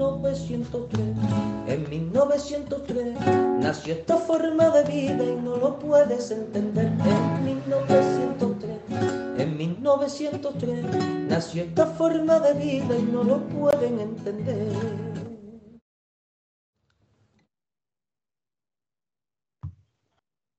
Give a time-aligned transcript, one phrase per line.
[0.00, 1.14] 1903.
[1.66, 3.20] En 1903
[3.60, 6.86] nació esta forma de vida y no lo puedes entender.
[6.86, 8.78] En 1903,
[9.38, 10.84] en 1903
[11.28, 14.72] nació esta forma de vida y no lo pueden entender.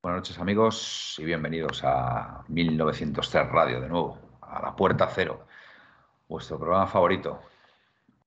[0.03, 5.45] Buenas noches amigos y bienvenidos a 1903 Radio de nuevo, a la Puerta Cero,
[6.27, 7.39] vuestro programa favorito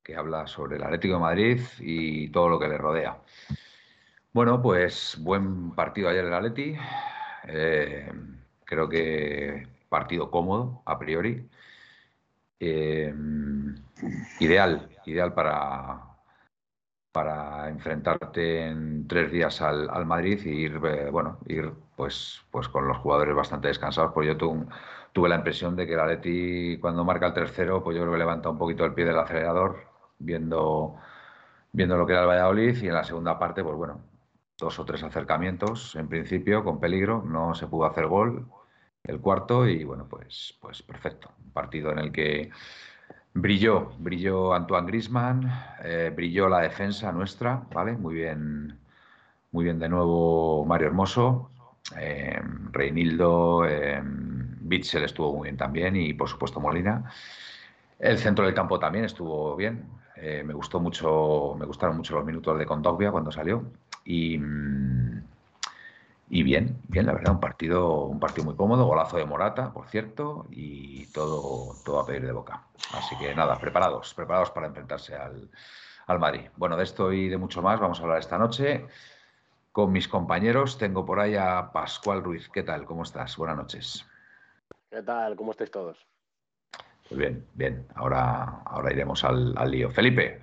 [0.05, 3.19] que habla sobre el Atlético de Madrid y todo lo que le rodea.
[4.33, 6.77] Bueno, pues buen partido ayer del Atleti,
[7.49, 8.13] eh,
[8.65, 11.49] creo que partido cómodo a priori,
[12.61, 13.15] eh,
[14.41, 16.01] ideal, ideal para,
[17.13, 22.89] para enfrentarte en tres días al, Madrid y ir, eh, bueno, ir pues, pues con
[22.89, 24.37] los jugadores bastante descansados, porque yo
[25.13, 28.19] tuve la impresión de que el Atleti cuando marca el tercero, pues yo creo que
[28.19, 29.94] levanta un poquito el pie del acelerador,
[30.25, 30.97] viendo,
[31.73, 34.01] viendo lo que era el Valladolid, y en la segunda parte, pues bueno,
[34.59, 38.47] dos o tres acercamientos, en principio, con peligro, no se pudo hacer gol,
[39.05, 42.51] el cuarto, y bueno, pues, pues perfecto, un partido en el que
[43.37, 45.53] Brilló, brilló Antoine Grisman,
[45.83, 47.93] eh, brilló la defensa nuestra, ¿vale?
[47.95, 48.79] Muy bien,
[49.51, 51.51] muy bien de nuevo Mario Hermoso,
[51.99, 54.01] eh, Reinildo, eh,
[54.71, 57.11] estuvo muy bien también y por supuesto Molina.
[57.99, 59.85] El centro del campo también estuvo bien.
[60.17, 63.65] Me gustó mucho, me gustaron mucho los minutos de Condogbia cuando salió
[64.05, 65.23] y mm,
[66.29, 69.89] y bien, bien, la verdad, un partido, un partido muy cómodo, golazo de Morata, por
[69.89, 72.63] cierto, y todo, todo a pedir de boca.
[72.93, 75.51] Así que nada, preparados, preparados para enfrentarse al,
[76.07, 76.49] al Madrid.
[76.57, 78.87] Bueno, de esto y de mucho más vamos a hablar esta noche
[79.71, 80.79] con mis compañeros.
[80.79, 82.49] Tengo por ahí a Pascual Ruiz.
[82.49, 82.87] ¿Qué tal?
[82.87, 83.37] ¿Cómo estás?
[83.37, 84.07] Buenas noches.
[84.91, 85.37] ¿Qué tal?
[85.37, 85.99] ¿Cómo estáis todos?
[87.09, 87.87] Pues bien, bien.
[87.95, 89.91] Ahora, ahora iremos al, al lío.
[89.91, 90.41] Felipe,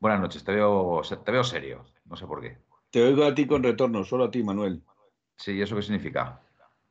[0.00, 0.42] buenas noches.
[0.42, 1.84] Te veo, te veo serio.
[2.06, 2.58] No sé por qué.
[2.90, 4.82] Te oigo a ti con retorno, solo a ti, Manuel.
[5.36, 6.40] Sí, ¿y eso qué significa?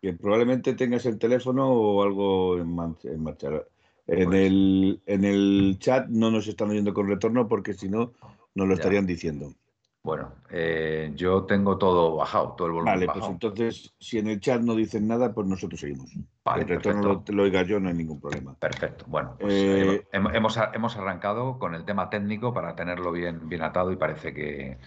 [0.01, 3.09] Que probablemente tengas el teléfono o algo en, marcha.
[3.09, 8.13] En, pues el, en el chat no nos están oyendo con retorno porque si no,
[8.53, 9.53] nos lo estarían diciendo.
[10.03, 14.39] Bueno, eh, yo tengo todo bajado, todo el volumen Vale, pues entonces, si en el
[14.39, 16.09] chat no dicen nada, pues nosotros seguimos.
[16.45, 18.55] Vale, el retorno lo, lo, oiga yo, no hay ningún problema.
[18.55, 19.03] Perfecto.
[19.07, 23.91] Bueno, pues eh, hemos, hemos, arrancado con el tema técnico para tenerlo bien, bien atado
[23.91, 24.77] y parece que,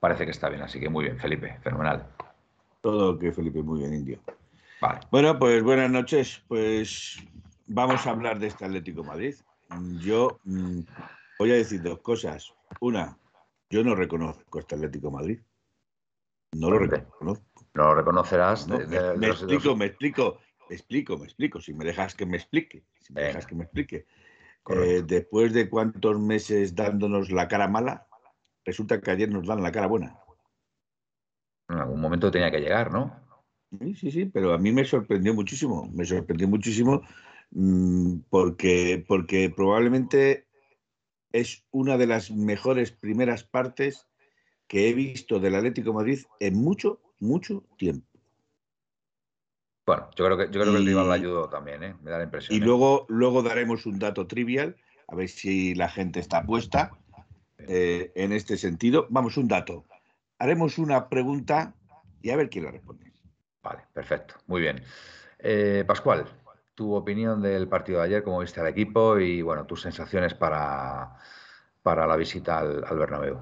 [0.00, 0.62] parece que está bien.
[0.62, 2.06] Así que muy bien, Felipe, fenomenal.
[2.80, 4.20] Todo que Felipe, muy bien, Indio.
[4.80, 5.00] Vale.
[5.10, 6.42] Bueno, pues buenas noches.
[6.48, 7.18] Pues
[7.66, 9.34] vamos a hablar de este Atlético Madrid.
[10.00, 10.80] Yo mm,
[11.38, 12.54] voy a decir dos cosas.
[12.80, 13.16] Una,
[13.72, 15.40] yo no reconozco este Atlético Madrid.
[16.52, 17.66] No lo reconozco.
[17.72, 18.68] No lo reconocerás.
[18.68, 20.38] me, explico, me explico,
[20.68, 21.58] me explico, me explico.
[21.58, 24.04] Si me dejas que me explique, si me dejas que me explique.
[24.68, 28.06] Eh, después de cuántos meses dándonos la cara mala,
[28.62, 30.18] resulta que ayer nos dan la cara buena.
[31.70, 33.16] En algún momento tenía que llegar, ¿no?
[33.80, 37.00] Sí, sí, sí, pero a mí me sorprendió muchísimo, me sorprendió muchísimo
[37.52, 40.46] mm, porque, porque probablemente
[41.32, 44.08] es una de las mejores primeras partes
[44.66, 48.06] que he visto del Atlético Madrid en mucho, mucho tiempo.
[49.84, 51.96] Bueno, yo creo que, yo creo que el rival le ayudó también, ¿eh?
[52.02, 52.56] me da la impresión.
[52.56, 52.64] Y ¿eh?
[52.64, 54.76] luego, luego daremos un dato trivial,
[55.08, 56.92] a ver si la gente está puesta
[57.58, 59.06] eh, en este sentido.
[59.10, 59.84] Vamos, un dato
[60.38, 61.74] haremos una pregunta
[62.20, 63.12] y a ver quién la responde.
[63.62, 64.82] Vale, perfecto, muy bien.
[65.86, 66.26] Pascual,
[66.74, 71.16] tu opinión del partido de ayer, cómo viste al equipo y bueno, tus sensaciones para,
[71.82, 73.38] para la visita al, al Bernabéu.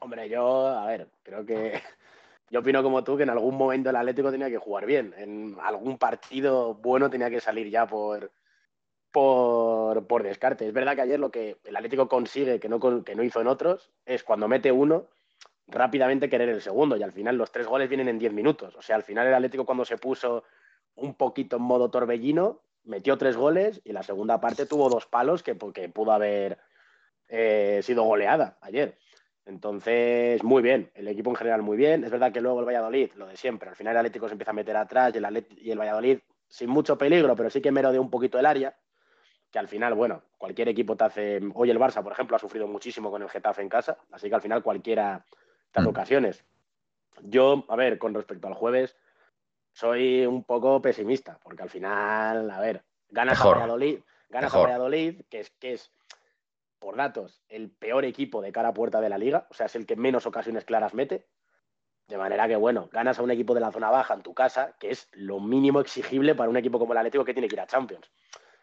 [0.00, 1.80] Hombre, yo, a ver, creo que
[2.50, 5.14] yo opino como tú que en algún momento el Atlético tenía que jugar bien.
[5.16, 8.32] En algún partido bueno tenía que salir ya por,
[9.10, 10.66] por, por descarte.
[10.66, 13.46] Es verdad que ayer lo que el Atlético consigue que no, que no hizo en
[13.46, 15.06] otros es cuando mete uno,
[15.68, 18.74] rápidamente querer el segundo y al final los tres goles vienen en diez minutos.
[18.76, 20.44] O sea, al final el Atlético cuando se puso
[20.94, 25.42] un poquito en modo torbellino, metió tres goles y la segunda parte tuvo dos palos
[25.42, 26.58] que, porque pudo haber
[27.28, 28.98] eh, sido goleada ayer.
[29.44, 32.04] Entonces, muy bien, el equipo en general muy bien.
[32.04, 34.52] Es verdad que luego el Valladolid, lo de siempre, al final el Atlético se empieza
[34.52, 36.18] a meter atrás y el, y el Valladolid
[36.48, 38.76] sin mucho peligro, pero sí que merodeó un poquito el área,
[39.50, 41.40] que al final, bueno, cualquier equipo te hace.
[41.54, 44.34] Hoy el Barça, por ejemplo, ha sufrido muchísimo con el Getafe en casa, así que
[44.34, 45.24] al final cualquiera
[45.70, 45.90] te hace mm.
[45.90, 46.44] ocasiones.
[47.22, 48.96] Yo, a ver, con respecto al jueves,
[49.72, 55.22] soy un poco pesimista, porque al final, a ver, ganas a Valladolid, ganas a Valladolid,
[55.28, 55.92] que es, que es,
[56.78, 59.76] por datos, el peor equipo de cara a puerta de la liga, o sea, es
[59.76, 61.26] el que menos ocasiones claras mete.
[62.08, 64.76] De manera que, bueno, ganas a un equipo de la zona baja en tu casa,
[64.78, 67.60] que es lo mínimo exigible para un equipo como el Atlético que tiene que ir
[67.60, 68.10] a Champions.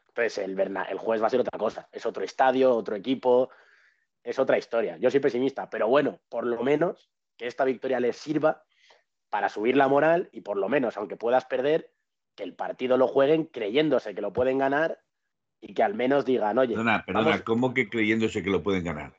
[0.10, 1.88] Entonces, el, el jueves va a ser otra cosa.
[1.92, 3.50] Es otro estadio, otro equipo,
[4.22, 4.98] es otra historia.
[4.98, 8.66] Yo soy pesimista, pero bueno, por lo menos que esta victoria les sirva
[9.30, 11.92] para subir la moral y por lo menos, aunque puedas perder,
[12.36, 15.00] que el partido lo jueguen creyéndose que lo pueden ganar
[15.62, 16.76] y que al menos digan, oye.
[16.76, 19.14] Perdona, perdona, ¿cómo que creyéndose que lo pueden ganar?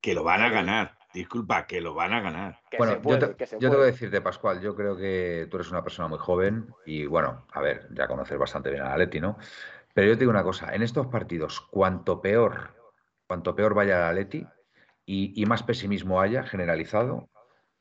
[0.00, 0.96] Que lo van a ganar.
[1.12, 2.60] Disculpa, que lo van a ganar.
[2.78, 6.06] bueno, yo, te, yo voy a decirte, Pascual, yo creo que tú eres una persona
[6.06, 9.36] muy joven y bueno, a ver, ya conoces bastante bien a Leti, ¿no?
[9.92, 12.76] Pero yo te digo una cosa, en estos partidos, cuanto peor,
[13.26, 14.46] cuanto peor vaya la Atleti
[15.04, 17.28] y, más pesimismo haya generalizado,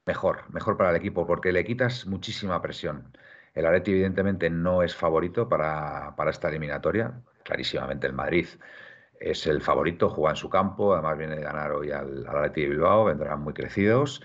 [0.09, 3.15] mejor, mejor para el equipo, porque le quitas muchísima presión.
[3.53, 7.21] El Atleti, evidentemente, no es favorito para, esta eliminatoria.
[7.43, 8.47] Clarísimamente el Madrid
[9.19, 12.67] es el favorito, juega en su campo, además viene de ganar hoy al, al de
[12.69, 14.21] Bilbao, vendrán muy crecidos.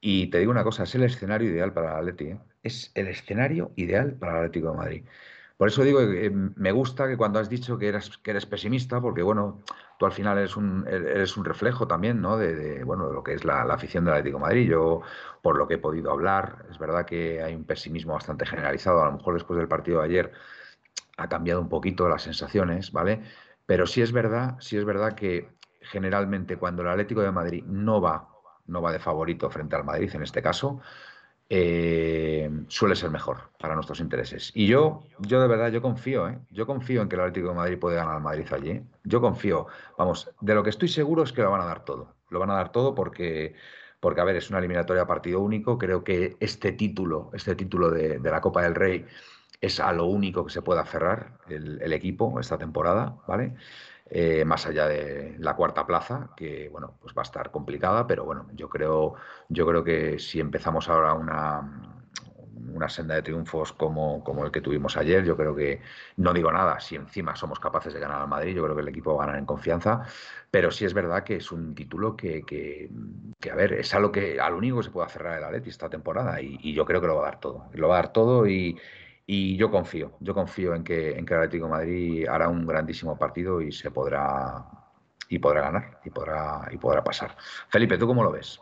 [0.00, 2.24] Y te digo una cosa, es el escenario ideal para el Atleti.
[2.28, 2.40] ¿eh?
[2.62, 5.04] Es el escenario ideal para el Atlético de Madrid.
[5.58, 9.00] Por eso digo eh, me gusta que cuando has dicho que eres, que eres pesimista,
[9.00, 9.60] porque bueno,
[9.98, 12.36] tú al final eres un, eres un reflejo también, ¿no?
[12.38, 14.68] De, bueno, de lo que es la, afición del Atlético Madrid.
[14.70, 15.02] Yo,
[15.42, 19.02] por lo que he podido hablar, es verdad que hay un pesimismo bastante generalizado.
[19.02, 20.32] A lo mejor después del partido de ayer
[21.16, 23.24] ha cambiado un poquito las sensaciones, ¿vale?
[23.66, 25.50] Pero sí es verdad, sí es verdad que
[25.82, 28.28] generalmente cuando el Atlético de Madrid no va,
[28.66, 30.80] no va de favorito frente al Madrid en este caso,
[31.50, 34.52] eh, suele ser mejor para nuestros intereses.
[34.54, 36.38] Y yo, yo de verdad, yo confío, ¿eh?
[36.50, 38.82] yo confío en que el Atlético de Madrid puede ganar al Madrid allí.
[39.04, 39.66] Yo confío,
[39.96, 42.14] vamos, de lo que estoy seguro es que lo van a dar todo.
[42.28, 43.54] Lo van a dar todo porque,
[44.00, 45.78] porque a ver, es una eliminatoria a partido único.
[45.78, 49.06] Creo que este título, este título de, la Copa del Rey
[49.60, 53.54] es a lo único que se puede aferrar el, el equipo esta temporada, ¿vale?
[54.10, 58.24] Eh, más allá de la cuarta plaza, que bueno, pues va a estar complicada, pero
[58.24, 59.16] bueno, yo creo,
[59.50, 61.60] yo creo que si empezamos ahora una,
[62.72, 65.82] una senda de triunfos como, como, el que tuvimos ayer, yo creo que,
[66.16, 68.88] no digo nada, si encima somos capaces de ganar al Madrid, yo creo que el
[68.88, 70.02] equipo va a ganar en confianza,
[70.50, 72.88] pero sí es verdad que es un título que, que,
[73.50, 75.90] a ver, es a lo que, al único que se puede cerrar el Atleti esta
[75.90, 78.12] temporada y, y, yo creo que lo va a dar todo, lo va a dar
[78.12, 78.78] todo y,
[79.30, 83.18] y yo confío, yo confío en que, en que el Atlético Madrid hará un grandísimo
[83.18, 84.64] partido y se podrá
[85.28, 87.36] y podrá ganar y podrá y podrá pasar.
[87.68, 88.58] Felipe, ¿tú cómo lo ves?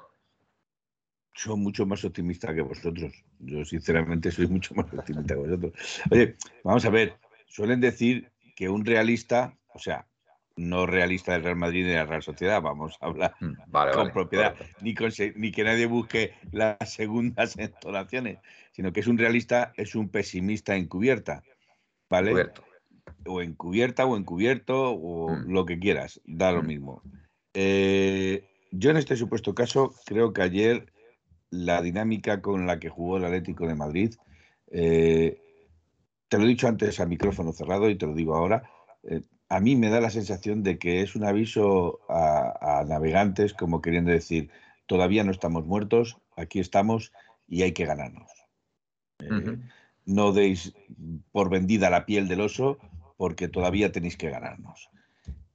[1.32, 3.12] Soy mucho más optimista que vosotros.
[3.38, 6.02] Yo sinceramente soy mucho más optimista que vosotros.
[6.10, 7.16] Oye, vamos a ver,
[7.46, 10.08] suelen decir que un realista, o sea,
[10.56, 14.10] no realista del Real Madrid ni de la Real Sociedad, vamos a hablar mm, con
[14.10, 14.94] propiedad, Ni,
[15.36, 18.38] ni que nadie busque las segundas entonaciones
[18.76, 21.42] sino que es un realista, es un pesimista encubierta,
[22.10, 22.50] ¿vale?
[23.24, 25.50] O encubierta o encubierto o mm.
[25.50, 26.66] lo que quieras, da lo mm.
[26.66, 27.02] mismo.
[27.54, 30.92] Eh, yo en este supuesto caso creo que ayer
[31.48, 34.14] la dinámica con la que jugó el Atlético de Madrid,
[34.70, 35.40] eh,
[36.28, 38.68] te lo he dicho antes a micrófono cerrado y te lo digo ahora,
[39.04, 43.80] eh, a mí me da la sensación de que es un aviso a, navegantes como
[43.80, 44.50] queriendo decir,
[44.86, 47.12] todavía no estamos muertos, aquí estamos
[47.46, 48.30] y hay que ganarnos.
[49.20, 49.58] Eh,
[50.04, 50.74] no deis
[51.32, 52.78] por vendida la piel del oso
[53.16, 54.90] porque todavía tenéis que ganarnos.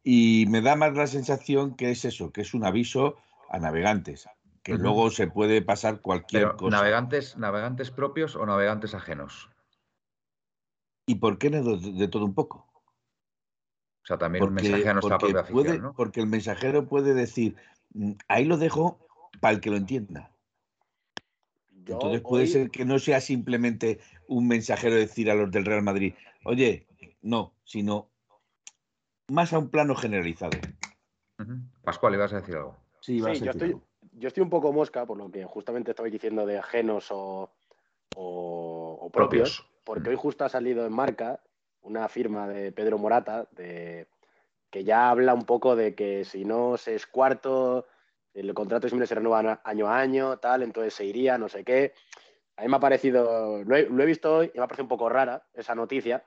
[0.03, 3.17] Y me da más la sensación que es eso, que es un aviso
[3.49, 4.27] a navegantes,
[4.63, 6.77] que luego se puede pasar cualquier cosa.
[6.77, 9.49] ¿navegantes, ¿Navegantes propios o navegantes ajenos?
[11.05, 12.70] ¿Y por qué de, de todo un poco?
[14.03, 17.55] O sea, también un mensaje a nuestra propia afición, Porque el mensajero puede decir,
[17.93, 18.99] mm, ahí lo dejo
[19.39, 20.31] para el que lo entienda.
[21.85, 26.13] Entonces puede ser que no sea simplemente un mensajero decir a los del Real Madrid,
[26.43, 26.87] oye,
[27.21, 28.09] no, sino
[29.27, 30.57] más a un plano generalizado.
[31.83, 32.77] Pascual, ¿ibas a decir algo?
[32.99, 33.75] Sí, yo, estoy,
[34.13, 37.49] yo estoy un poco mosca por lo que justamente estabais diciendo de ajenos o,
[39.11, 41.41] propios, porque hoy justo ha salido en marca
[41.81, 44.07] una firma de Pedro Morata de,
[44.69, 47.85] que ya habla un poco de que si no se es cuarto
[48.33, 51.93] el contrato siempre se renueva año a año, tal, entonces se iría, no sé qué.
[52.55, 55.09] A mí me ha parecido, lo he, visto hoy y me ha parecido un poco
[55.09, 56.23] rara esa noticia,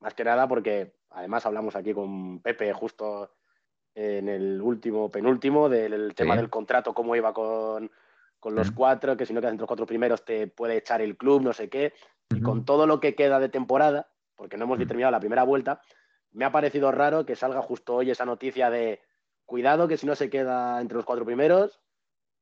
[0.00, 3.32] más que nada porque además hablamos aquí con Pepe justo
[3.94, 7.90] en el último, penúltimo, del tema del contrato, cómo iba con,
[8.44, 11.42] los cuatro, que si no quedas entre los cuatro primeros te puede echar el club,
[11.42, 11.92] no sé qué.
[12.30, 14.09] Y con todo lo que queda de temporada,
[14.40, 15.82] porque no hemos terminado la primera vuelta,
[16.32, 19.02] me ha parecido raro que salga justo hoy esa noticia de
[19.44, 21.78] cuidado que si no se queda entre los cuatro primeros,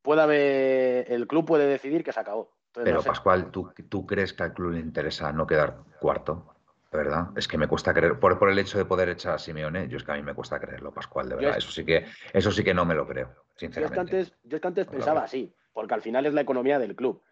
[0.00, 2.52] puede haber, el club puede decidir que se acabó.
[2.72, 6.54] Pero Pascual, ¿tú, ¿tú crees que al club le interesa no quedar cuarto?
[6.92, 9.38] De verdad, es que me cuesta creer, por, por, el hecho de poder echar a
[9.38, 11.58] Simeone, yo es que a mí me cuesta creerlo, Pascual, de verdad.
[11.58, 13.96] eso sí que, eso sí que no me lo creo, sinceramente.
[13.96, 16.42] Yo es que antes, yo es que antes pensaba así, porque al final es la
[16.42, 17.24] economía del club.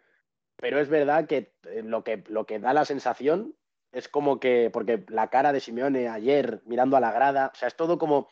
[0.57, 3.55] Pero es verdad que eh, lo que, lo que da la sensación
[3.97, 7.67] es como que, porque la cara de Simeone ayer mirando a la grada, o sea,
[7.67, 8.29] es todo como,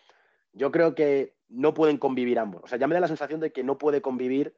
[0.52, 2.64] yo creo que no pueden convivir ambos.
[2.64, 4.54] O sea, ya me da la sensación de que no puede convivir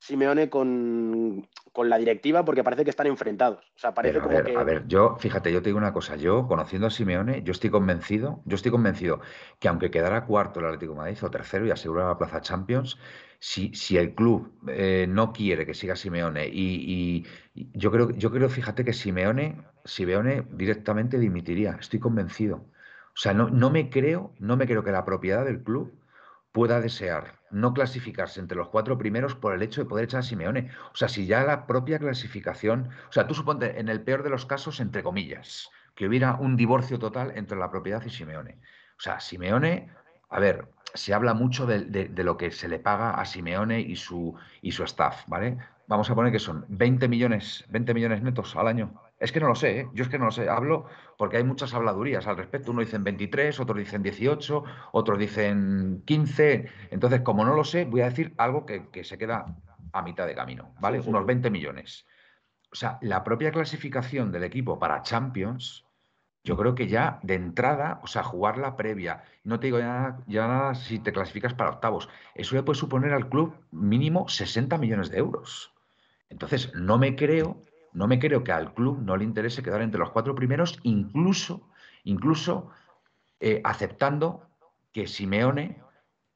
[0.00, 1.46] Simeone con,
[1.84, 3.58] la directiva porque parece que están enfrentados.
[3.76, 4.56] O sea, parece a como ver, que...
[4.56, 6.16] A ver, yo, fíjate, yo te digo una cosa.
[6.16, 9.20] Yo, conociendo a Simeone, yo estoy convencido, yo estoy convencido
[9.58, 12.98] que aunque quedara cuarto el Atlético de Madrid o tercero y asegurara la plaza Champions,
[13.38, 18.48] si, si el club eh, no quiere que siga Simeone y, yo creo, yo creo,
[18.48, 21.76] fíjate que Simeone, Simeone directamente dimitiría.
[21.78, 22.56] Estoy convencido.
[22.56, 25.92] O sea, no, no me creo, no me creo que la propiedad del club
[26.52, 30.22] pueda desear no clasificarse entre los cuatro primeros por el hecho de poder echar a
[30.22, 30.70] Simeone.
[30.92, 34.30] O sea, si ya la propia clasificación, o sea, tú suponte, en el peor de
[34.30, 38.58] los casos, entre comillas, que hubiera un divorcio total entre la propiedad y Simeone.
[38.98, 39.90] O sea, Simeone,
[40.28, 44.34] a ver, se habla mucho de, lo que se le paga a Simeone y su,
[44.62, 45.58] y su staff, ¿vale?
[45.86, 49.09] Vamos a poner que son 20 millones, 20 millones netos al año.
[49.20, 49.88] Es que no lo sé, ¿eh?
[49.92, 50.48] yo es que no lo sé.
[50.48, 50.86] Hablo
[51.18, 52.70] porque hay muchas habladurías al respecto.
[52.70, 56.70] Uno dicen 23, otros dicen 18, otros dicen 15.
[56.90, 59.44] Entonces, como no lo sé, voy a decir algo que, se queda
[59.92, 61.00] a mitad de camino, ¿vale?
[61.00, 62.06] Unos 20 millones.
[62.72, 65.84] O sea, la propia clasificación del equipo para Champions,
[66.42, 70.16] yo creo que ya de entrada, o sea, jugar la previa, no te digo ya,
[70.28, 74.78] ya nada si te clasificas para octavos, eso le puede suponer al club mínimo 60
[74.78, 75.74] millones de euros.
[76.30, 77.60] Entonces, no me creo
[77.92, 81.68] no me creo que al club no le interese quedar entre los cuatro primeros, incluso,
[82.04, 82.70] incluso
[83.40, 84.48] eh, aceptando
[84.92, 85.82] que Simeone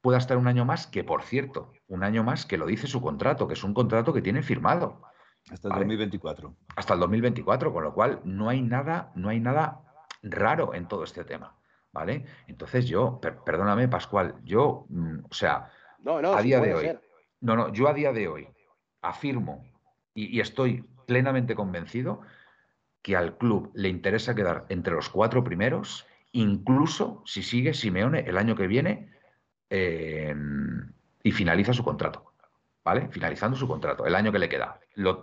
[0.01, 3.01] pueda estar un año más, que por cierto, un año más que lo dice su
[3.01, 5.01] contrato, que es un contrato que tiene firmado.
[5.49, 6.55] Hasta el 2024.
[6.75, 9.81] Hasta el 2024, con lo cual no hay nada, no hay nada
[10.21, 11.57] raro en todo este tema.
[11.91, 12.25] ¿Vale?
[12.47, 15.71] Entonces yo, perdóname, Pascual, yo, mm, o sea,
[16.05, 16.99] a día de hoy,
[17.39, 18.49] no, no, yo a día de hoy
[19.01, 19.63] afirmo
[20.13, 22.21] y estoy plenamente convencido
[23.05, 28.35] que al club le interesa quedar entre los cuatro primeros, incluso si sigue Simeone el
[28.35, 29.11] año que viene
[29.69, 32.33] em, y finaliza su contrato.
[32.83, 33.07] ¿Vale?
[33.09, 34.79] Finalizando su contrato, el año que le queda.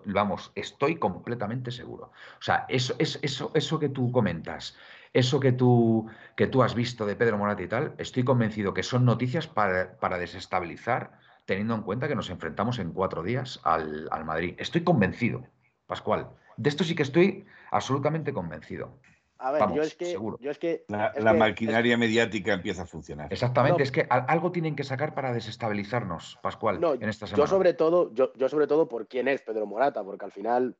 [0.06, 2.06] Vamos, estoy completamente seguro.
[2.06, 4.76] O sea, eso, eso, eso, eso que tú comentas,
[5.12, 8.82] eso que tú, que tú has visto de Pedro Morata y tal, estoy convencido que
[8.82, 14.08] son noticias para, para desestabilizar, teniendo en cuenta que nos enfrentamos en cuatro días al,
[14.10, 14.54] al Madrid.
[14.58, 15.46] Estoy convencido.
[15.92, 16.30] Pascual.
[16.56, 18.96] De esto sí que estoy absolutamente convencido.
[19.36, 20.86] A ver, yo, es que, yo es que.
[20.88, 23.30] La, maquinaria mediática empieza a funcionar.
[23.30, 27.44] Exactamente, es que algo tienen que sacar para desestabilizarnos, Pascual, en esta semana.
[27.44, 30.78] Yo sobre todo, yo, yo, sobre todo por quién es Pedro Morata, porque al final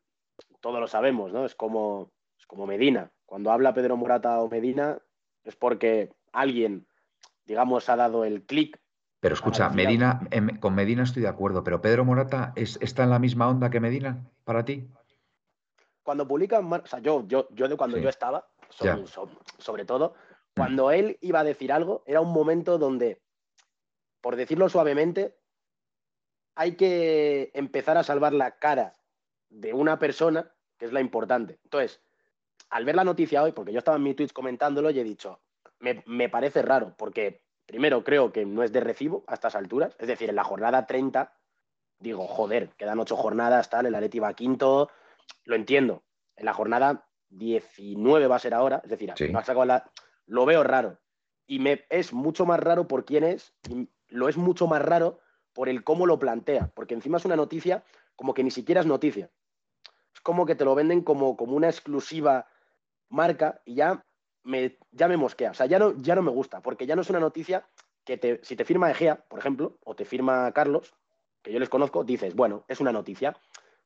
[0.61, 1.45] todos lo sabemos, ¿no?
[1.45, 3.11] Es como, es como Medina.
[3.27, 4.99] Cuando habla Pedro Morata o Medina,
[5.45, 6.87] es porque alguien,
[7.45, 8.81] digamos, ha dado el clic
[9.23, 13.11] pero escucha, Medina, em, con Medina estoy de acuerdo, pero Pedro Morata es, está en
[13.11, 14.89] la misma onda que Medina para ti
[16.03, 18.49] cuando publican, o sea, yo, yo, yo de cuando yo estaba,
[19.59, 20.15] sobre, todo,
[20.55, 23.23] cuando él iba a decir algo, era un momento donde,
[24.21, 25.37] por decirlo suavemente,
[26.55, 28.95] hay que empezar a salvar la cara
[29.49, 31.59] de una persona, que es la importante.
[31.65, 32.01] Entonces,
[32.71, 35.41] al ver la noticia hoy, porque yo estaba en mi Twitch comentándolo y he dicho,
[35.79, 39.95] me, me parece raro, porque primero creo que no es de recibo a estas alturas,
[39.99, 41.33] es decir, en la jornada 30,
[41.99, 44.91] digo, joder, quedan ocho jornadas, tal, el Areti va quinto,
[45.45, 46.05] lo entiendo.
[46.37, 49.13] En la jornada 19 va a ser ahora, es decir,
[50.27, 50.99] lo veo raro.
[51.47, 55.21] Y me es mucho más raro por quién es, y lo es mucho más raro
[55.53, 57.85] por el cómo lo plantea, porque encima es una noticia
[58.17, 59.31] como que ni siquiera es noticia.
[60.15, 62.47] Es como que te lo venden como, como una exclusiva
[63.09, 64.05] marca y ya
[64.43, 65.51] me, ya me mosquea.
[65.51, 67.67] O sea, ya no, ya no me gusta, porque ya no es una noticia
[68.05, 70.95] que te, si te firma Egea, por ejemplo, o te firma Carlos,
[71.43, 73.37] que yo les conozco, dices, bueno, es una noticia.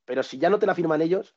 [0.07, 1.37] Pero si ya no te la firman ellos,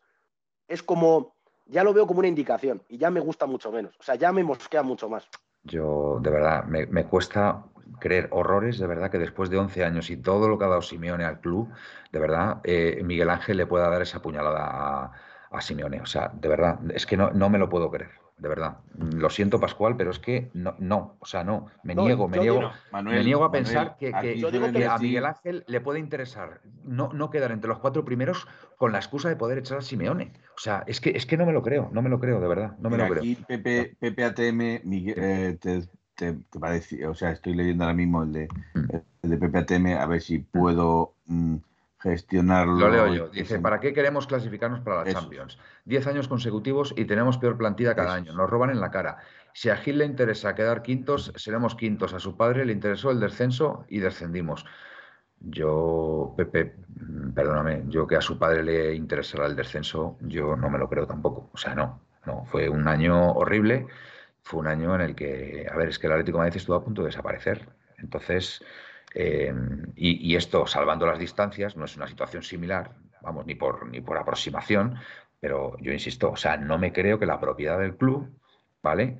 [0.68, 1.36] es como,
[1.66, 3.98] ya lo veo como una indicación y ya me gusta mucho menos.
[4.00, 5.28] O sea, ya me mosquea mucho más.
[5.64, 7.66] Yo, de verdad, me, cuesta
[8.00, 10.82] creer horrores, de verdad, que después de 11 años y todo lo que ha dado
[10.82, 11.70] Simeone al club,
[12.12, 15.12] de verdad, eh, Miguel Ángel le pueda dar esa puñalada
[15.52, 16.00] a, Simeone.
[16.00, 18.12] O sea, de verdad, es que no, no me lo puedo creer.
[18.40, 18.78] De verdad.
[18.98, 22.72] Lo siento, Pascual, pero es que no, no o sea, no, me niego, me niego,
[22.92, 27.68] me niego a pensar que, a Miguel Ángel le puede interesar no, no quedar entre
[27.68, 30.34] los cuatro primeros con la excusa de poder echar a Simeone.
[30.56, 32.48] O sea, es que, es que no me lo creo, no me lo creo, de
[32.48, 33.20] verdad, no me lo creo.
[33.20, 35.84] Aquí Pepe, Pepe ATM, eh, te,
[36.16, 38.96] te, parece, o sea, estoy leyendo ahora mismo el de, mm.
[39.24, 41.14] el de Pepe ATM, a ver si puedo...
[41.26, 41.58] Mm,
[42.00, 42.80] gestionarlo.
[42.80, 43.28] Lo leo yo.
[43.30, 45.58] Dice, ¿para qué queremos clasificarnos para la Champions?
[45.86, 48.34] Diez años consecutivos y tenemos peor plantilla cada año.
[48.34, 49.18] Nos roban en la cara.
[49.54, 52.14] Si a Gil le interesa quedar quintos, seremos quintos.
[52.14, 54.66] A su padre le interesó el descenso y descendimos.
[55.42, 60.70] Yo, Pepe, mm, perdóname, yo que a su padre le interesara el descenso, yo no
[60.70, 61.50] me lo creo tampoco.
[61.54, 62.46] O sea, no, no.
[62.46, 63.88] Fue un año horrible.
[64.42, 66.76] Fue un año en el que, a ver, es que el Atlético de Madrid estuvo
[66.76, 67.68] a punto de desaparecer.
[67.98, 68.64] Entonces,
[69.14, 69.54] eh,
[69.96, 74.18] y, esto, salvando las distancias, no es una situación similar, vamos, ni por, ni por
[74.18, 74.96] aproximación,
[75.40, 78.30] pero yo insisto, o sea, no me creo que la propiedad del club,
[78.84, 79.20] ¿vale?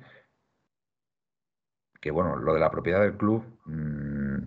[2.00, 4.38] Que bueno, lo de la propiedad del club, mm,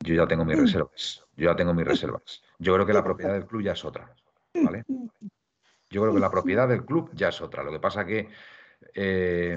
[0.00, 1.24] yo ya tengo mis reservas.
[1.36, 2.42] Yo ya tengo mis reservas.
[2.58, 4.14] Yo creo que la propiedad del club ya es otra,
[4.62, 4.84] ¿vale?
[5.90, 7.62] Yo creo que la propiedad del club ya es otra.
[7.62, 8.28] Lo que pasa que
[8.94, 9.56] eh,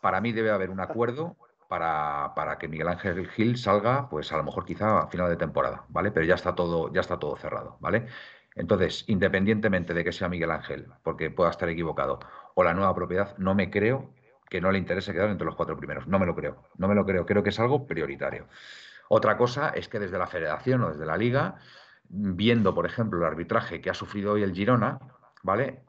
[0.00, 1.36] para mí debe haber un acuerdo
[1.78, 5.84] para, que Miguel Ángel Gil salga, pues a lo mejor quizá a final de temporada,
[5.88, 6.10] ¿vale?
[6.10, 8.06] Pero ya está todo, ya está todo cerrado, ¿vale?
[8.54, 12.20] Entonces, independientemente de que sea Miguel Ángel, porque pueda estar equivocado,
[12.54, 14.14] o la nueva propiedad, no me creo
[14.48, 16.06] que no le interese quedar entre los cuatro primeros.
[16.06, 17.26] No me lo creo, no me lo creo.
[17.26, 18.46] Creo que es algo prioritario.
[19.08, 21.56] Otra cosa es que desde la federación o desde la liga,
[22.08, 25.00] viendo, por ejemplo, el arbitraje que ha sufrido hoy el Girona,
[25.42, 25.82] ¿vale?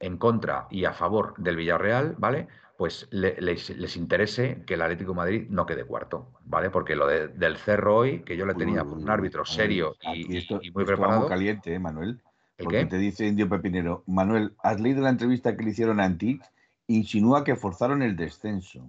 [0.00, 2.48] En contra y a favor del Villarreal, ¿vale?
[2.80, 6.70] pues les, interese que el Atlético de Madrid no quede cuarto, ¿vale?
[6.70, 10.86] Porque lo del Cerro hoy, que yo le tenía por un árbitro serio y, muy
[10.86, 11.28] preparado.
[11.28, 12.22] caliente, ¿eh, Manuel.
[12.56, 16.04] ¿El porque te dice Indio Pepinero, Manuel, ¿has leído la entrevista que le hicieron a
[16.04, 16.50] Antix?
[16.86, 18.88] Insinúa que forzaron el descenso.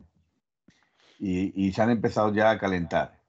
[1.19, 3.19] Y, se han empezado ya a calentar.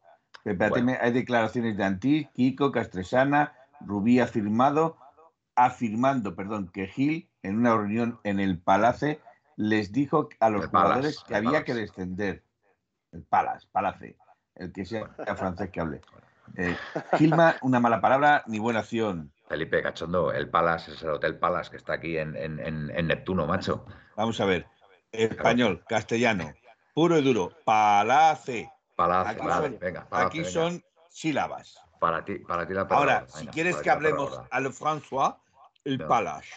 [0.45, 4.97] Hay declaraciones de Antix, Kiko, Castresana, Rubí afirmado,
[5.57, 9.21] afirmando, perdón, que Gil, en una reunión en el Palace,
[9.57, 12.45] les dijo a los jugadores que había que descender.
[13.13, 14.17] El Palas, Palace,
[14.55, 16.01] el que sea francés que hable.
[16.57, 16.77] Eh,
[17.19, 19.33] Gilma, una mala palabra, ni buena acción.
[19.49, 22.33] Felipe Cachondo, el Palace es el Hotel Palace que está aquí en,
[23.07, 23.85] Neptuno, macho.
[24.17, 24.67] Vamos a ver.
[25.11, 26.55] Español, castellano,
[26.95, 27.53] puro y duro.
[27.65, 28.71] Palace.
[28.97, 30.07] Palace, aquí son, venga.
[30.11, 31.79] aquí son sílabas.
[32.01, 33.19] Para ti, para ti la palabra.
[33.19, 35.37] Ahora, si quieres que hablemos a lo François,
[35.85, 36.53] el Palace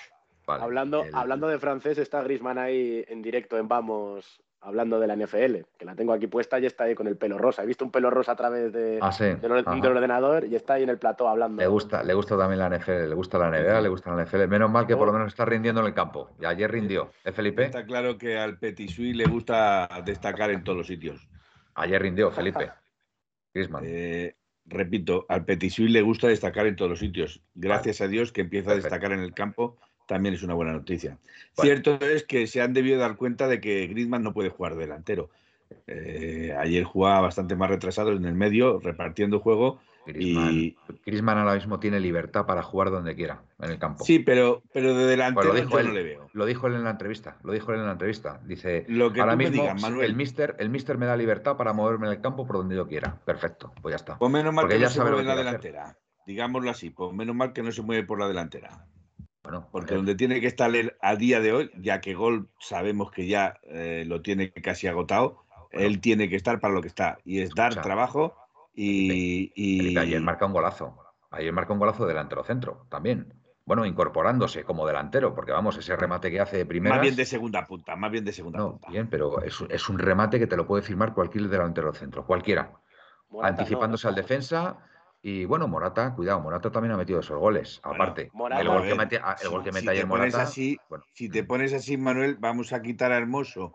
[0.47, 5.57] hablando, hablando de francés, está Grisman ahí en directo en Vamos hablando de la NFL,
[5.77, 7.63] que la tengo aquí puesta y está ahí con el pelo rosa.
[7.63, 10.89] He visto un pelo rosa a través de, ah, del, ordenador y está ahí en
[10.89, 11.61] el plató hablando.
[11.61, 14.47] Le gusta, le gusta también la NFL, le gusta la NBA, le gusta la NFL.
[14.47, 16.31] Menos mal que por lo menos está rindiendo en el campo.
[16.41, 17.63] Y ayer rindió, ¿eh, Felipe?
[17.63, 21.27] Está claro que al Petit Suisse le gusta destacar en todos los sitios.
[21.75, 22.71] Ayer rindió, Felipe.
[23.53, 23.83] Grisman.
[23.85, 27.43] Eh, repito, al Petit Suisse le gusta destacar en todos los sitios.
[27.53, 31.17] Gracias a Dios que empieza a destacar en el campo también es una buena noticia.
[31.53, 35.29] Cierto es que se han debido dar cuenta de que Griezmann no puede jugar delantero.
[35.87, 39.79] Eh, ayer jugaba bastante más retrasado en el medio, repartiendo juego.
[40.07, 44.03] y Griezmann ahora mismo tiene libertad para jugar donde quiera, en el campo.
[44.03, 46.29] Sí, pero, pero de delantero pues yo no le veo.
[46.33, 48.39] Lo dijo él en la entrevista, lo dijo él en la entrevista.
[48.45, 50.11] Dice, lo que ahora mismo Manuel.
[50.11, 52.87] el mister, el mister me da libertad para moverme en el campo por donde yo
[52.87, 53.19] quiera.
[53.25, 54.17] Perfecto, pues ya está.
[54.19, 55.97] Pues menos mal que no se mueve en la delantera.
[56.27, 58.85] Digámoslo así, pues menos mal que no se mueve por la delantera.
[59.71, 63.59] Porque donde tiene que estar a día de hoy, ya que Gol sabemos que ya
[63.63, 67.53] eh, lo tiene casi agotado, él tiene que estar para lo que está, y es
[67.53, 68.35] dar trabajo
[68.73, 70.97] y, Ayer marca un golazo,
[71.31, 73.33] ayer marca un golazo delantero centro también.
[73.65, 76.95] Bueno, incorporándose como delantero, porque vamos, ese remate que hace de primera.
[76.95, 78.89] Más bien de segunda punta, más bien de segunda no, punta.
[78.91, 82.73] Bien, pero es, un remate que te lo puede firmar cualquier delantero centro, cualquiera.
[83.41, 84.77] anticipándose al defensa,
[85.27, 87.79] y bueno, Morata, cuidado, Morata también ha metido esos goles.
[87.81, 90.43] Aparte, el gol que, mete, el gol que mete ayer Morata.
[90.43, 90.77] Así,
[91.13, 93.73] Si te pones así, Manuel, vamos a quitar a Hermoso.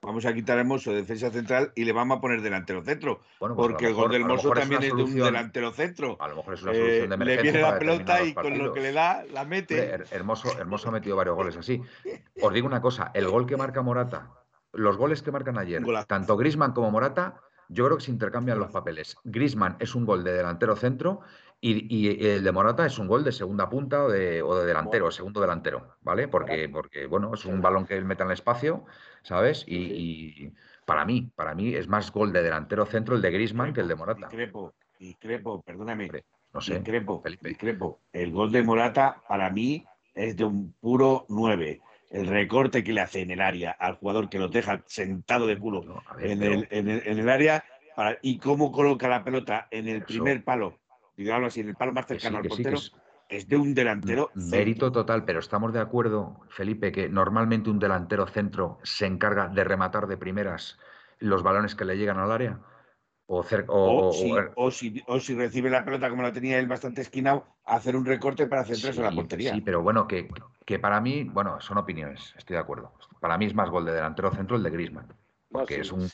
[0.00, 3.18] Vamos a quitar a Hermoso de defensa central y le vamos a poner delantero centro.
[3.40, 6.16] Pues porque el gol del Hermoso también es, de un delantero centro.
[6.20, 7.42] A lo mejor es una solución de emergencia.
[7.42, 10.04] Le viene la pelota y con lo que le da, la mete.
[10.12, 11.82] Hermoso, Hermoso ha metido varios goles así.
[12.40, 14.30] Os digo una cosa: el gol que marca Morata,
[14.70, 17.40] los goles que marcan ayer, tanto Grisman como Morata
[17.72, 19.16] yo creo que se intercambian los papeles.
[19.24, 21.20] Grisman es un gol de delantero centro
[21.60, 25.96] y, el de Morata es un gol de segunda punta o de, delantero, segundo delantero,
[26.02, 26.26] ¿vale?
[26.26, 28.84] Porque, porque, bueno, es un balón que él mete en el espacio,
[29.22, 29.64] ¿sabes?
[29.68, 30.52] Y,
[30.84, 33.88] para mí, para mí es más gol de delantero centro el de Grisman que el
[33.88, 34.26] de Morata.
[34.26, 36.10] Discrepo, discrepo, perdóname.
[36.52, 38.00] No sé, discrepo.
[38.12, 41.80] El gol de Morata para mí es de un puro 9.
[42.12, 45.58] El recorte que le hace en el área al jugador que lo deja sentado de
[45.58, 47.64] culo en, el, en, el, área
[48.20, 50.78] y cómo coloca la pelota en el primer palo,
[51.16, 52.78] digamos así, en el palo más cercano al portero.
[53.28, 54.30] es, de un delantero.
[54.34, 59.64] Mérito total, pero estamos de acuerdo, Felipe, que normalmente un delantero centro se encarga de
[59.64, 60.78] rematar de primeras
[61.18, 62.60] los balones que le llegan al área.
[63.32, 64.12] O, o,
[64.70, 68.46] si, o, si, recibe la pelota como la tenía él bastante esquinado, hacer un recorte
[68.46, 69.54] para centrarse en la portería.
[69.54, 70.28] Sí, pero bueno, que,
[70.66, 72.92] que, para mí, bueno, son opiniones, estoy de acuerdo.
[73.20, 75.06] Para mí es más gol de delantero centro el de Grisman.
[75.50, 76.08] Porque es un...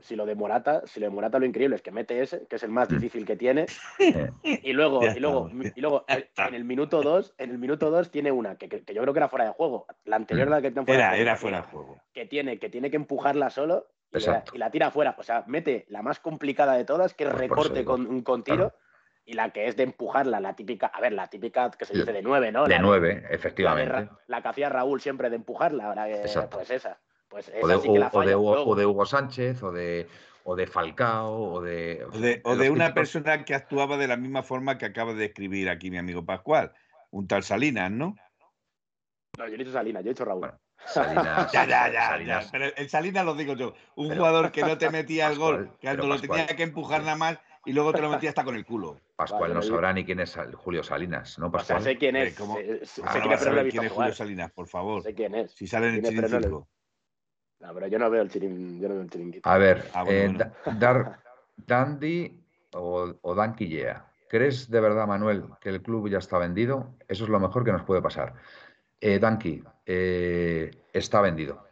[0.00, 2.56] si, lo de Morata, si lo de Morata lo increíble es que mete ese, que
[2.56, 2.94] es el más mm.
[2.94, 3.66] difícil que tiene,
[4.42, 8.32] y luego, y luego, y luego en el minuto 2, en el minuto 2 tiene
[8.32, 9.86] una que, que, yo creo que era fuera de juego.
[10.04, 11.98] La anterior la que era, era fuera de juego.
[12.12, 13.88] Que tiene, que tiene que empujarla solo
[14.52, 15.14] y la, tira afuera.
[15.18, 18.72] O sea, mete la más complicada de todas, que es pues recorte con, con tiro,
[19.26, 22.12] y la que es de empujarla, la típica, a ver, la típica que se dice
[22.12, 22.66] de nueve, ¿no?
[22.66, 24.08] De nueve, efectivamente.
[24.26, 26.06] La, que hacía Raúl siempre de empujarla, ahora
[26.50, 26.98] pues esa.
[27.28, 30.06] Pues o, de, o, de, Hugo Sánchez, o de,
[30.44, 32.06] o de Falcao, o de.
[32.44, 35.90] O de, una persona que actuaba de la misma forma que acaba de escribir aquí
[35.90, 36.72] mi amigo Pascual,
[37.10, 38.14] un tal Salinas, ¿no?
[39.36, 40.52] No, yo he dicho Salinas, yo he dicho Raúl.
[40.86, 43.74] Salinas, ya, ya, ya, Pero en Salinas lo digo yo.
[43.96, 47.38] Un jugador que no te metía el gol, que lo tenía que empujar nada más
[47.64, 49.00] y luego te lo metía hasta con el culo.
[49.16, 51.82] Pascual no sabrá ni quién es Julio Salinas, ¿no, Pascual?
[51.82, 52.34] sé quién es.
[52.34, 53.32] Sé, quién,
[53.84, 55.02] es Julio Salinas, por favor.
[55.02, 55.52] Sé quién es.
[55.52, 56.68] Si sale en el chiringuito.
[57.60, 59.48] No, pero yo no veo el, chiringuito.
[59.48, 60.36] A ver, ah, eh,
[60.78, 61.22] Dar,
[61.56, 62.44] Dandy
[62.74, 63.34] o, o
[64.28, 66.96] ¿Crees de verdad, Manuel, que el club ya está vendido?
[67.08, 68.34] Eso es lo mejor que nos puede pasar.
[69.06, 71.62] Eh, Danky, eh, está vendido.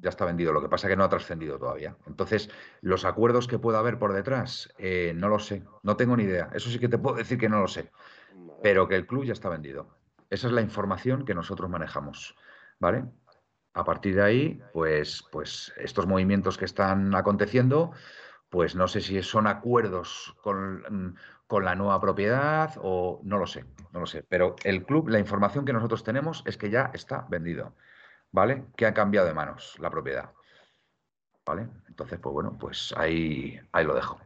[0.00, 1.94] Ya está vendido, lo que pasa es que no ha trascendido todavía.
[2.06, 2.48] Entonces,
[2.80, 6.48] los acuerdos que pueda haber por detrás, eh, no lo sé, no tengo ni idea.
[6.54, 7.90] Eso sí que te puedo decir que no lo sé,
[8.62, 9.98] pero que el club ya está vendido.
[10.30, 12.34] Esa es la información que nosotros manejamos,
[12.78, 13.04] ¿vale?
[13.74, 17.92] A partir de ahí, pues, pues estos movimientos que están aconteciendo,
[18.50, 23.64] pues no sé si son acuerdos con, con la nueva propiedad o no lo sé,
[23.92, 24.22] no lo sé.
[24.22, 27.74] Pero el club, la información que nosotros tenemos es que ya está vendido,
[28.30, 28.66] ¿vale?
[28.76, 30.30] Que ha cambiado de manos la propiedad.
[31.44, 31.68] ¿Vale?
[31.88, 34.20] Entonces, pues bueno, pues ahí, ahí lo dejo.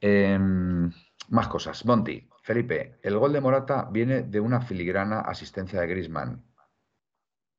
[0.00, 0.90] Em,
[1.28, 1.84] más cosas.
[1.84, 6.44] Monty, Felipe, el gol de Morata viene de una filigrana asistencia de Grisman,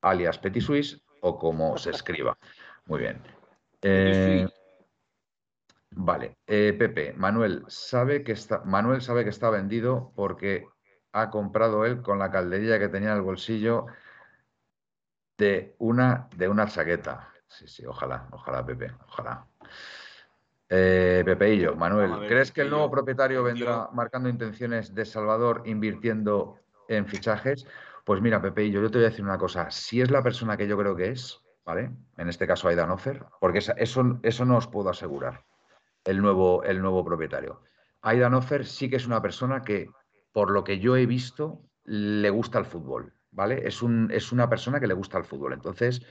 [0.02, 2.38] alias Petit Suisse, o como se escriba.
[2.86, 3.22] Muy bien.
[3.82, 4.48] Eh,
[5.92, 10.68] Vale, eh, Pepe, Manuel sabe que está, Manuel sabe que está vendido porque
[11.14, 13.88] ha comprado él con la calderilla que tenía en el bolsillo
[15.38, 17.30] de una, de una chaqueta.
[17.48, 19.48] Sí, sí, ojalá, ojalá, Pepe, ojalá.
[20.70, 25.64] Eh, Pepe y yo, Manuel, ¿crees que el nuevo propietario vendrá marcando intenciones de Salvador
[25.66, 27.66] invirtiendo en fichajes?
[28.04, 29.72] Pues mira, Pepe y yo, yo te voy a decir una cosa.
[29.72, 31.92] Si es la persona que yo creo que es, ¿vale?
[32.18, 33.74] En este caso Aidan Offer, porque eso,
[34.22, 35.44] eso no os puedo asegurar
[36.08, 37.62] el nuevo, el nuevo propietario.
[38.02, 39.90] Aidan Offer sí que es una persona que,
[40.32, 43.68] por lo que yo he visto, le gusta el fútbol, ¿vale?
[43.68, 45.54] Es, un, es una persona que le gusta el fútbol.
[45.54, 46.02] Entonces,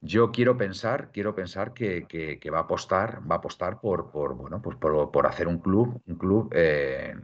[0.00, 4.62] yo quiero pensar, quiero pensar que, va a apostar, va a apostar por, por bueno,
[4.62, 7.14] pues por, hacer un club, un club, eh,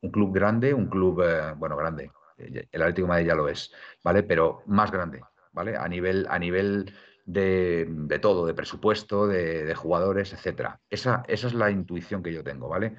[0.00, 2.10] un club grande, un club, eh, bueno, grande.
[2.36, 4.22] El Atlético de Madrid ya lo es, ¿vale?
[4.22, 5.76] Pero más grande, ¿vale?
[5.76, 6.92] A nivel, a nivel
[7.26, 10.80] de, todo, de presupuesto, de, jugadores, etcétera.
[10.88, 12.96] Esa, esa es la intuición que yo tengo, ¿vale?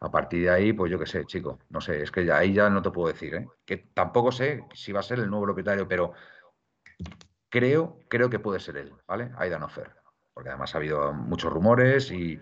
[0.00, 2.52] A partir de ahí, pues yo qué sé, chico, no sé, es que ya, ahí
[2.52, 3.48] ya no te puedo decir, ¿eh?
[3.64, 6.12] Que tampoco sé si va a ser el nuevo propietario, pero
[7.48, 9.30] creo, creo que puede ser él, ¿vale?
[9.36, 9.90] Aidan Offer,
[10.32, 12.38] porque además ha habido muchos rumores y,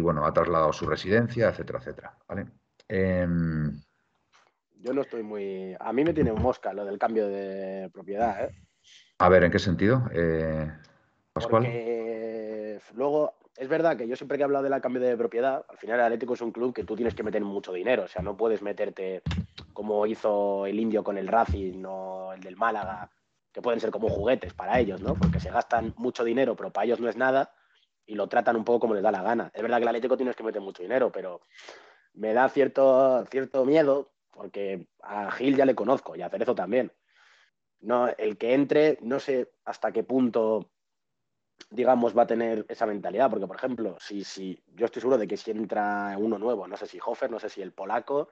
[0.00, 2.46] bueno, ha trasladado su residencia, etcétera, etcétera, ¿vale?
[2.88, 3.80] Em,
[4.76, 5.76] yo no estoy muy...
[5.78, 8.67] A mí me tiene un mosca lo del cambio de propiedad, ¿eh?
[9.18, 10.70] A ver, ¿en qué sentido, eh,
[11.32, 11.64] Pascual?
[12.94, 15.98] Luego, es verdad que yo siempre que he hablado del cambio de propiedad, al final
[15.98, 18.36] el Atlético es un club que tú tienes que meter mucho dinero, o sea, no
[18.36, 19.22] puedes meterte
[19.72, 23.10] como hizo el Indio con el Racing o el del Málaga,
[23.52, 25.14] que pueden ser como juguetes para ellos, ¿no?
[25.14, 27.52] Porque se gastan mucho dinero, pero para ellos no es nada
[28.06, 29.50] y lo tratan un poco como les da la gana.
[29.54, 31.42] Es verdad que el Atlético tienes que meter mucho dinero, pero
[32.14, 36.92] me da cierto, cierto miedo porque a Gil ya le conozco y a Cerezo también.
[37.80, 40.70] No, el que entre, no sé hasta qué punto,
[41.70, 45.36] digamos, va a tener esa mentalidad, porque, por ejemplo, si, yo estoy seguro de que
[45.36, 48.30] si entra uno nuevo, no sé si Hofer, no sé si el polaco,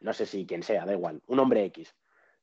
[0.00, 1.94] no sé si quien sea, da igual, un hombre X.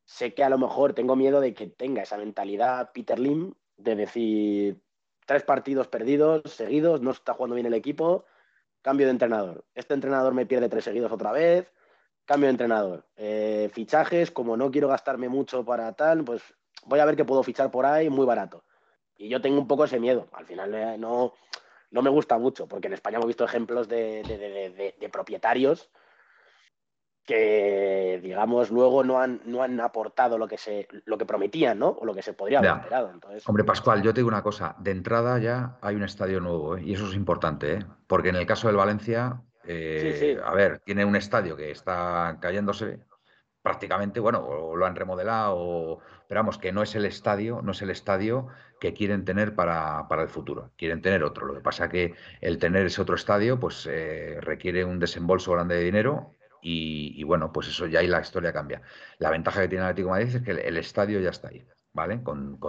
[0.05, 3.95] Sé que a lo mejor tengo miedo de que tenga esa mentalidad Peter Lim de
[3.95, 4.81] decir
[5.25, 8.25] tres partidos perdidos, seguidos, no está jugando bien el equipo,
[8.81, 9.65] cambio de entrenador.
[9.75, 11.71] Este entrenador me pierde tres seguidos otra vez,
[12.25, 13.05] Cambio de entrenador.
[13.15, 16.41] Eh, fichajes, como no quiero gastarme mucho para tal, pues
[16.85, 18.63] voy a ver qué puedo fichar por ahí muy barato.
[19.17, 20.27] Y yo tengo un poco ese miedo.
[20.33, 21.33] Al final eh, no,
[21.91, 25.91] no me gusta mucho, porque en España hemos visto ejemplos de, propietarios
[27.25, 31.89] que, digamos, luego no han, no han aportado lo que, se, lo que prometían, ¿no?
[31.89, 33.11] O lo que se podría haber esperado.
[33.45, 34.75] Hombre, Pascual, yo te digo una cosa.
[34.79, 36.83] De entrada ya hay un estadio nuevo, ¿eh?
[36.83, 37.85] y eso es importante, ¿eh?
[38.07, 42.99] porque en el caso del Valencia, eh, a ver, tiene un estadio que está cayéndose
[43.61, 47.81] prácticamente, bueno, o lo han remodelado, pero vamos, que no es el estadio, no es
[47.81, 48.47] el estadio
[48.79, 51.45] que quieren tener para, el futuro, quieren tener otro.
[51.45, 55.75] Lo que pasa que el tener ese otro estadio, pues eh, requiere un desembolso grande
[55.75, 58.81] de dinero y, bueno, pues eso ya ahí la historia cambia.
[59.17, 62.21] La ventaja que tiene el Atlético Madrid es que el, estadio ya está ahí, ¿vale?
[62.23, 62.59] Con,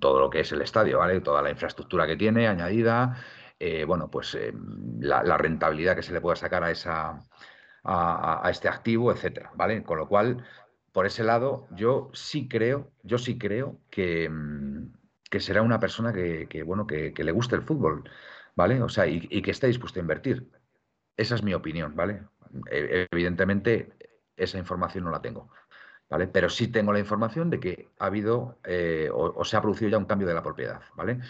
[0.00, 1.20] todo lo que es el estadio, ¿vale?
[1.20, 3.16] Toda la infraestructura que tiene añadida,
[3.60, 4.52] eh, bueno, pues eh,
[5.00, 7.22] la, rentabilidad que se le pueda sacar a esa
[7.84, 9.82] a, este activo, etcétera, ¿vale?
[9.82, 10.44] Con lo cual,
[10.92, 14.92] por ese lado, yo sí creo, yo sí creo que, mm,
[15.30, 18.08] que será una persona que, bueno, que, le guste el fútbol,
[18.56, 18.82] ¿vale?
[18.82, 20.48] O sea, y, que esté dispuesto a invertir.
[21.16, 22.22] Esa es mi opinión, ¿vale?
[22.70, 23.92] E, evidentemente,
[24.36, 25.50] esa información no la tengo,
[26.08, 26.28] ¿vale?
[26.28, 29.98] Pero sí tengo la información de que ha habido eh, o, se ha producido ya
[29.98, 31.20] un cambio de la propiedad, ¿vale?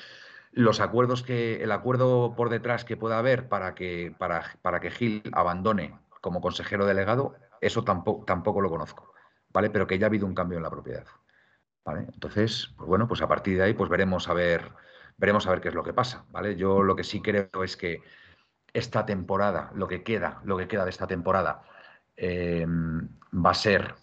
[0.58, 4.90] Los acuerdos que, el acuerdo por detrás que pueda haber para que, para, para que
[4.90, 9.12] Gil abandone como consejero delegado, eso tampoco, tampoco lo conozco,
[9.50, 9.70] ¿vale?
[9.70, 11.06] Pero que ya ha habido un cambio en la propiedad.
[11.84, 12.06] ¿Vale?
[12.12, 14.72] Entonces, pues bueno, pues a partir de ahí, pues veremos a ver,
[15.16, 16.56] veremos a ver qué es lo que pasa, ¿vale?
[16.56, 18.02] Yo lo que sí creo es que
[18.72, 21.62] esta temporada, lo que queda, lo que queda de esta temporada,
[22.16, 23.94] em, va a ser,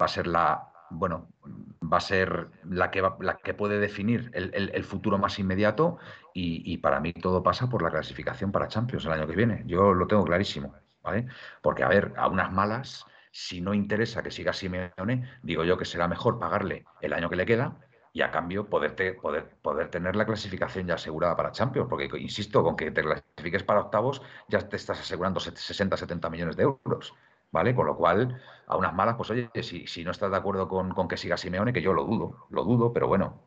[0.00, 1.28] va a ser la, bueno,
[1.82, 5.98] va a ser la que, la que puede definir el, futuro más inmediato
[6.34, 9.62] y, para mí todo pasa por la clasificación para Champions el año que viene.
[9.66, 10.74] Yo lo tengo clarísimo.
[11.62, 15.84] Porque, a ver, a unas malas, si no interesa que siga Simeone, digo yo que
[15.84, 17.76] será mejor pagarle el año que le queda
[18.12, 22.62] y a cambio poder, poder, poder tener la clasificación ya asegurada para Champions, porque insisto,
[22.62, 27.12] con que te clasifiques para octavos ya te estás asegurando 60, 70 millones de euros,
[27.50, 27.74] ¿vale?
[27.74, 30.92] Con lo cual, a unas malas, pues oye, si, si no estás de acuerdo con,
[30.92, 33.42] con, que siga Simeone, que yo lo dudo, lo dudo, pero bueno,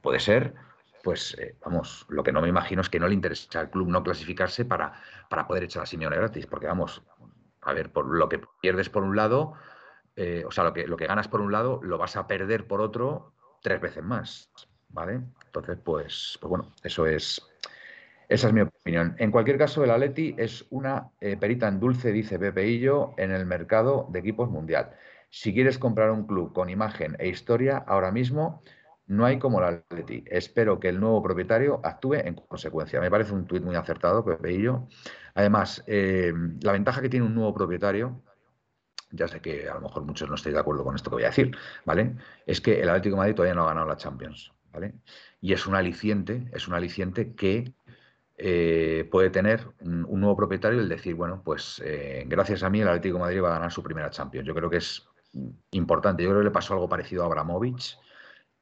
[0.00, 0.54] puede ser,
[1.02, 3.88] pues eh, vamos, lo que no me imagino es que no le interesa al club
[3.88, 4.94] no clasificarse para,
[5.28, 7.02] para poder echar a Simeone gratis, porque vamos,
[7.62, 9.54] a ver, por lo que pierdes por un lado,
[10.16, 12.66] eh, o sea, lo que, lo que ganas por un lado, lo vas a perder
[12.66, 14.50] por otro tres veces más,
[14.88, 15.20] ¿vale?
[15.46, 17.42] Entonces, pues, pues bueno, eso es,
[18.28, 19.14] esa es mi opinión.
[19.18, 23.46] En cualquier caso, el Atleti es una eh, perita en dulce, dice Pepeillo, en el
[23.46, 24.92] mercado de equipos mundial.
[25.30, 28.62] Si quieres comprar un club con imagen e historia, ahora mismo
[29.06, 30.24] no hay como el Atleti.
[30.26, 33.00] Espero que el nuevo propietario actúe en consecuencia.
[33.00, 34.88] Me parece un tuit muy acertado, Pepe y yo.
[35.34, 36.32] Además, eh,
[36.62, 38.22] la ventaja que tiene un nuevo propietario,
[39.10, 41.24] ya sé que a lo mejor muchos no estáis de acuerdo con esto que voy
[41.24, 42.16] a decir, ¿vale?
[42.46, 44.94] Es que el Atlético de Madrid todavía no ha ganado la Champions, ¿vale?
[45.40, 47.74] Y es un aliciente, es un aliciente que
[48.36, 52.88] eh, puede tener un, nuevo propietario el decir, bueno, pues eh, gracias a mí el
[52.88, 54.46] Atlético de Madrid va a ganar su primera Champions.
[54.46, 55.06] Yo creo que es
[55.70, 56.22] importante.
[56.22, 57.98] Yo creo que le pasó algo parecido a Abramovich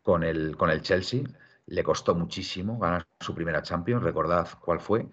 [0.02, 1.22] con el, con el Chelsea.
[1.66, 4.02] Le costó muchísimo ganar su primera Champions.
[4.02, 5.08] Recordad cuál fue.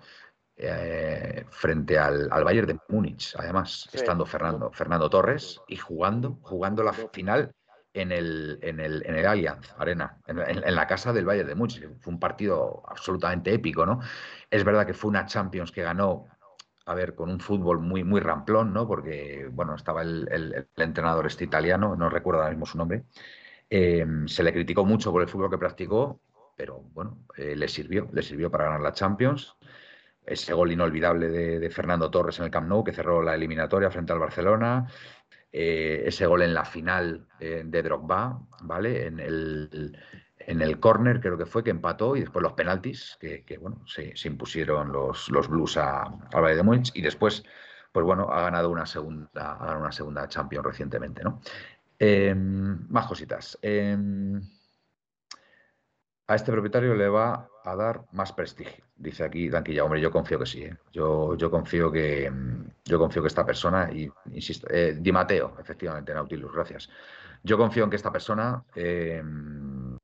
[0.62, 6.92] Eh, frente al, Bayern de Múnich, además, estando Fernando, Fernando Torres y jugando, jugando la
[6.92, 7.54] final
[7.94, 11.88] en el, en el, en el Allianz Arena, en, la casa del Bayern de Múnich.
[12.00, 14.00] Fue un partido absolutamente épico, ¿no?
[14.50, 16.26] Es verdad que fue una Champions que ganó,
[16.86, 18.88] a ver, con un fútbol muy, muy ramplón, ¿no?
[18.88, 23.06] Porque, bueno, estaba el, el entrenador este italiano, no recuerdo ahora mismo su nombre,
[23.70, 26.22] Em, se le criticó mucho por el fútbol que practicó,
[26.56, 29.56] pero bueno, eh, le sirvió, le sirvió para ganar la Champions.
[30.26, 34.14] Ese gol inolvidable de, Fernando Torres en el Camp Nou, que cerró la eliminatoria frente
[34.14, 34.88] al Barcelona.
[35.52, 39.08] Eh, ese gol en la final eh, de Drogba, ¿vale?
[39.08, 39.98] En el,
[40.38, 44.14] en el córner creo que fue, que empató, y después los penaltis, que, bueno, se,
[44.26, 47.44] impusieron los, los Blues a, al Valle de Múnich, y después,
[47.92, 51.42] pues bueno, ha ganado una segunda, ha ganado una segunda Champions recientemente, ¿no?
[51.98, 53.58] Em, más cositas.
[56.30, 59.84] A este propietario le va a dar más prestigio, dice aquí Danquilla.
[59.84, 60.64] Hombre, yo confío que sí.
[60.64, 60.78] ¿eh?
[60.92, 62.32] Yo, yo, confío que
[62.86, 66.88] yo confío que esta persona, y insisto, eh, Di Mateo, efectivamente, Nautilus, gracias.
[67.42, 69.98] Yo confío en que esta persona em,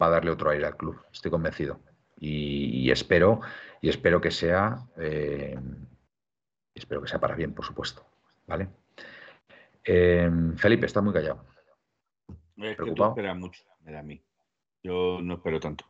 [0.00, 1.00] va a darle otro aire al club.
[1.12, 1.80] Estoy convencido.
[2.20, 3.40] Y, espero,
[3.80, 4.86] y espero que sea,
[6.74, 8.06] espero que sea para bien, por supuesto.
[8.46, 8.68] ¿Vale?
[9.82, 11.44] Em, Felipe, está muy callado.
[12.56, 13.16] Es ¿Preocupado?
[13.16, 14.22] que mucho, a mí.
[14.82, 15.84] Yo no espero tanto.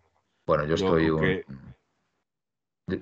[0.46, 1.44] Bueno, yo, estoy.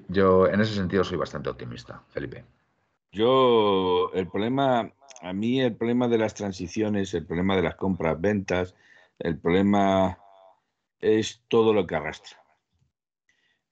[0.09, 2.45] Yo en ese sentido soy bastante optimista, Felipe.
[3.13, 8.21] Yo, el problema, a mí el problema de las transiciones, el problema de las compras,
[8.21, 8.75] ventas,
[9.19, 10.19] el problema
[11.01, 12.37] es todo lo que arrastra.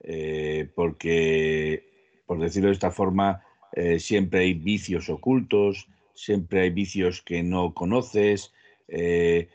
[0.00, 7.22] Eh, porque, por decirlo de esta forma, eh, siempre hay vicios ocultos, siempre hay vicios
[7.22, 8.52] que no conoces,
[8.86, 9.48] eh,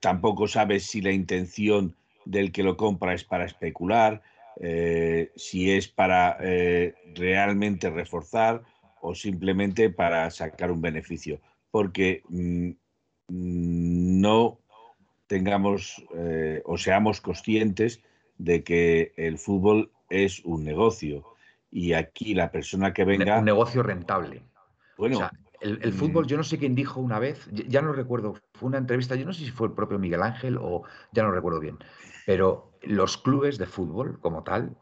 [0.00, 4.22] tampoco sabes si la intención del que lo compra es para especular,
[5.36, 6.38] si es para
[7.14, 8.62] realmente reforzar
[9.00, 12.70] o simplemente para sacar un beneficio, porque mm,
[13.28, 14.58] mm, no
[15.26, 16.04] tengamos
[16.64, 18.00] o seamos conscientes
[18.38, 21.24] de que el fútbol es un negocio
[21.70, 23.38] y aquí la persona que venga...
[23.38, 24.42] Un negocio rentable.
[24.96, 25.28] Bueno,
[25.60, 26.28] el, fútbol, mm.
[26.28, 29.32] yo no sé quién dijo una vez, ya no recuerdo, fue una entrevista, yo no
[29.32, 31.78] sé si fue el propio Miguel Ángel o ya no recuerdo bien,
[32.26, 34.76] pero los clubes de fútbol como tal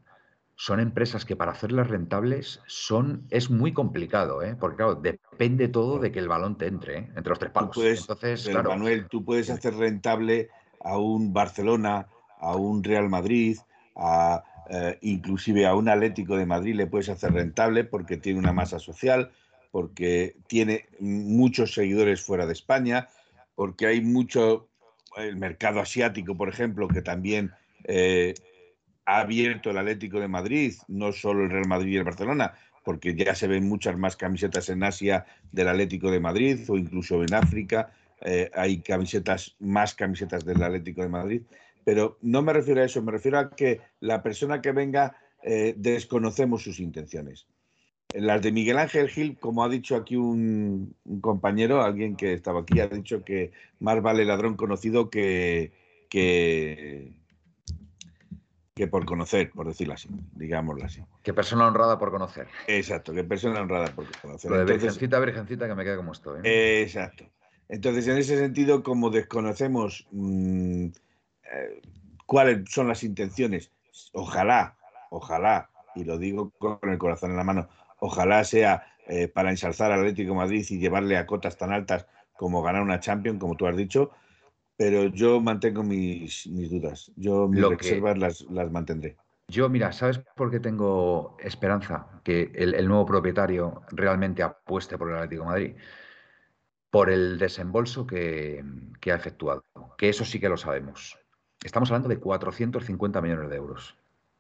[0.57, 4.57] son empresas que para hacerlas rentables son es muy complicado, ¿eh?
[4.59, 7.13] porque claro, depende todo de que el balón te entre ¿eh?
[7.17, 7.77] entre los tres palos.
[7.77, 12.07] Entonces, claro, Manuel, tú puedes hacer rentable a un Barcelona,
[12.39, 13.59] a un Real Madrid,
[13.97, 18.53] a, eh, inclusive a un Atlético de Madrid le puedes hacer rentable porque tiene una
[18.53, 19.33] masa social,
[19.75, 23.09] porque tiene muchos seguidores fuera de España,
[23.57, 24.69] porque hay mucho,
[25.17, 27.51] el mercado asiático, por ejemplo, que también
[27.83, 28.35] eh,
[29.05, 33.17] ha abierto el Atlético de Madrid, no solo el Real Madrid y el Barcelona, porque
[33.17, 37.35] ya se ven muchas más camisetas en Asia del Atlético de Madrid o incluso en
[37.35, 37.91] África.
[38.21, 41.43] Eh, hay camisetas, más camisetas del Atlético de Madrid.
[41.85, 45.75] Pero no me refiero a eso, me refiero a que la persona que venga eh,
[45.77, 47.49] desconocemos sus intenciones.
[48.15, 52.79] Las de Miguel Ángel Gil, como ha dicho aquí un, compañero, alguien que estaba aquí,
[52.79, 53.51] ha dicho que
[53.81, 55.73] más vale ladrón conocido que,
[56.09, 57.13] que,
[58.73, 61.03] que por conocer, por decirlo así, digámoslo así.
[61.25, 62.47] Que persona honrada por conocer.
[62.69, 64.49] Exacto, que persona honrada por conocer.
[64.49, 66.41] Lo de virgencita, virgencita, que me queda como estoy.
[66.45, 66.83] ¿eh?
[66.83, 67.25] Exacto.
[67.69, 71.83] Entonces, en ese sentido, como desconocemos mm, eh,
[72.27, 73.73] cuáles son las intenciones.
[74.13, 74.77] Ojalá,
[75.11, 77.69] ojalá, y lo digo con el corazón en la mano,
[78.05, 82.63] ojalá sea eh, para ensalzar al Atlético Madrid y llevarle a cotas tan altas como
[82.63, 84.11] ganar una Champions, como tú has dicho,
[84.77, 87.11] pero yo mantengo mis, dudas.
[87.17, 88.19] Yo mis reservas
[88.51, 89.17] las, mantendré.
[89.49, 95.17] Yo, mira, ¿sabes por qué tengo esperanza que el, nuevo propietario realmente apueste por el
[95.17, 95.75] Atlético Madrid?
[96.91, 98.63] Por el desembolso que,
[99.01, 99.65] que ha efectuado,
[99.97, 101.19] que eso sí que lo sabemos.
[101.63, 103.97] Estamos hablando de 450 millones de euros.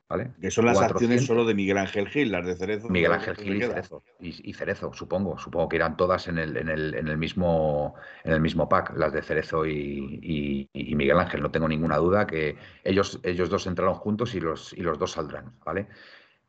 [0.08, 0.32] ¿Vale?
[0.38, 2.88] Que son las acciones solo de Miguel Ángel Gil, las de Cerezo.
[2.90, 4.04] Miguel Ángel Gil y Cerezo.
[4.20, 5.38] Y, Cerezo, supongo.
[5.38, 8.96] Supongo que irán todas en el, en el, en el, mismo, en el mismo pack,
[8.96, 11.40] las de Cerezo y, Miguel Ángel.
[11.40, 15.12] No tengo ninguna duda que ellos, ellos dos entraron juntos y los, y los dos
[15.12, 15.54] saldrán.
[15.64, 15.88] ¿vale?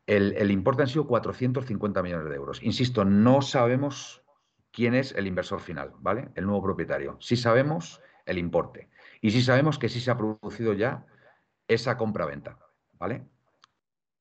[0.06, 2.62] El, el importe han sido 450 millones de euros.
[2.62, 4.22] Insisto, no sabemos
[4.70, 6.28] quién es el inversor final, ¿vale?
[6.34, 7.16] El nuevo propietario.
[7.20, 8.90] Sí sabemos el importe.
[9.22, 11.06] Y sí sabemos que sí se ha producido ya
[11.66, 12.58] esa compra-venta,
[12.98, 13.24] ¿vale?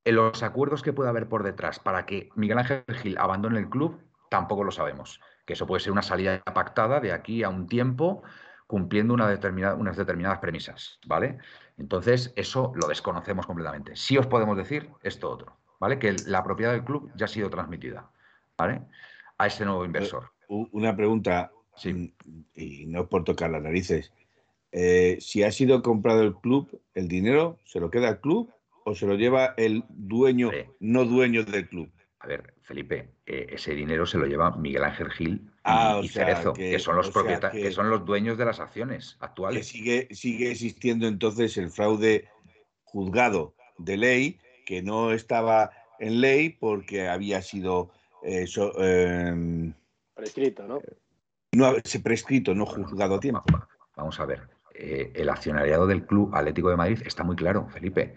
[0.06, 3.70] En los acuerdos que puede haber por detrás para que Miguel Ángel Gil abandone el
[3.70, 5.20] club, tampoco lo sabemos.
[5.46, 8.22] Que eso puede ser una salida pactada de aquí a un tiempo
[8.68, 11.39] cumpliendo una determinada, unas determinadas premisas, ¿vale?
[11.78, 13.96] Entonces, eso lo desconocemos completamente.
[13.96, 15.98] Sí os podemos decir esto otro, ¿vale?
[15.98, 18.10] Que la propiedad del club ya ha sido transmitida,
[18.58, 18.82] ¿vale?
[19.38, 20.32] A ese nuevo inversor.
[20.48, 22.13] Una pregunta, sí.
[22.56, 24.13] y no por tocar las narices.
[24.72, 28.55] Eh, si ha sido comprado el club, ¿el dinero se lo queda al club
[28.86, 31.91] o se lo lleva el dueño, no dueño del club?
[32.19, 36.54] A ver, Felipe, eh, ese dinero se lo lleva Miguel Ángel Gil y, ah, Cerezo,
[36.54, 39.60] que, son los propietarios, que, son los dueños de las acciones actuales.
[39.60, 42.28] Que sigue, sigue existiendo entonces el fraude
[42.84, 47.91] juzgado de ley, que no estaba en ley porque había sido
[48.24, 48.45] eh,
[48.78, 49.74] em,
[50.13, 50.80] prescrito, ¿no?
[51.54, 53.43] No, prescrito, no juzgado a tiempo.
[53.95, 54.48] Vamos a ver.
[54.74, 58.15] Eh, el accionariado del Club Atlético de Madrid está muy claro, Felipe.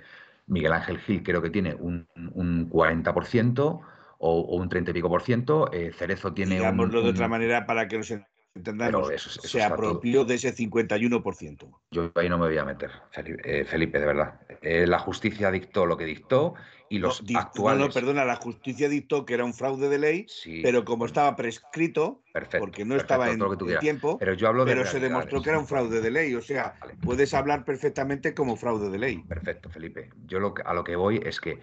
[0.48, 2.06] Miguel Ángel Gil creo que tiene un,
[2.70, 3.80] 40%
[4.18, 5.70] o, un 30 y pico por ciento.
[5.72, 8.10] Eh, Cerezo tiene Digámoslo de otra manera para que nos
[8.54, 9.10] entendamos.
[9.20, 11.80] se apropió de ese 51%.
[11.90, 14.40] Yo ahí no me voy a meter, Felipe, eh, de verdad.
[14.62, 16.54] la justicia dictó lo que dictó
[16.88, 17.88] y los actuales.
[17.88, 20.26] No, perdona, la justicia dictó que era un fraude de ley,
[20.62, 22.22] pero como estaba prescrito,
[22.58, 25.66] porque no estaba en el tiempo, pero, yo hablo pero se demostró que era un
[25.66, 26.34] fraude de ley.
[26.34, 29.18] O sea, puedes hablar perfectamente como fraude de ley.
[29.28, 30.10] Perfecto, Felipe.
[30.26, 31.60] Yo lo a lo que voy es que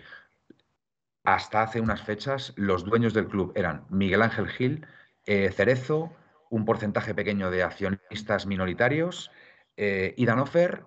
[1.23, 4.85] hasta hace unas fechas los dueños del club eran Miguel Ángel Gil,
[5.25, 6.13] eh, Cerezo,
[6.55, 9.29] un porcentaje pequeño de accionistas minoritarios,
[9.75, 10.85] eh, Idanofer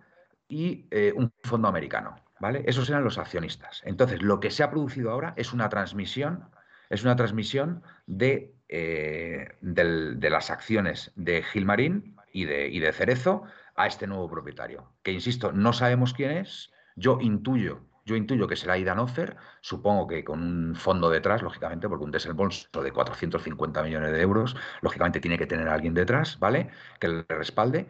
[0.48, 2.16] y eh, un fondo americano.
[2.40, 2.62] ¿vale?
[2.66, 3.82] Esos eran los accionistas.
[3.84, 6.48] Entonces, lo que se ha producido ahora es una transmisión
[6.90, 13.42] Es una transmisión de, de las acciones de Gilmarín y de Cerezo
[13.76, 18.56] a este nuevo propietario, que insisto, no sabemos quién es, yo intuyo yo intuyo que
[18.56, 23.82] será Idan Offer, supongo que con un fondo detrás, lógicamente, porque un desembolso de 450
[23.82, 26.70] millones de euros, lógicamente tiene que tener a alguien detrás, ¿vale?
[26.98, 27.86] Que le respalde.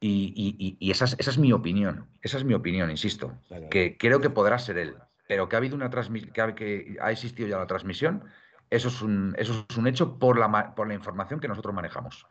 [0.00, 3.36] Y, esa, es, mi opinión, esa es mi opinión, insisto,
[3.70, 4.94] que creo que podrá ser él,
[5.26, 8.24] pero que ha habido una transmisión, que, ha existido ya la transmisión,
[8.70, 12.26] eso es un, eso es un hecho por la, por la información que nosotros manejamos.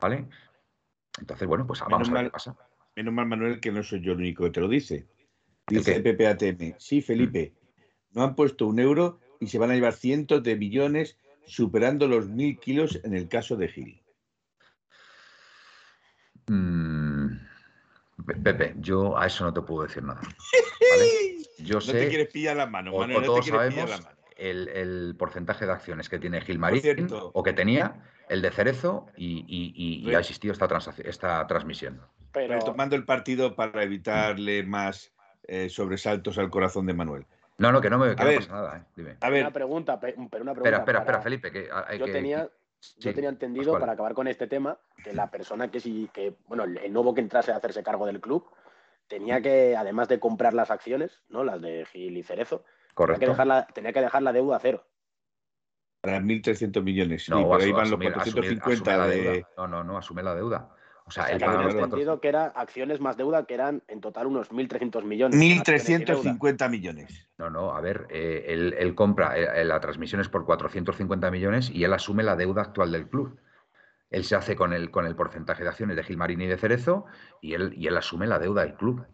[0.00, 0.28] ¿Vale?
[1.20, 2.56] Entonces, bueno, pues vamos a ver qué pasa.
[2.96, 5.06] Menos mal, Manuel, que no soy yo el único que te lo dice.
[5.78, 6.74] Dice el PPATM.
[6.78, 7.54] Sí, Felipe,
[8.12, 12.28] no han puesto un euro y se van a llevar cientos de millones superando los
[12.28, 14.02] mil kilos en el caso de Gil.
[16.46, 17.28] Mm,
[18.42, 20.20] Pepe, yo a eso no te puedo decir nada.
[21.58, 24.02] Yo sé, no te quieres pillar la mano, o, todos sabemos
[24.36, 30.12] El, porcentaje de acciones que tiene Gil Marín o que tenía, el de Cerezo, y,
[30.12, 30.66] ha existido esta,
[31.04, 32.00] esta transmisión.
[32.32, 35.12] Pero tomando el partido para evitarle más
[35.44, 37.26] eh, sobresaltos al corazón de Manuel.
[37.58, 38.78] No, no, que no me que pasa nada.
[38.78, 38.84] Eh.
[38.96, 39.16] Dime.
[39.20, 39.42] A ver.
[39.42, 40.52] Una pregunta, pero una pregunta.
[40.52, 41.52] Espera, espera, espera, Felipe.
[41.52, 41.68] Que,
[41.98, 42.48] yo, tenía,
[42.98, 46.64] yo tenía entendido, para acabar con este tema, que la persona que sí, que, bueno,
[46.64, 48.48] el nuevo que entrase a hacerse cargo del club,
[49.06, 51.44] tenía que, además de comprar las acciones, ¿no?
[51.44, 52.64] Las de Gil y Cerezo,
[52.94, 54.84] Tenía que dejar la, tenía que dejar la deuda a cero.
[56.00, 57.28] Para 1.300 millones.
[57.28, 59.46] No, por ahí van los 450 de...
[59.56, 60.68] No, no, no, asume la deuda.
[61.04, 65.02] O sea, el entendido que era acciones más deuda, que eran en total unos 1.300
[65.04, 65.38] millones.
[65.38, 67.28] 1.350 millones.
[67.38, 71.84] No, no, a ver, eh, él, compra, eh, la transmisión es por 450 millones y
[71.84, 73.38] él asume la deuda actual del club.
[74.10, 77.06] Él se hace con el, con el porcentaje de acciones de Gilmarini y de Cerezo
[77.40, 79.04] y él, y él asume la deuda del club.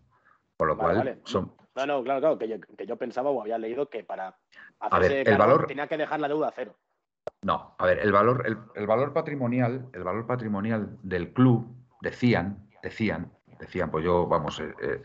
[0.57, 1.55] Por lo cual son...
[1.77, 4.37] No, no, claro, claro, que yo, pensaba o había leído que para
[4.81, 6.77] hacerse el valor tenía que dejar la deuda a cero.
[7.43, 13.33] No, a ver, el valor, el, valor patrimonial, el valor patrimonial del club, decían, decían,
[13.59, 15.03] decían, pues yo, vamos, eh, eh,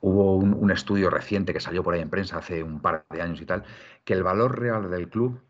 [0.00, 3.40] hubo un, estudio reciente que salió por ahí en prensa hace un par de años
[3.40, 3.64] y tal,
[4.04, 5.40] que el valor real del club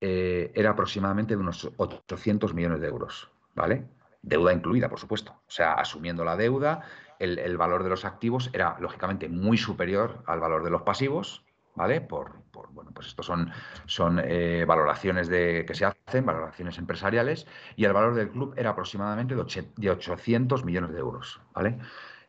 [0.00, 3.86] eh, era aproximadamente de unos 800 millones de euros, ¿vale?
[4.22, 5.32] Deuda incluida, por supuesto.
[5.32, 6.82] O sea, asumiendo la deuda,
[7.18, 11.44] el, el valor de los activos era lógicamente muy superior al valor de los pasivos,
[11.78, 12.00] ¿vale?
[12.00, 13.50] Por, bueno, pues esto son,
[13.86, 18.70] son eh, valoraciones de, que se hacen, valoraciones empresariales, y el valor del club era
[18.70, 21.78] aproximadamente de, 800 millones de euros, ¿vale?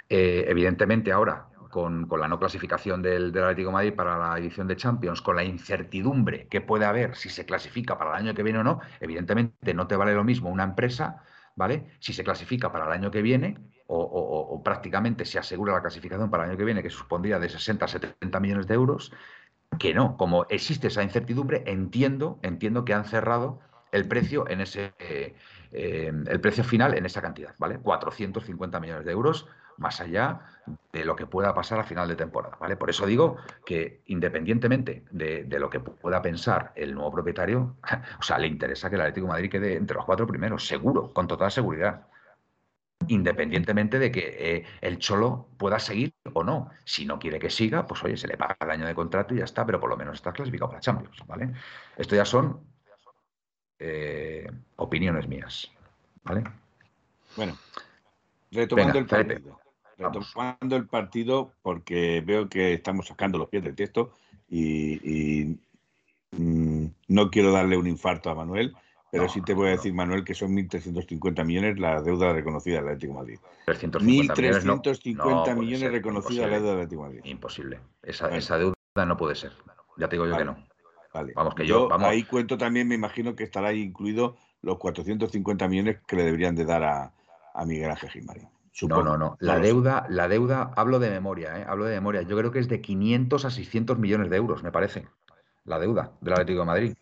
[0.07, 4.67] Eh, evidentemente ahora, con, la no clasificación del, del, Atlético de Madrid para la edición
[4.67, 8.43] de Champions, con la incertidumbre que puede haber si se clasifica para el año que
[8.43, 11.23] viene o no, evidentemente no te vale lo mismo una empresa,
[11.55, 11.85] ¿vale?
[11.99, 16.29] Si se clasifica para el año que viene o, o prácticamente se asegura la clasificación
[16.29, 19.11] para el año que viene, que supondría de 60 a 70 millones de euros,
[19.77, 23.59] que no, como existe esa incertidumbre, entiendo, entiendo que han cerrado
[23.91, 24.93] el precio en ese
[25.71, 27.77] eh, el precio final en esa cantidad, ¿vale?
[27.77, 29.47] 450 millones de euros
[29.77, 30.41] más allá
[30.91, 32.75] de lo que pueda pasar a final de temporada, ¿vale?
[32.75, 37.77] Por eso digo que independientemente de, de, lo que pueda pensar el nuevo propietario,
[38.19, 41.27] o sea, le interesa que el Atlético Madrid quede entre los cuatro primeros, seguro, con
[41.27, 42.07] total seguridad
[43.07, 46.69] independientemente de que eh, el Cholo pueda seguir o no.
[46.83, 49.39] Si no quiere que siga, pues oye, se le paga el año de contrato y
[49.39, 51.53] ya está, pero por lo menos está clasificado para Champions, ¿vale?
[51.97, 52.61] Esto ya son
[53.79, 55.71] eh, opiniones mías,
[56.23, 56.43] ¿vale?
[57.35, 57.57] Bueno,
[58.51, 59.59] retomando el partido.
[59.97, 64.13] Retomando el partido, porque veo que estamos sacando los pies del texto
[64.49, 65.57] y,
[66.31, 68.75] mm, no quiero darle un infarto a Manuel
[69.11, 72.89] pero sí te voy a decir, Manuel, que son 1.350 millones la deuda reconocida del
[72.89, 73.39] Atlético de Madrid.
[73.67, 77.21] 1.350 millones, reconocida la deuda del Atlético de Madrid.
[77.25, 77.79] Imposible.
[78.03, 78.75] Esa, esa, deuda
[79.07, 79.51] no puede ser.
[79.97, 80.57] Ya te digo yo que no.
[81.13, 81.33] Vale.
[81.35, 86.01] Vamos, que yo, Ahí cuento también, me imagino que estará ahí incluido los 450 millones
[86.05, 87.11] que le deberían de dar a,
[87.65, 88.47] Miguel Ángel Gilmarín.
[88.83, 89.35] No, no, no.
[89.39, 91.65] La deuda, la deuda, hablo de memoria, ¿eh?
[91.67, 92.21] hablo de memoria.
[92.21, 95.07] Yo creo que es de 500 a 600 millones de euros, me parece.
[95.65, 96.93] La deuda del Atlético de Madrid.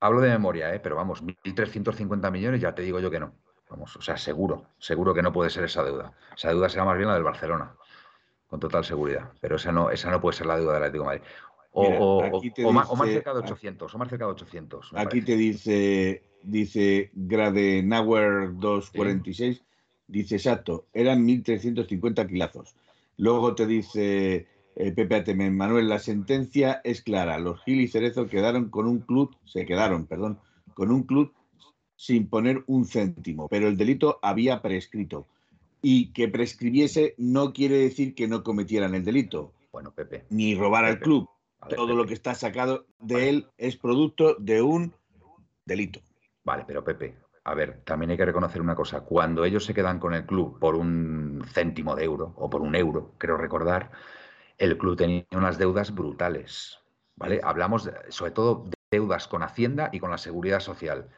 [0.00, 0.80] Hablo de memoria, ¿eh?
[0.80, 3.32] pero vamos, 1.350 millones, ya te digo yo que no.
[3.68, 6.12] Vamos, o sea, seguro, seguro que no puede ser esa deuda.
[6.36, 7.74] Esa deuda será más bien la del Barcelona,
[8.46, 9.32] con total seguridad.
[9.40, 11.22] Pero esa no, esa no puede ser la deuda del Atlético de Madrid.
[11.72, 14.92] O, más, cerca de 800, o más cerca de 800.
[14.94, 19.62] Aquí te dice, dice Gradenauer 246,
[20.06, 22.74] dice exacto, eran 1.350 kilazos.
[23.16, 24.46] Luego te dice
[24.78, 25.56] eh, Pepe Atemen.
[25.56, 27.38] Manuel, la sentencia es clara.
[27.38, 30.38] Los Gil y Cerezo quedaron con un club, se quedaron, perdón,
[30.74, 31.32] con un club
[31.96, 35.26] sin poner un céntimo, pero el delito había prescrito.
[35.82, 39.52] Y que prescribiese no quiere decir que no cometieran el delito.
[39.72, 40.24] Bueno, Pepe.
[40.30, 41.28] Ni robar al club.
[41.68, 44.94] Todo lo que está sacado de él es producto de un
[45.64, 46.00] delito.
[46.44, 49.00] Vale, pero Pepe, a ver, también hay que reconocer una cosa.
[49.00, 52.76] Cuando ellos se quedan con el club por un céntimo de euro o por un
[52.76, 53.90] euro, creo recordar,
[54.58, 56.78] el club tenía unas deudas brutales.
[57.16, 57.40] ¿Vale?
[57.42, 61.08] Hablamos sobre todo de deudas con Hacienda y con la Seguridad Social,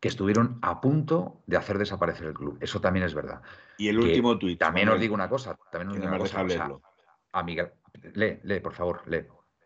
[0.00, 2.58] que estuvieron a punto de hacer desaparecer el club.
[2.60, 3.40] Eso también es verdad.
[3.78, 4.58] Y el último tuit.
[4.58, 5.56] También os digo una cosa.
[5.70, 6.42] También os digo una cosa.
[6.42, 7.42] O
[8.14, 9.24] lee, lee, por favor, lee.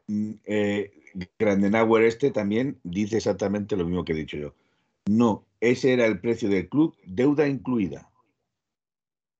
[0.09, 0.93] Mm, eh,
[1.39, 4.55] Grandenauer este también dice exactamente lo mismo que he dicho yo.
[5.07, 8.11] No, ese era el precio del club, deuda incluida.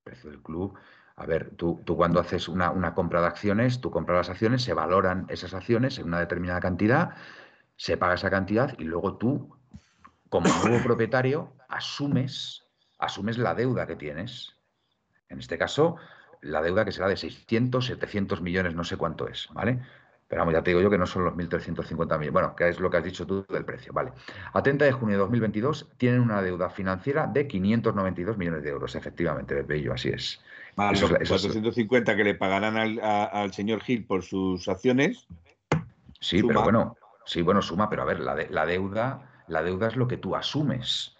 [0.03, 0.77] Precio del club.
[1.19, 4.63] A ver, tú, tú cuando haces una, una, compra de acciones, tú compras las acciones,
[4.63, 7.11] se valoran esas acciones en una determinada cantidad,
[7.75, 9.53] se paga esa cantidad y luego tú,
[10.29, 12.63] como nuevo propietario, asumes,
[12.99, 14.55] asumes la deuda que tienes.
[15.27, 15.97] En este caso,
[16.39, 19.81] la deuda que será de 600, 700 millones, no sé cuánto es, ¿vale?
[20.29, 22.31] Pero vamos, ya te digo yo que no son los 1.350 millones.
[22.31, 23.91] Bueno, que es lo que has dicho tú del precio.
[23.91, 24.13] Vale.
[24.53, 28.93] A 30 de junio de 2022 tienen una deuda financiera de 592 millones de euros,
[28.93, 30.39] efectivamente, Bello, así es.
[30.75, 35.27] Vale, los 450 que le pagarán al, señor Gil por sus acciones.
[36.19, 39.95] Sí, pero bueno, sí, bueno, suma, pero a ver, la, la, deuda, la deuda es
[39.95, 41.17] lo que tú asumes.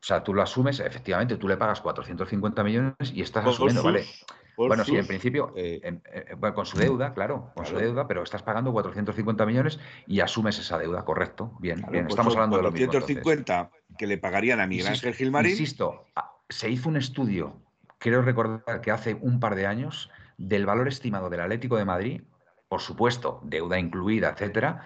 [0.00, 4.06] O sea, tú lo asumes, efectivamente, tú le pagas 450 millones y estás asumiendo, ¿vale?
[4.56, 8.42] Bueno, sí, en principio, eh, eh, con su deuda, claro, con su deuda, pero estás
[8.42, 11.52] pagando 450 millones y asumes esa deuda, correcto.
[11.60, 15.50] Bien, bien, pues estamos hablando de los 450 que le pagarían a Miguel Ángel Gilmarín.
[15.50, 16.06] Insisto,
[16.48, 17.60] se hizo un estudio,
[17.98, 22.22] creo recordar que hace un par de años, del valor estimado del Atlético de Madrid,
[22.68, 24.84] por supuesto, deuda incluida, etcétera,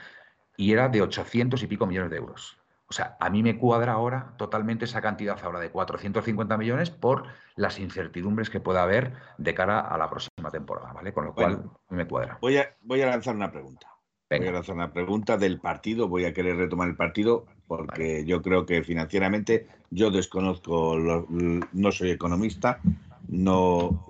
[0.56, 2.59] y era de 800 y pico millones de euros.
[2.91, 7.24] O sea, a mí me cuadra ahora totalmente esa cantidad ahora de 450 millones por
[7.55, 11.12] las incertidumbres que pueda haber de cara a la próxima temporada, ¿vale?
[11.12, 12.38] Con lo cual me cuadra.
[12.41, 13.86] Voy a, voy a lanzar una pregunta.
[14.28, 16.09] Voy a lanzar una pregunta del partido.
[16.09, 22.11] Voy a querer retomar el partido porque yo creo que financieramente yo desconozco, no soy
[22.11, 22.80] economista,
[23.30, 24.06] no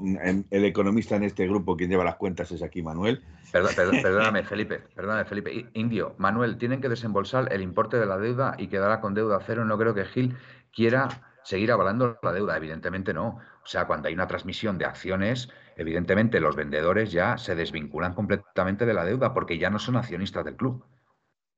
[0.50, 3.22] el economista en este grupo quien lleva las cuentas es aquí Manuel.
[3.52, 5.68] perdóname, Felipe, perdóname, Felipe.
[5.74, 9.64] Indio, Manuel, tienen que desembolsar el importe de la deuda y quedará con deuda cero.
[9.66, 10.36] No creo que Gil
[10.72, 11.08] quiera
[11.42, 12.56] seguir avalando la deuda.
[12.56, 13.38] Evidentemente no.
[13.62, 18.86] O sea, cuando hay una transmisión de acciones, evidentemente los vendedores ya se desvinculan completamente
[18.86, 20.86] de la deuda porque ya no son accionistas del club.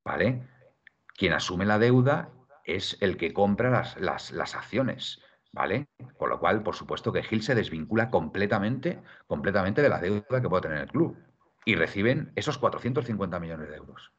[0.04, 0.48] ¿Vale?
[1.14, 2.30] Quien asume la deuda
[2.64, 5.20] es el que compra las, las, las acciones.
[5.52, 5.88] ¿Vale?
[6.16, 10.48] Con lo cual, por supuesto que Gil se desvincula completamente, completamente de la deuda que
[10.48, 11.18] puede tener el club.
[11.64, 14.12] Y reciben esos 450 millones de euros.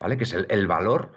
[0.00, 0.16] ¿Vale?
[0.16, 1.12] Que es el, valor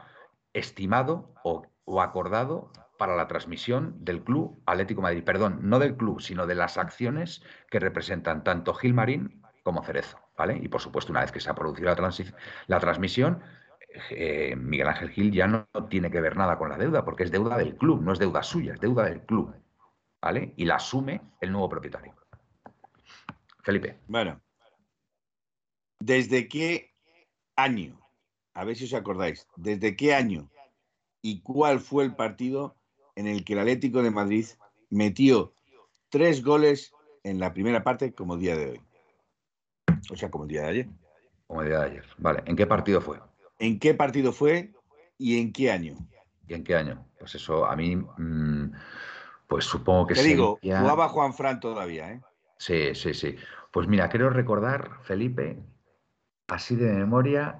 [0.53, 5.23] estimado o, acordado para la transmisión del club Atlético Madrid.
[5.23, 10.19] Perdón, no del club, sino de las acciones que representan tanto Gil Marín como Cerezo.
[10.37, 10.59] ¿Vale?
[10.61, 12.11] Y por supuesto, una vez que se ha producido la,
[12.67, 13.41] la transmisión,
[14.09, 17.31] eh, Miguel Ángel Gil ya no tiene que ver nada con la deuda, porque es
[17.31, 19.53] deuda del club, no es deuda suya, es deuda del club.
[20.21, 20.53] ¿Vale?
[20.57, 22.15] Y la asume el nuevo propietario.
[23.63, 23.99] Felipe.
[24.07, 24.41] Bueno,
[25.99, 26.93] ¿desde qué
[27.55, 27.99] año?
[28.53, 30.49] A ver si os acordáis, ¿desde qué año
[31.21, 32.75] y cuál fue el partido
[33.15, 34.45] en el que el Atlético de Madrid
[34.89, 35.53] metió
[36.09, 36.93] tres goles
[37.23, 38.81] en la primera parte como día de hoy?
[40.11, 40.89] O sea, como el día de ayer.
[41.47, 42.05] Como el día de ayer.
[42.17, 43.19] Vale, ¿en qué partido fue?
[43.59, 44.73] ¿En qué partido fue
[45.17, 45.95] y en qué año?
[46.47, 47.05] ¿Y en qué año?
[47.19, 48.71] Pues eso a mí, mm,
[49.47, 52.21] pues supongo que Te digo, jugaba Juan Fran todavía, ¿eh?
[52.57, 53.35] Sí, sí, sí.
[53.71, 55.59] Pues mira, quiero recordar, Felipe,
[56.47, 57.59] así de memoria,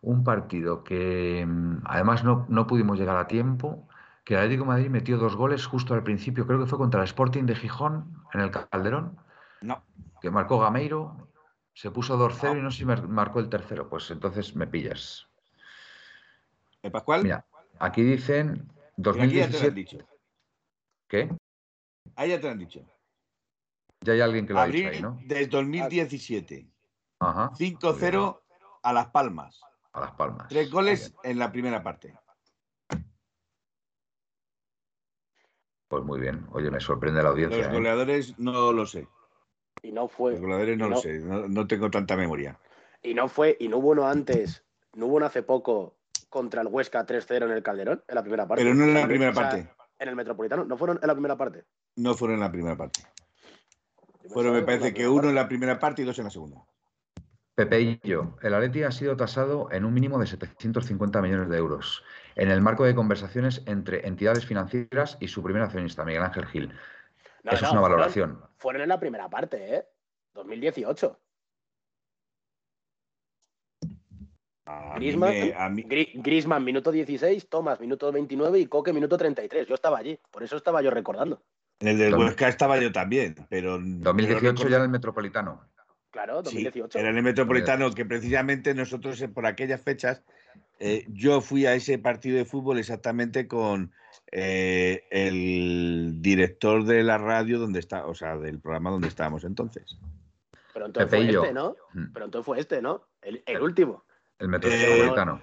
[0.00, 3.88] un partido que mm, además no, no pudimos llegar a tiempo,
[4.24, 7.00] que el Atlético de Madrid metió dos goles justo al principio, creo que fue contra
[7.00, 9.18] el Sporting de Gijón, en el Calderón.
[9.60, 9.82] No.
[10.20, 11.28] Que marcó Gameiro,
[11.74, 13.88] se puso 2-0 y no sé si marcó el tercero.
[13.88, 15.28] Pues entonces me pillas.
[16.82, 17.24] ¿El Pascual?
[17.24, 17.44] Mira,
[17.80, 19.66] aquí dicen 2017.
[19.66, 19.98] Aquí dicho.
[21.08, 21.28] ¿Qué?
[22.16, 22.80] Ahí ya te lo han dicho.
[24.00, 25.18] Ya hay alguien que lo ha dicho ahí, ¿no?
[25.24, 26.68] Desde 2017.
[27.20, 27.50] Ajá.
[27.52, 28.40] 5-0
[28.82, 29.60] a Las Palmas.
[29.92, 30.48] A Las Palmas.
[30.48, 32.14] Tres goles en la primera parte.
[35.88, 36.46] Pues muy bien.
[36.52, 37.58] Oye, me sorprende la audiencia.
[37.58, 37.72] Los ¿eh?
[37.72, 39.08] goleadores no lo sé.
[39.84, 40.32] Y no fue.
[40.32, 42.58] Los goleadores no, lo sé, no, tengo tanta memoria.
[43.02, 44.64] Y no fue, y no hubo uno antes,
[44.94, 45.94] no hubo uno hace poco
[46.30, 48.64] contra el Huesca 3-0 en el Calderón, en la primera parte.
[48.64, 49.68] Pero no en la primera parte.
[49.98, 51.64] En el Metropolitano, ¿no fueron en la primera parte?
[51.96, 53.02] No fueron en la primera parte.
[54.30, 56.64] Fueron, me parece que uno en la primera parte y dos en la segunda.
[57.54, 61.58] Pepe y yo, el Atleti ha sido tasado en un mínimo de 750 millones de
[61.58, 62.02] euros
[62.36, 66.72] en el marco de conversaciones entre entidades financieras y su primer accionista, Miguel Ángel Gil.
[67.44, 68.40] Eso es una valoración.
[68.56, 69.84] Fueron, en la primera parte, ¿eh?
[70.32, 71.20] 2018.
[74.96, 79.68] Grisman, minuto 16, Thomas, minuto 29 y Coque, minuto 33.
[79.68, 81.42] Yo estaba allí, por eso estaba yo recordando.
[81.80, 83.78] En el del Huesca estaba yo también, pero...
[83.78, 85.68] 2018 ya en el Metropolitano.
[86.10, 86.98] Claro, 2018.
[86.98, 90.22] era en el Metropolitano, que precisamente nosotros eh, por aquellas fechas,
[90.78, 93.92] eh, yo fui a ese partido de fútbol exactamente con
[94.32, 99.98] eh, el director de la radio donde está, o sea, del programa donde estábamos entonces.
[100.72, 101.76] Pero entonces fue este, ¿no?
[101.92, 102.12] Mm.
[102.12, 103.06] Pero entonces fue este, ¿no?
[103.22, 104.04] El, último.
[104.38, 105.42] El Metropolitano.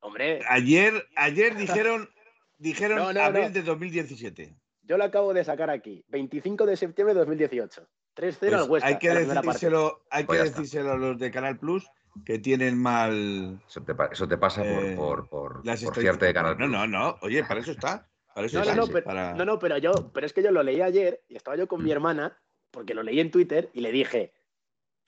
[0.00, 0.40] Hombre.
[0.48, 2.08] Ayer, ayer dijeron,
[2.56, 4.56] dijeron abril de 2017.
[4.82, 6.02] Yo lo acabo de sacar aquí.
[6.08, 7.86] 25 de septiembre de 2018.
[8.16, 8.88] 3-0 al pues Huesca.
[8.88, 11.86] Hay que, decírselo, hay que pues decírselo a los de Canal Plus
[12.24, 13.60] que tienen mal.
[13.66, 16.58] Eso te, eso te pasa por, eh, por, por, de Canal.
[16.58, 17.16] No, no, no.
[17.22, 18.08] Oye, para eso está.
[18.34, 20.50] Para eso no, está, no, no, pero, no, no, pero yo, pero es que yo
[20.50, 21.92] lo leí ayer y estaba yo con mi mm.
[21.92, 22.38] hermana,
[22.70, 24.32] porque lo leí en Twitter y le dije,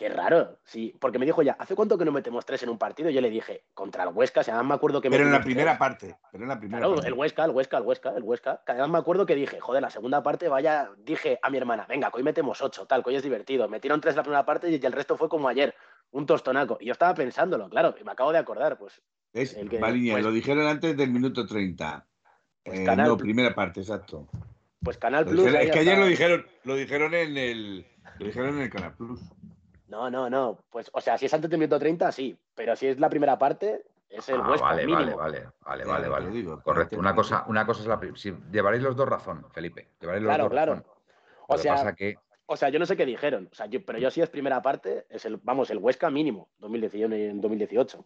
[0.01, 2.79] Qué raro, sí, porque me dijo ya, ¿hace cuánto que no metemos tres en un
[2.79, 3.11] partido?
[3.11, 5.11] Yo le dije, contra el Huesca, si además me acuerdo que...
[5.11, 7.83] Pero en la primera parte, pero en la primera claro, el Huesca, el Huesca, el
[7.83, 8.63] Huesca, el Huesca.
[8.67, 12.11] además me acuerdo que dije, joder, la segunda parte, vaya, dije a mi hermana, venga,
[12.15, 13.69] hoy metemos ocho, tal, que hoy es divertido.
[13.69, 15.75] Metieron tres en la primera parte y el resto fue como ayer,
[16.13, 16.79] un tostonaco.
[16.81, 19.01] Y yo estaba pensándolo, claro, y me acabo de acordar, pues...
[19.33, 22.07] Es, el pues lo dijeron antes del minuto 30.
[22.65, 24.29] Pues eh, no, primera parte, exacto.
[24.83, 25.47] Pues Canal Plus...
[25.47, 27.87] Es que ayer lo dijeron, lo dijeron en el...
[28.19, 29.21] Lo dijeron en el Canal Plus.
[29.89, 30.59] No, no, no.
[30.71, 32.37] Pues, o sea, si es antes del minuto 30, sí.
[32.55, 36.45] Pero si es la primera parte, es el ah, vale, vale, vale, vale, vale, vale.
[36.63, 36.99] Correcto.
[36.99, 39.89] Una cosa, una cosa es la si llevaréis los dos razón, Felipe.
[40.01, 40.75] Llevaréis los claro, dos claro.
[40.75, 40.87] Razón.
[41.47, 42.17] O sea, que...
[42.53, 43.49] o sea, yo no sé qué dijeron.
[43.53, 46.49] O sea, yo, pero yo sí es primera parte, es el, vamos, el Huesca mínimo,
[46.59, 48.05] 2018 en 2018.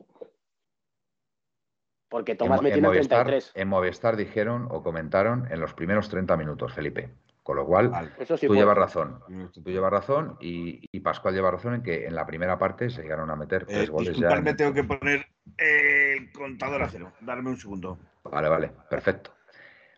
[2.10, 3.52] Porque Tomás metió en, 33.
[3.54, 7.14] En Movistar dijeron o comentaron en los primeros 30 minutos, Felipe.
[7.42, 9.20] Con lo cual, tú llevas razón.
[9.52, 13.30] Tú llevas razón y, Pascual lleva razón en que en la primera parte se llegaron
[13.30, 14.40] a meter tres eh, goles ya.
[14.40, 15.26] me tengo que poner
[15.56, 17.12] el contador a cero.
[17.20, 17.98] Darme un segundo.
[18.24, 19.34] Vale, vale, perfecto.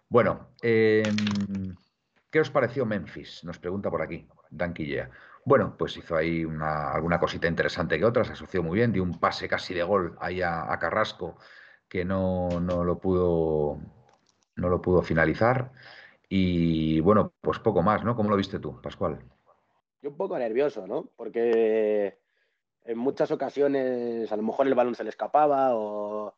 [0.08, 1.74] Bueno, em,
[2.30, 3.42] ¿qué os pareció Memphis?
[3.44, 4.26] Nos pregunta por aquí,
[4.56, 5.10] Dan Quillea.
[5.44, 9.02] Bueno, pues hizo ahí una, alguna cosita interesante que otra, se asoció muy bien, dio
[9.02, 11.36] un pase casi de gol ahí a, Carrasco
[11.88, 13.78] que no, no, lo pudo
[14.56, 15.70] no lo pudo finalizar.
[16.28, 18.16] Y bueno, pues poco más, ¿no?
[18.16, 19.20] ¿Cómo lo viste tú, Pascual?
[20.02, 21.08] Yo un poco nervioso, ¿no?
[21.16, 22.18] Porque
[22.84, 26.34] en muchas ocasiones a lo mejor el balón se le escapaba o,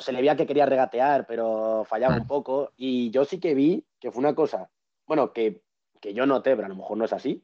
[0.00, 2.72] se le veía que quería regatear, pero fallaba un poco.
[2.76, 4.70] Y yo sí que vi que fue una cosa,
[5.06, 5.62] bueno, que,
[6.04, 7.42] que yo noté, pero a lo mejor no es así,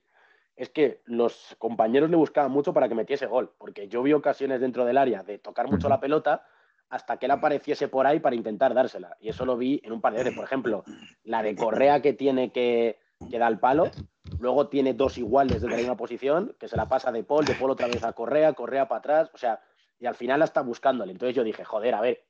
[0.54, 4.60] es que los compañeros le buscaban mucho para que metiese gol, porque yo vi ocasiones
[4.60, 6.44] dentro del área de tocar mucho la pelota
[6.90, 9.16] hasta que él apareciese por ahí para intentar dársela.
[9.18, 10.34] Y eso lo vi en un par de veces.
[10.34, 10.84] Por ejemplo,
[11.24, 12.98] la de Correa que tiene que,
[13.30, 13.90] que da el palo,
[14.38, 17.54] luego tiene dos iguales desde la misma posición, que se la pasa de Paul, de
[17.54, 19.62] Paul otra vez a Correa, Correa para atrás, o sea,
[20.00, 21.12] y al final la está buscándole.
[21.12, 22.24] Entonces yo dije, joder, a ver,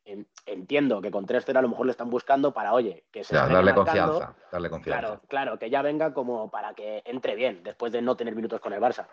[0.45, 3.73] entiendo que con 3-0 a lo mejor le están buscando para, oye, que se darle
[3.73, 5.01] confianza, darle confianza.
[5.01, 8.61] Claro, claro, que ya venga como para que entre bien después de no tener minutos
[8.61, 9.07] con el Barça.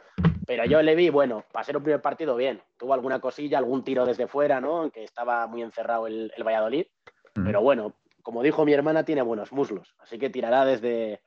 [0.48, 2.62] Pero yo le vi, bueno, para ser un primer partido, bien.
[2.78, 4.90] Tuvo alguna cosilla, algún tiro desde fuera, ¿no?
[4.90, 6.88] Que estaba muy encerrado el, Valladolid.
[7.34, 7.94] Pero bueno,
[8.24, 9.94] como dijo mi hermana, tiene buenos muslos.
[10.00, 11.22] Así que tirará desde.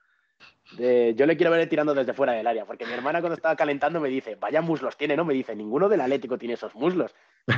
[0.77, 4.01] Yo le quiero ver tirando desde fuera del área, porque mi hermana cuando estaba calentando
[4.01, 5.25] me dice, vaya muslos tiene, ¿no?
[5.25, 7.15] Me dice, ninguno del Atlético tiene esos muslos.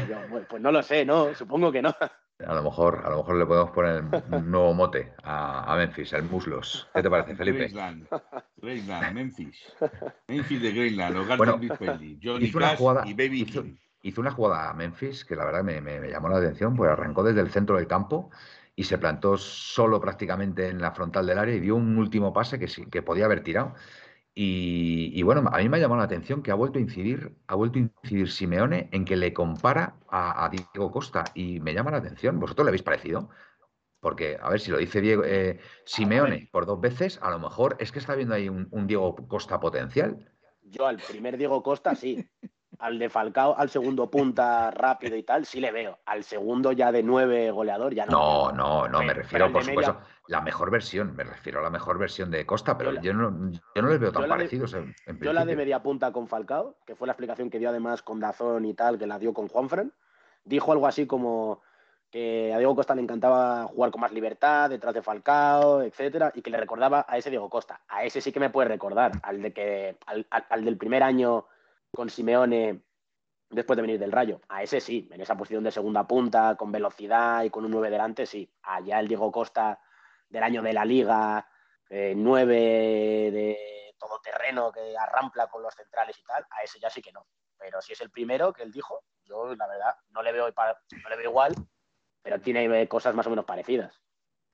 [0.08, 0.16] yo,
[0.48, 1.34] pues no lo sé, ¿no?
[1.34, 1.94] Supongo que no.
[2.46, 6.24] A lo mejor, a lo mejor le podemos poner un nuevo mote a, Memphis, el
[6.24, 6.88] muslos.
[6.94, 7.68] ¿Qué te parece, Felipe?
[7.68, 9.72] Graceland, Memphis.
[10.26, 11.60] Memphis de Greenland, hogar bueno,
[12.22, 13.46] Johnny hizo una jugada, y Baby
[14.02, 17.22] hizo, una jugada a Memphis que la verdad me, me, llamó la atención, pues arrancó
[17.22, 18.30] desde el centro del campo
[18.74, 22.58] y se plantó solo prácticamente en la frontal del área y dio un último pase
[22.58, 23.74] que sí, que podía haber tirado.
[24.34, 27.54] Y, bueno, a mí me ha llamado la atención que ha vuelto a incidir, ha
[27.54, 31.98] vuelto a incidir Simeone en que le compara a, Diego Costa y me llama la
[31.98, 32.40] atención.
[32.40, 33.28] ¿Vosotros le habéis parecido?
[34.00, 37.76] Porque, a ver, si lo dice Diego, eh, Simeone por dos veces, a lo mejor
[37.78, 40.32] es que está viendo ahí un, un Diego Costa potencial.
[40.62, 42.26] Yo al primer Diego Costa sí,
[42.78, 45.98] al de Falcao, al segundo punta rápido y tal, sí le veo.
[46.06, 48.50] Al segundo ya de nueve goleador, ya no.
[48.50, 49.98] No, no, no, me refiero, por supuesto,
[50.28, 53.82] la mejor versión, me refiero a la mejor versión de Costa, pero yo, no, yo
[53.82, 54.74] no les veo tan parecidos.
[54.74, 58.02] en, yo la de media punta con Falcao, que fue la explicación que dio además
[58.02, 59.92] con Dazón y tal, que la dio con Juanfran,
[60.44, 61.60] dijo algo así como
[62.10, 66.42] que a Diego Costa le encantaba jugar con más libertad, detrás de Falcao, etcétera, y
[66.42, 67.80] que le recordaba a ese Diego Costa.
[67.88, 71.46] A ese sí que me puede recordar, al de que, al del primer año
[71.94, 72.82] con Simeone
[73.50, 74.40] después de venir del Rayo.
[74.48, 77.90] A ese sí, en esa posición de segunda punta, con velocidad y con un 9
[77.90, 78.50] delante, sí.
[78.62, 79.78] Allá el Diego Costa
[80.28, 81.46] del año de la Liga,
[81.90, 82.54] eh, 9
[83.30, 87.26] de todoterreno que arrampla con los centrales y tal, a ese ya sí que no.
[87.58, 91.08] Pero si es el primero que él dijo, yo la verdad no le veo, no
[91.10, 91.54] le veo igual,
[92.22, 94.01] pero tiene cosas más o menos parecidas.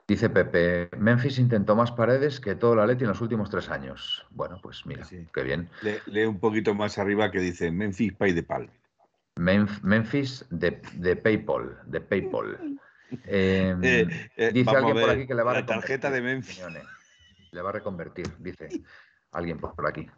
[0.09, 4.27] Dice Pepe, Memphis intentó más paredes que todo la Leti en los últimos tres años.
[4.31, 5.69] Bueno, pues mira, qué bien.
[6.07, 8.71] lee un poquito más arriba que dice Memphis Pay de Pal.
[9.37, 12.79] Memphis de, de PayPal, de PayPal.
[13.27, 16.63] Em, eh, eh, dice alguien por aquí que le va a la tarjeta de Memphis.
[17.53, 18.83] Le va a reconvertir, dice
[19.33, 20.09] alguien por aquí.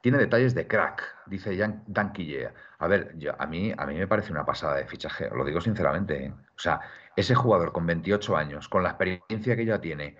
[0.00, 2.54] Tiene detalles de crack, dice Dan Quillea.
[2.78, 5.60] A ver, yo, a, mí, a mí me parece una pasada de fichaje, lo digo
[5.60, 6.26] sinceramente.
[6.26, 6.30] ¿eh?
[6.30, 6.80] O sea,
[7.16, 10.16] ese jugador con 28 años, con la experiencia que ya tiene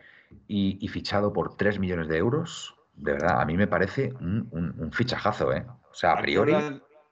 [0.49, 5.53] y, fichado por 3 millones de euros, de verdad, a mí me parece un, fichajazo.
[5.53, 5.65] ¿eh?
[5.91, 6.53] O sea, a priori,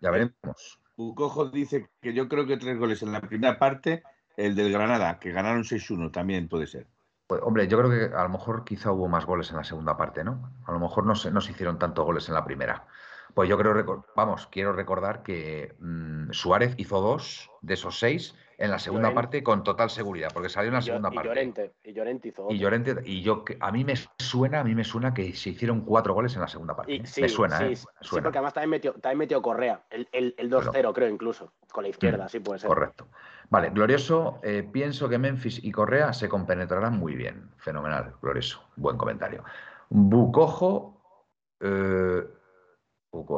[0.00, 0.80] ya veremos.
[0.96, 4.02] Bucojo dice que yo creo que tres goles en la primera parte,
[4.36, 6.86] el del Granada, que ganaron 6-1, también puede ser.
[7.26, 9.96] Pues, hombre, yo creo que a lo mejor quizá hubo más goles en la segunda
[9.96, 10.52] parte, ¿no?
[10.64, 12.86] A lo mejor no se, no se hicieron tantos goles en la primera.
[13.34, 18.70] Pues yo creo, vamos, quiero recordar que mm, Suárez hizo dos de esos seis en
[18.70, 21.28] la segunda parte con total seguridad, porque salió en la segunda parte.
[21.28, 24.84] Llorente, y Llorente hizo Y Llorente, y yo, a mí me suena, a mí me
[24.84, 26.94] suena que se hicieron cuatro goles en la segunda parte.
[26.94, 27.02] ¿eh?
[27.20, 27.76] me suena, ¿eh?
[27.76, 31.90] Sí, porque además también metió, también metió Correa, el, el, 2-0 creo incluso, con la
[31.90, 32.68] izquierda, mm, sí puede ser.
[32.68, 33.08] Correcto.
[33.50, 37.50] Vale, glorioso, eh, pienso que Memphis y Correa se compenetrarán muy bien.
[37.58, 39.44] Fenomenal, glorioso, buen comentario.
[39.90, 41.00] Bucojo,
[41.60, 42.24] eh,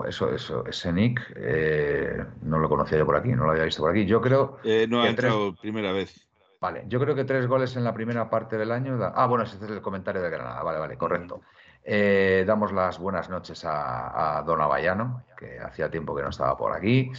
[0.06, 3.82] eso, eso, ese nick eh, no lo conocía yo por aquí, no lo había visto
[3.82, 4.06] por aquí.
[4.06, 4.58] Yo creo.
[4.64, 6.26] Eh, no ha entrado primera vez.
[6.60, 8.98] Vale, yo creo que tres goles en la primera parte del año.
[9.14, 10.62] Ah, bueno, ese es el comentario de Granada.
[10.62, 11.42] Vale, vale, correcto.
[11.84, 16.72] Eh, damos las buenas noches a, Don Avallano, que hacía tiempo que no estaba por
[16.72, 17.12] aquí.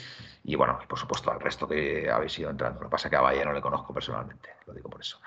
[0.44, 2.82] Y bueno, por supuesto al resto que habéis ido entrando.
[2.82, 5.20] Lo que pasa es que a Avallano le conozco personalmente, lo digo por eso.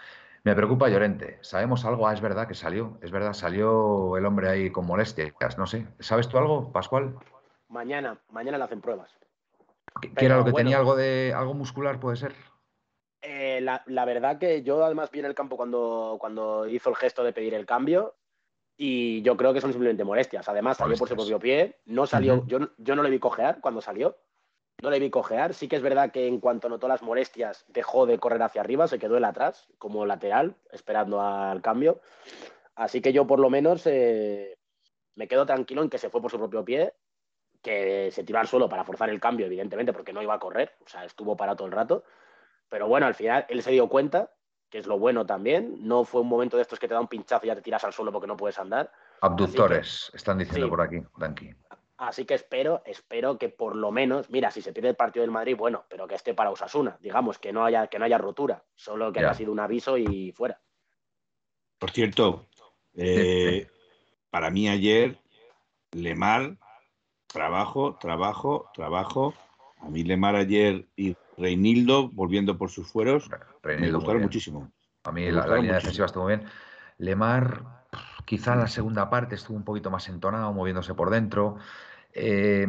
[0.44, 1.38] Me preocupa Llorente.
[1.42, 2.08] ¿Sabemos algo?
[2.08, 2.98] Ah, es verdad que salió.
[3.00, 5.32] Es verdad, salió el hombre ahí con molestias.
[5.56, 5.86] No sé.
[6.00, 7.14] ¿Sabes tú algo, Pascual?
[7.68, 9.16] Mañana, mañana le hacen pruebas.
[10.00, 12.34] ¿Qué, era lo que tenía algo de algo muscular, puede ser?
[13.20, 17.22] Eh, la, verdad que yo además vi en el campo cuando, cuando hizo el gesto
[17.22, 18.16] de pedir el cambio
[18.76, 20.48] y yo creo que son simplemente molestias.
[20.48, 23.80] Además, salió por su propio pie, no salió, yo, yo no le vi cojear cuando
[23.80, 24.16] salió,
[24.80, 25.54] no le vi cojear.
[25.54, 28.88] Sí que es verdad que en cuanto notó las molestias, dejó de correr hacia arriba,
[28.88, 32.00] se quedó él atrás, como lateral, esperando al cambio.
[32.74, 34.58] Así que yo, por lo menos, eh,
[35.14, 36.94] me quedo tranquilo en que se fue por su propio pie,
[37.62, 40.72] que se tiró al suelo para forzar el cambio, evidentemente, porque no iba a correr,
[40.84, 42.04] o sea, estuvo parado todo el rato.
[42.68, 44.32] Pero bueno, al final él se dio cuenta,
[44.70, 45.76] que es lo bueno también.
[45.86, 47.84] No fue un momento de estos que te da un pinchazo y ya te tiras
[47.84, 48.90] al suelo porque no puedes andar.
[49.20, 51.54] Abductores, están diciendo por aquí, Danky.
[52.02, 55.30] Así que espero, espero que por lo menos, mira, si se pierde el partido del
[55.30, 58.64] Madrid, bueno, pero que esté para Osasuna, digamos, que no haya, que no haya rotura,
[58.74, 60.60] solo que haya sido un aviso y fuera.
[61.78, 62.48] Por cierto,
[62.94, 63.68] eh,
[64.30, 65.16] para mí ayer,
[65.92, 66.56] Lemar,
[67.28, 69.34] trabajo, trabajo, trabajo.
[69.78, 73.30] A mí Lemar ayer y Reinildo, volviendo por sus fueros,
[73.62, 74.72] me gustaron muchísimo.
[75.04, 76.46] A mí la, línea defensiva estuvo bien.
[76.98, 77.84] Lemar,
[78.24, 81.58] quizá en la segunda parte estuvo un poquito más entonado, moviéndose por dentro.
[82.14, 82.66] Eh,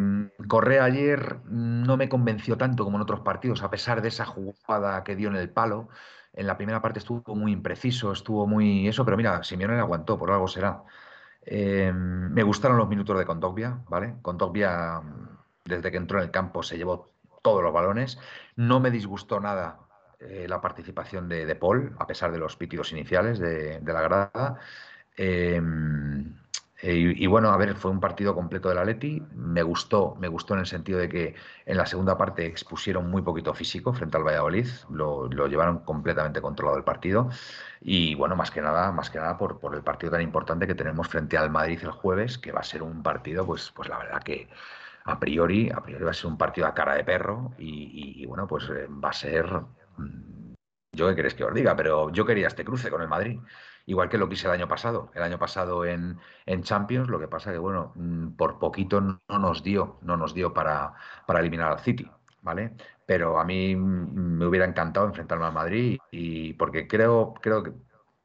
[0.48, 5.04] Correa ayer no me convenció tanto como en otros partidos, a pesar de esa jugada
[5.04, 5.89] que dio en el palo.
[6.34, 10.32] En la primera parte estuvo muy impreciso, estuvo muy eso, pero mira, Simeone aguantó, por
[10.32, 10.84] algo será.
[11.46, 14.16] Eh, me gustaron los minutos de Condogbia, ¿vale?
[14.22, 15.02] Condogbia,
[15.66, 18.18] desde que entró en el campo, se llevó todos los balones.
[18.56, 19.80] No me disgustó nada
[20.20, 24.02] eh, la participación de, de, Paul, a pesar de los pítidos iniciales de, de la
[24.02, 24.60] grada.
[25.18, 25.62] Eh,
[26.86, 29.23] eh, y, bueno, a ver, fue un partido completo del Atleti.
[29.34, 33.21] Me gustó, me gustó en el sentido de que en la segunda parte expusieron muy
[33.21, 37.29] poquito físico frente al Valladolid, lo, llevaron completamente controlado el partido.
[37.79, 40.75] Y bueno, más que nada, más que nada por, por, el partido tan importante que
[40.75, 43.99] tenemos frente al Madrid el jueves, que va a ser un partido, pues, pues la
[43.99, 44.49] verdad que
[45.05, 47.53] a priori, a priori va a ser un partido a cara de perro.
[47.57, 49.45] Y, bueno, pues eh, va a ser.
[49.97, 50.53] Mm,
[50.91, 53.39] yo qué queréis que os diga, pero yo quería este cruce con el Madrid
[53.86, 55.11] igual que lo quise el año pasado.
[55.13, 56.19] El año pasado en,
[56.61, 60.53] Champions, lo que pasa que, bueno, mm, por poquito no nos dio, no nos dio
[60.53, 60.93] para,
[61.25, 62.09] para eliminar al City,
[62.41, 62.75] ¿vale?
[63.05, 67.73] Pero a mí mm, me hubiera encantado enfrentarme al Madrid y porque creo, creo que,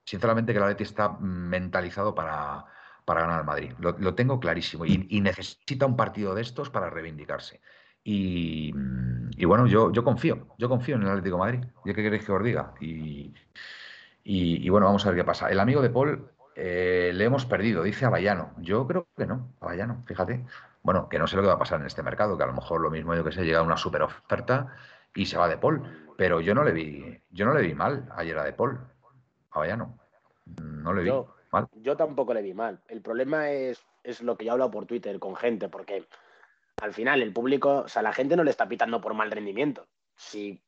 [0.05, 2.65] sinceramente, que el Atleti está mentalizado para,
[3.05, 3.73] para ganar al Madrid.
[3.79, 7.61] Lo, tengo clarísimo y, necesita un partido de estos para reivindicarse.
[8.05, 8.73] Y,
[9.37, 11.69] y, bueno, yo, yo confío, yo confío en el Atlético de Madrid.
[11.85, 12.75] ¿Y qué queréis que os diga?
[12.81, 13.35] Y,
[14.25, 15.49] y, bueno, vamos a ver qué pasa.
[15.49, 18.53] El amigo de Paul eh, le hemos perdido, dice Avallano.
[18.59, 20.45] Yo creo que no, Avallano, fíjate.
[20.83, 22.53] Bueno, que no sé lo que va a pasar en este mercado, que a lo
[22.53, 24.75] mejor lo mismo yo que sé, llega una super oferta
[25.15, 25.83] y se va de Paul.
[26.17, 28.79] Pero yo no le vi, yo no le vi mal ayer a de Paul,
[29.51, 29.99] Avallano.
[30.63, 31.13] No le vi
[31.51, 31.69] mal.
[31.77, 32.81] Yo tampoco le vi mal.
[32.89, 36.07] El problema es, es lo que yo he hablado por Twitter con gente, porque
[36.81, 39.87] al final el público, o sea, la gente no le está pitando por mal rendimiento.
[40.17, 40.61] Si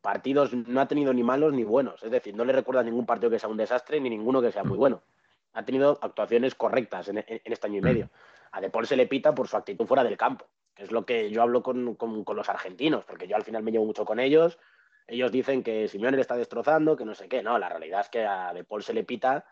[0.00, 3.30] partidos no ha tenido ni malos ni buenos, es decir, no le recuerda ningún partido
[3.30, 5.02] que sea un desastre ni ninguno que sea muy bueno.
[5.52, 8.10] Ha tenido actuaciones correctas en, este año y medio.
[8.52, 11.04] A De Paul se le pita por su actitud fuera del campo, que es lo
[11.04, 14.20] que yo hablo con, con los argentinos, porque yo al final me llevo mucho con
[14.20, 14.58] ellos.
[15.06, 17.42] Ellos dicen que Simeone le está destrozando, que no sé qué.
[17.42, 19.46] No, la realidad es que a De Paul se le pita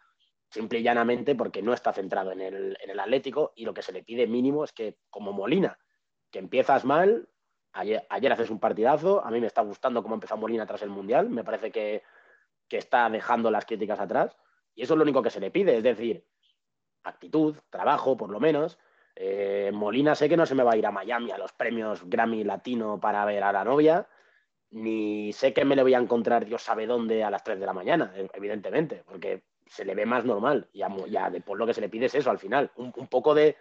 [0.51, 3.83] simple y llanamente porque no está centrado en el, en el Atlético y lo que
[3.83, 5.79] se le pide mínimo es que, como Molina,
[6.31, 7.29] que empiezas mal,
[7.79, 11.29] ayer, haces un partidazo, a mí me está gustando cómo empezó Molina tras el Mundial,
[11.29, 12.03] me parece que,
[12.69, 14.37] está dejando las críticas atrás
[14.75, 16.27] y eso es lo único que se le pide, es decir,
[17.05, 18.79] actitud, trabajo, por lo menos.
[19.15, 22.03] Eh, Molina sé que no se me va a ir a Miami a los premios
[22.05, 24.09] Grammy Latino para ver a la novia,
[24.71, 27.67] ni sé que me le voy a encontrar Dios sabe dónde a las 3 de
[27.67, 30.69] la mañana, evidentemente, porque se le ve más normal.
[30.73, 33.57] Y ya después lo que se le pide es eso al final, un, poco de...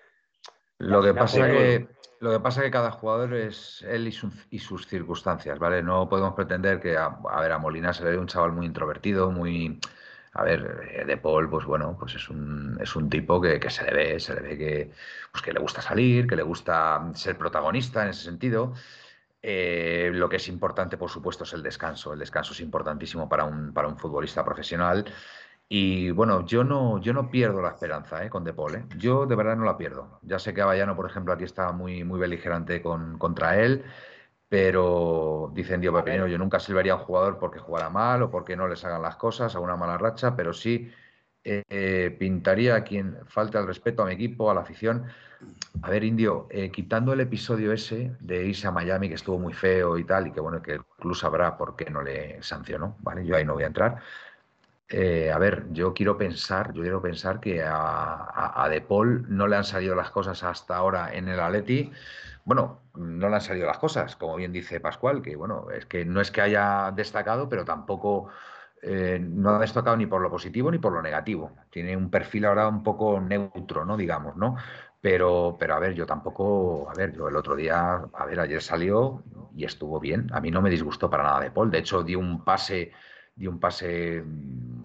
[0.78, 1.88] Lo que, pasa que,
[2.20, 5.82] lo que pasa que cada jugador es él y, sus circunstancias, ¿vale?
[5.82, 7.10] No podemos pretender que, a,
[7.40, 9.80] ver, a Molina se le ve un chaval muy introvertido, muy...
[10.34, 13.70] A ver, eh, De Paul, pues bueno, pues es un, es un tipo que, que,
[13.70, 14.92] se le ve, se le ve que,
[15.32, 18.74] pues que le gusta salir, que le gusta ser protagonista en ese sentido.
[19.48, 22.14] Eh, lo que es importante, por supuesto, es el descanso.
[22.14, 25.06] El descanso es importantísimo para un, para un futbolista profesional.
[25.68, 28.30] Y bueno, yo no, yo no pierdo la esperanza ¿eh?
[28.30, 28.76] con De Paul.
[28.76, 28.86] ¿eh?
[28.98, 30.20] Yo de verdad no la pierdo.
[30.22, 33.84] Ya sé que Avallano, por ejemplo, aquí está muy, muy beligerante con, contra él,
[34.48, 38.56] pero dicen Dios Pepinero, yo nunca silbaría a un jugador porque jugara mal o porque
[38.56, 40.92] no les hagan las cosas a una mala racha, pero sí
[41.44, 45.06] eh, pintaría a quien falta el respeto a mi equipo, a la afición.
[45.82, 49.98] A ver, Indio, quitando el episodio ese de irse a Miami, que estuvo muy feo
[49.98, 53.26] y tal, y que bueno, que el club sabrá por qué no le sancionó, ¿vale?
[53.26, 54.02] Yo ahí no voy a entrar.
[54.88, 59.56] Eh, a ver, yo quiero pensar, yo quiero pensar que a, De Paul no le
[59.56, 61.92] han salido las cosas hasta ahora en el Atleti.
[62.44, 66.06] Bueno, no le han salido las cosas, como bien dice Pascual, que bueno, es que
[66.06, 68.30] no es que haya destacado, pero tampoco
[68.82, 71.52] eh, no ha destacado ni por lo positivo ni por lo negativo.
[71.72, 73.98] Tiene un perfil ahora un poco neutro, ¿no?
[73.98, 74.56] Digamos, ¿no?
[75.02, 78.62] Pero, pero a ver, yo tampoco, a ver, yo el otro día, a ver, ayer
[78.62, 79.24] salió
[79.56, 80.28] y estuvo bien.
[80.34, 81.72] A mí no me disgustó para nada de Paul.
[81.72, 82.92] De hecho, dio un pase
[83.36, 84.24] dio un pase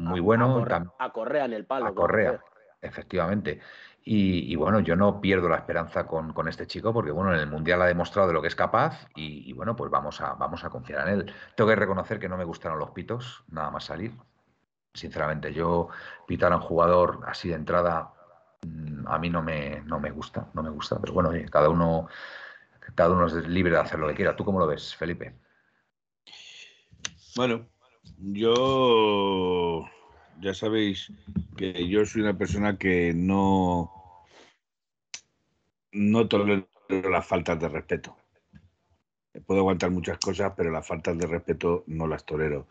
[0.00, 0.64] muy bueno.
[0.98, 1.86] A, Correa, en el palo.
[1.86, 2.40] A Correa,
[2.80, 3.60] efectivamente.
[4.02, 7.82] Y, bueno, yo no pierdo la esperanza con, este chico porque bueno, en el Mundial
[7.82, 11.06] ha demostrado de lo que es capaz y, bueno, pues vamos a, vamos a confiar
[11.06, 11.34] en él.
[11.54, 14.12] Tengo que reconocer que no me gustaron los pitos, nada más salir.
[14.94, 15.88] Sinceramente, yo
[16.26, 18.12] pitar a un jugador así de entrada
[18.66, 22.08] mm, a mí no me, no me gusta, no me gusta, pero bueno, cada uno,
[22.94, 24.34] cada uno es libre de hacer lo que quiera.
[24.34, 25.36] ¿Tú cómo lo ves, Felipe?
[27.36, 27.68] Bueno,
[28.18, 29.86] yo,
[30.40, 31.12] ya sabéis
[31.56, 33.92] que yo soy una persona que no,
[35.92, 38.16] no tolero las faltas de respeto.
[39.46, 42.66] Puedo aguantar muchas cosas, pero las faltas de respeto no las tolero.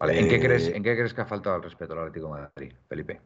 [0.00, 2.42] ¿en, qué crees, eh, ¿en qué crees que ha faltado el respeto al Atlético de
[2.42, 3.20] Madrid, Felipe?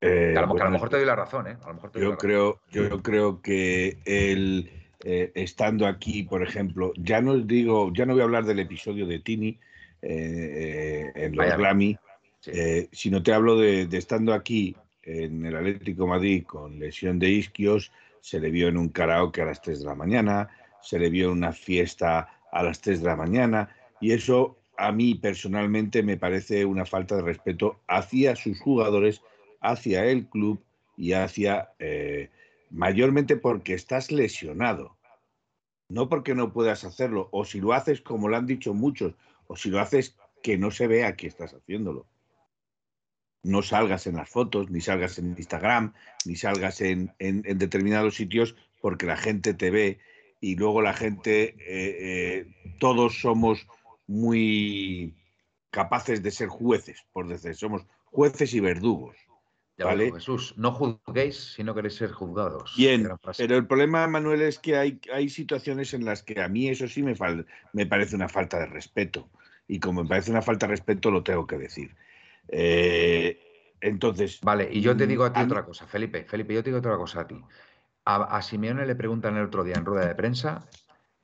[0.00, 1.56] Eh, a, lo, mejor te doy la razón, ¿eh?
[1.94, 4.70] yo, creo, yo creo que el,
[5.02, 9.06] eh, estando aquí, por ejemplo, ya no digo, ya no voy a hablar del episodio
[9.06, 9.58] de Tini,
[10.06, 11.96] eh, en los Grammy,
[12.46, 17.30] eh, si no te hablo de, estando aquí en el Atlético Madrid con lesión de
[17.30, 17.90] isquios,
[18.20, 20.48] se le vio en un karaoke a las 3 de la mañana,
[20.82, 24.92] se le vio en una fiesta a las 3 de la mañana, y eso a
[24.92, 29.22] mí personalmente me parece una falta de respeto hacia sus jugadores,
[29.60, 30.62] hacia el club
[30.96, 32.30] y hacia, eh,
[32.70, 34.96] mayormente porque estás lesionado,
[35.88, 39.14] no porque no puedas hacerlo, o si lo haces como lo han dicho muchos,
[39.46, 42.06] o si lo haces, que no se vea que estás haciéndolo.
[43.42, 49.06] No salgas en las fotos, ni salgas en Instagram, ni salgas en, determinados sitios porque
[49.06, 49.98] la gente te ve
[50.40, 51.96] y luego la gente, eh,
[52.38, 52.46] eh,
[52.78, 53.66] todos somos
[54.06, 55.14] muy
[55.70, 59.16] capaces de ser jueces, por decir, somos jueces y verdugos.
[59.78, 60.12] ¿Vale?
[60.12, 62.74] Jesús, no juzguéis si no queréis ser juzgados.
[62.76, 66.68] Bien, pero el problema, Manuel, es que hay, hay situaciones en las que a mí
[66.68, 67.14] eso sí me,
[67.72, 69.28] me parece una falta de respeto
[69.66, 71.94] y como me parece una falta de respeto, lo tengo que decir.
[72.48, 74.40] Eh, entonces.
[74.42, 76.24] Vale, y yo te digo a ti otra cosa, Felipe.
[76.24, 77.40] Felipe, yo te digo otra cosa a ti.
[78.06, 80.68] A, Simeone le preguntan el otro día en rueda de prensa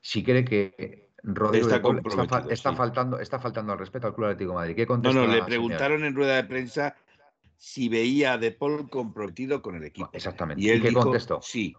[0.01, 4.77] si cree que Rodrigo está, faltando, está faltando al respeto al Club Atlético de Madrid.
[4.77, 6.97] ¿Qué no, no, le preguntaron en rueda de prensa
[7.61, 10.09] si veía a De Paul comprometido con el equipo.
[10.15, 10.63] Exactamente.
[10.63, 11.43] ¿Y, él qué contestó?
[11.43, 11.77] Sí.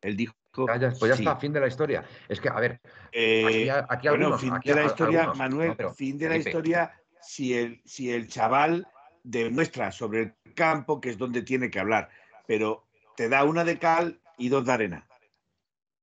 [0.00, 2.04] Él dijo pues ya está, fin de la historia.
[2.28, 6.36] Es que, a ver, aquí, aquí bueno, fin de la historia, Manuel, fin de la
[6.38, 8.88] historia si el, si el chaval
[9.22, 12.08] demuestra sobre el campo que es donde tiene que hablar,
[12.46, 12.84] pero
[13.16, 15.06] te da una de cal y dos de arena.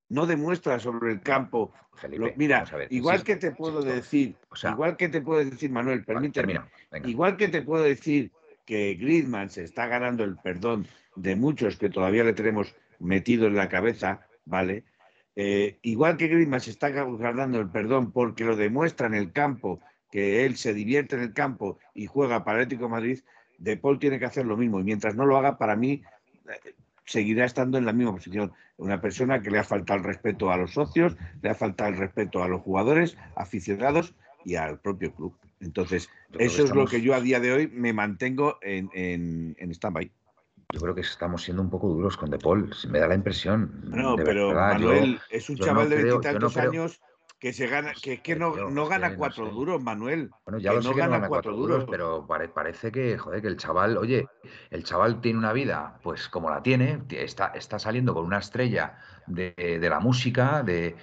[0.09, 1.73] no demuestra sobre el campo.
[2.35, 6.61] mira, igual que te puedo decir, igual que te puedo decir, Manuel, permíteme,
[7.03, 8.31] igual que te puedo decir
[8.65, 13.55] que Griezmann se está ganando el perdón de muchos que todavía le tenemos metido en
[13.55, 14.85] la cabeza, ¿vale?
[15.35, 19.79] Eh, igual que Griezmann se está ganando el perdón porque lo demuestra en el campo,
[20.11, 23.19] que él se divierte en el campo y juega para Atlético Madrid,
[23.57, 24.79] De Paul tiene que hacer lo mismo.
[24.79, 26.03] Y mientras no lo haga, para mí
[26.49, 26.73] eh,
[27.05, 28.51] seguirá estando en la misma posición.
[28.77, 31.97] Una persona que le ha faltado el respeto a los socios, le ha faltado el
[31.97, 34.13] respeto a los jugadores, aficionados
[34.45, 35.37] y al propio club.
[35.59, 39.71] Entonces, eso es lo que yo a día de hoy me mantengo en, en, en
[39.71, 40.11] stand-by.
[40.73, 43.81] Yo creo que estamos siendo un poco duros con De Paul, me da la impresión.
[43.83, 47.01] No, pero Manuel es un chaval de veintitantos años
[47.39, 50.31] que se gana, que, que no, no gana cuatro duros, Manuel.
[50.45, 53.97] Bueno, ya lo sé no gana, cuatro, duros, pero parece que, joder, que el chaval,
[53.97, 54.25] oye,
[54.69, 58.97] el chaval tiene una vida, pues como la tiene, está, está saliendo con una estrella
[59.27, 60.95] de, la música, de,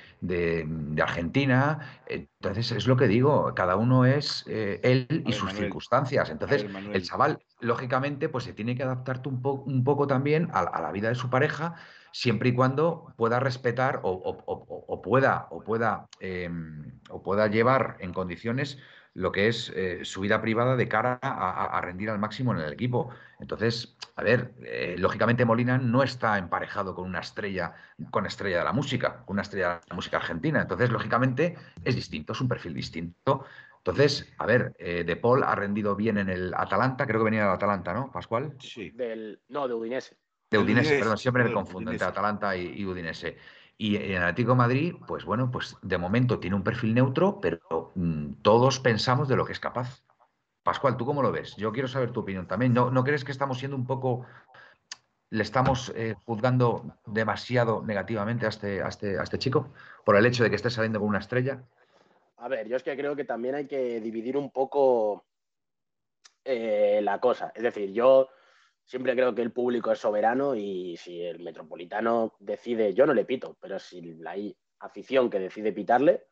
[1.00, 2.00] Argentina.
[2.06, 6.30] Entonces, es lo que digo, cada uno es eh, él y sus circunstancias.
[6.30, 10.92] Entonces, el chaval, lógicamente, pues se tiene que adaptar un, un poco también a la
[10.92, 11.76] vida de su pareja
[12.12, 18.78] siempre y cuando pueda respetar o, pueda, o, pueda, em, o pueda llevar en condiciones
[19.14, 22.72] lo que es eh, su vida privada de cara a, rendir al máximo en el
[22.72, 23.10] equipo.
[23.40, 27.74] Entonces, a ver, eh, lógicamente Molina no está emparejado con una estrella,
[28.10, 30.62] con estrella de la música, con una estrella de la música argentina.
[30.62, 33.44] Entonces, lógicamente, es distinto, es un perfil distinto.
[33.78, 37.44] Entonces, a ver, eh, De Paul ha rendido bien en el Atalanta, creo que venía
[37.44, 38.54] del Atalanta, ¿no, Pascual?
[38.58, 38.90] Sí.
[38.90, 40.16] Del, no, de Udinese.
[40.50, 43.38] De Udinese, perdón, siempre me confundo entre Atalanta y, Udinese.
[43.80, 48.42] Y en Atlético Madrid, pues bueno, pues de momento tiene un perfil neutro, pero mm,
[48.42, 50.04] todos pensamos de lo que es capaz.
[50.62, 51.56] Pascual, ¿tú cómo lo ves?
[51.56, 52.74] Yo quiero saber tu opinión también.
[52.74, 54.26] ¿No, ¿no crees que estamos siendo un poco,
[55.30, 59.72] le estamos eh, juzgando demasiado negativamente a este, a, este, a este chico
[60.04, 61.64] por el hecho de que esté saliendo con una estrella?
[62.36, 65.24] A ver, yo es que creo que también hay que dividir un poco
[66.44, 67.50] eh, la cosa.
[67.54, 68.28] Es decir, yo
[68.90, 73.24] siempre creo que el público es soberano y si el metropolitano decide, yo no le
[73.24, 76.24] pito, pero si hay afición que decide pitarle,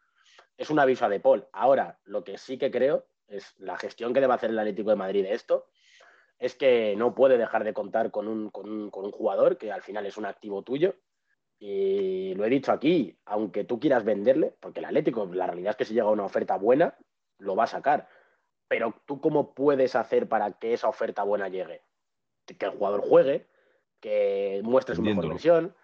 [0.56, 1.46] es un aviso a De Paul.
[1.52, 4.96] Ahora, lo que sí que creo es la gestión que debe hacer el Atlético de
[4.96, 5.66] Madrid de esto,
[6.36, 10.04] es que no puede dejar de contar con un, con un, jugador que al final
[10.06, 10.96] es un activo tuyo.
[11.60, 15.76] Y lo he dicho aquí, aunque tú quieras venderle, porque el Atlético, la realidad es
[15.76, 16.98] que si llega una oferta buena,
[17.38, 18.08] lo va a sacar.
[18.66, 21.84] Pero tú cómo puedes hacer para que esa oferta buena llegue?
[22.56, 23.46] Que el jugador juegue,
[24.00, 25.74] que muestre su mejor versión,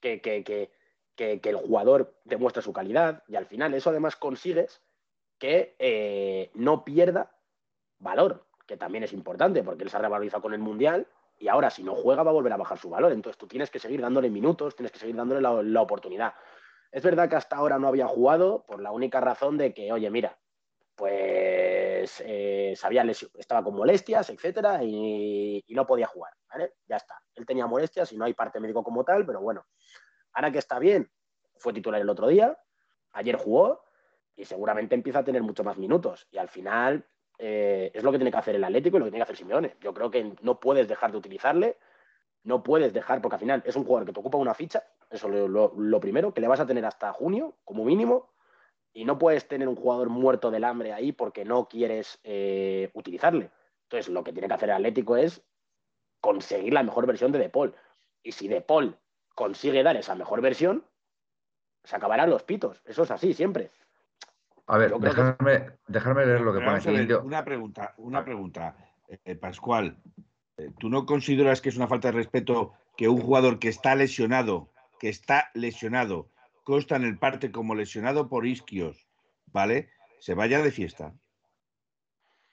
[0.00, 0.70] que, que,
[1.16, 4.82] el jugador demuestre su calidad y al final eso además consigues
[5.38, 7.36] que eh, no pierda
[7.98, 11.06] valor, que también es importante porque él se ha revalorizado con el Mundial
[11.38, 13.12] y ahora si no juega va a volver a bajar su valor.
[13.12, 16.34] Entonces tú tienes que seguir dándole minutos, tienes que seguir dándole la oportunidad.
[16.94, 20.08] Es verdad que hasta ahora no había jugado por la única razón de que, oye,
[20.10, 20.38] mira,
[20.94, 21.83] pues
[22.24, 26.32] eh, sabía estaba con molestias, etcétera, y, no podía jugar.
[26.86, 27.20] Ya está.
[27.34, 29.66] Él tenía molestias y no hay parte médico como tal, pero bueno,
[30.32, 31.10] ahora que está bien,
[31.56, 32.56] fue titular el otro día,
[33.12, 33.82] ayer jugó
[34.36, 36.28] y seguramente empieza a tener mucho más minutos.
[36.30, 37.06] Y al final
[37.38, 39.36] eh, es lo que tiene que hacer el Atlético y lo que tiene que hacer
[39.36, 39.76] Simeone.
[39.80, 41.78] Yo creo que no puedes dejar de utilizarle,
[42.44, 45.28] no puedes dejar, porque al final es un jugador que te ocupa una ficha, eso
[45.28, 48.33] es lo primero, que le vas a tener hasta junio como mínimo
[48.94, 53.50] y no puedes tener un jugador muerto del hambre ahí porque no quieres eh, utilizarle.
[53.82, 55.42] Entonces, lo que tiene que hacer el Atlético es
[56.20, 57.74] conseguir la mejor versión de De Paul.
[58.22, 58.96] Y si De Paul
[59.34, 60.84] consigue dar esa mejor versión,
[61.82, 62.80] se acabarán los pitos.
[62.86, 63.72] Eso es así, siempre.
[64.66, 64.94] A ver,
[65.88, 67.12] dejarme, leer lo que pone aquí.
[67.22, 68.76] Una pregunta, una pregunta,
[69.08, 69.98] eh, Pascual.
[70.56, 73.94] Eh, ¿Tú no consideras que es una falta de respeto que un jugador que está
[73.96, 74.70] lesionado,
[75.00, 76.30] que está lesionado,
[76.64, 79.06] consta en el parte como lesionado por isquios,
[79.46, 79.90] ¿vale?
[80.18, 81.14] Se vaya de fiesta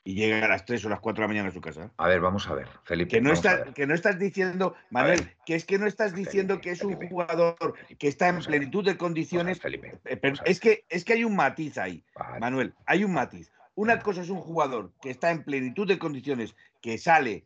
[0.03, 1.91] y llega a las 3 o las 4 de la mañana a su casa.
[1.97, 3.11] A ver, vamos a ver, Felipe.
[3.11, 3.33] Que no,
[3.73, 7.75] que no estás diciendo, Manuel, que es que no estás diciendo que es un jugador
[7.99, 9.59] que está en plenitud de condiciones.
[9.59, 9.99] Felipe.
[10.05, 12.03] Eh, es, que, es que hay un matiz ahí,
[12.39, 13.51] Manuel, hay un matiz.
[13.75, 17.45] Una cosa es un jugador que está en plenitud de condiciones, que sale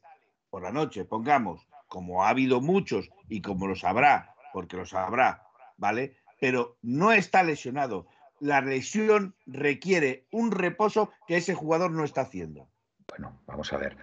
[0.50, 5.44] por la noche, pongamos, como ha habido muchos y como lo sabrá, porque lo sabrá,
[5.78, 6.16] ¿vale?
[6.40, 8.08] Pero no está lesionado.
[8.40, 12.68] La lesión requiere un reposo que ese jugador no está haciendo.
[13.08, 13.98] Bueno, vamos a ver.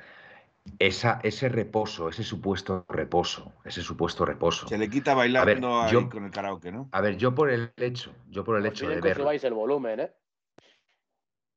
[0.78, 4.68] Esa, ese reposo, ese supuesto reposo, ese supuesto reposo.
[4.68, 6.88] Se le quita bailando ahí con el karaoke, ¿no?
[6.92, 9.16] A ver, yo por el hecho, yo por el hecho de ver.
[9.16, 10.12] subáis el volumen, ¿eh?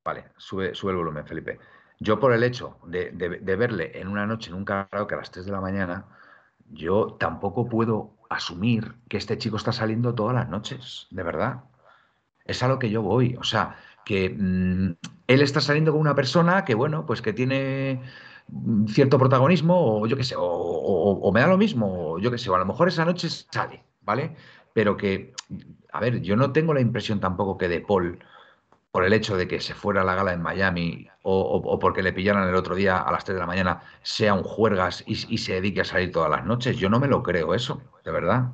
[0.03, 1.59] Vale, sube, sube el volumen, Felipe.
[1.99, 5.31] Yo por el hecho de, de, verle en una noche en un karaoke a las
[5.31, 6.05] 3 de la mañana,
[6.71, 11.63] yo tampoco puedo asumir que este chico está saliendo todas las noches, de verdad.
[12.45, 13.35] Es a lo que yo voy.
[13.39, 14.95] O sea, que mm,
[15.27, 18.01] él está saliendo con una persona que, bueno, pues que tiene
[18.47, 22.37] mm, cierto protagonismo, o yo qué sé, o, me da lo mismo, o yo qué
[22.37, 24.35] sé, o a lo mejor esa noche sale, ¿vale?
[24.73, 25.33] Pero que,
[25.91, 28.19] a ver, yo no tengo la impresión tampoco que De Paul
[28.95, 32.13] por el hecho de que se fuera a la gala en Miami o, porque le
[32.13, 35.55] pillaran el otro día a las 3 de la mañana, sea un juergas y, se
[35.55, 36.77] dedique a salir todas las noches.
[36.77, 38.53] Yo no me lo creo eso, de verdad.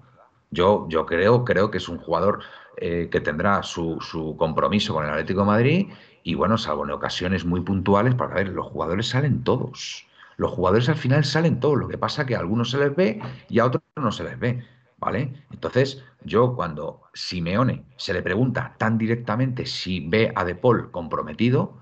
[0.50, 2.40] Yo, yo creo, creo que es un jugador
[2.78, 5.88] eh, que tendrá su, su, compromiso con el Atlético de Madrid
[6.24, 10.08] y bueno, salvo en ocasiones muy puntuales, porque a ver, los jugadores salen todos.
[10.38, 11.78] Los jugadores al final salen todos.
[11.78, 14.40] Lo que pasa que a algunos se les ve y a otros no se les
[14.40, 14.66] ve.
[15.02, 15.34] ¿Vale?
[15.52, 21.80] Entonces, yo cuando Simeone se le pregunta tan directamente si ve a De Paul comprometido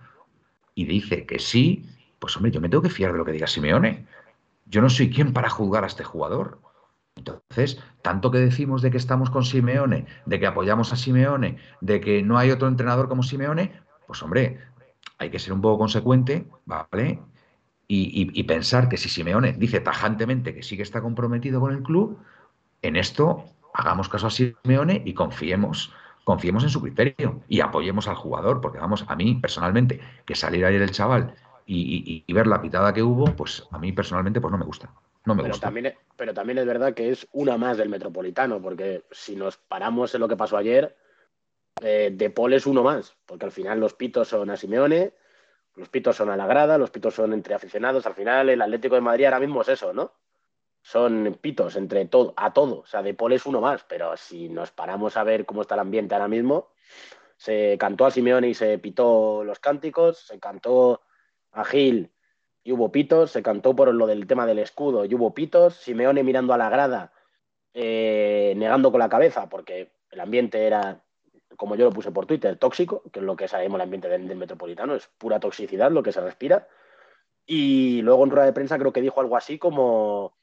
[0.73, 1.85] y dice que sí,
[2.17, 4.07] pues hombre, yo me tengo que fiar de lo que diga Simeone.
[4.65, 6.61] Yo no soy quien para juzgar a este jugador.
[7.17, 11.99] Entonces, tanto que decimos de que estamos con Simeone, de que apoyamos a Simeone, de
[11.99, 13.73] que no hay otro entrenador como Simeone,
[14.07, 14.59] pues hombre,
[15.17, 17.19] hay que ser un poco consecuente, ¿vale?
[17.89, 21.81] Y, y pensar que si Simeone dice tajantemente que sí que está comprometido con el
[21.81, 22.19] club,
[22.81, 28.15] en esto hagamos caso a Simeone y confiemos, confiemos en su criterio y apoyemos al
[28.15, 32.93] jugador, porque vamos, a mí personalmente, que salir ayer el chaval y, ver la pitada
[32.93, 34.91] que hubo, pues a mí personalmente pues no me gusta.
[35.25, 35.67] No me pero, gusta.
[35.67, 40.15] También, pero también es verdad que es una más del Metropolitano, porque si nos paramos
[40.15, 40.95] en lo que pasó ayer,
[41.81, 45.13] eh, De Paul es uno más, porque al final los pitos son a Simeone,
[45.75, 48.95] los pitos son a la grada, los pitos son entre aficionados, al final el Atlético
[48.95, 50.11] de Madrid ahora mismo es eso, ¿no?
[50.81, 52.81] Son pitos entre todo, a todo.
[52.81, 55.75] O sea, De Paul es uno más, pero si nos paramos a ver cómo está
[55.75, 56.69] el ambiente ahora mismo,
[57.37, 61.01] se cantó a Simeone y se pitó los cánticos, se cantó
[61.51, 62.11] a Gil
[62.63, 66.23] y hubo pitos, se cantó por lo del tema del escudo y hubo pitos, Simeone
[66.23, 67.13] mirando a la grada,
[67.73, 71.01] eh, negando con la cabeza, porque el ambiente era,
[71.55, 74.27] como yo lo puse por Twitter, tóxico, que es lo que sabemos el ambiente del,
[74.27, 76.67] del metropolitano, es pura toxicidad lo que se respira.
[77.45, 80.38] Y luego en rueda de prensa creo que dijo algo así como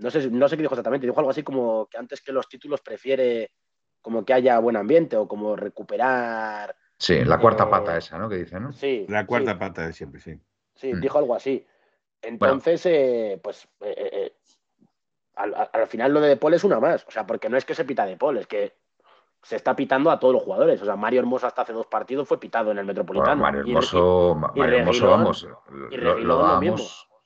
[0.00, 2.48] no sé, no sé qué dijo exactamente, dijo algo así como que antes que los
[2.48, 3.52] títulos prefiere
[4.00, 6.74] como que haya buen ambiente o como recuperar.
[6.96, 8.28] Sí, la cuarta eh, pata esa, ¿no?
[8.28, 8.72] Que dice, ¿no?
[8.72, 9.06] Sí.
[9.08, 10.38] La cuarta pata de siempre, sí.
[10.74, 11.00] Sí, mm.
[11.00, 11.66] dijo algo así.
[12.22, 14.32] Entonces, eh, pues eh,
[15.36, 17.06] al, final lo de Depol es una más.
[17.06, 18.74] O sea, porque no es que se pita Depol, es que
[19.42, 20.80] se está pitando a todos los jugadores.
[20.80, 23.42] O sea, Mario Hermoso hasta hace dos partidos fue pitado en el Metropolitano.
[23.42, 26.60] Mario Hermoso, Mario Hermoso vamos, lo, lo, lo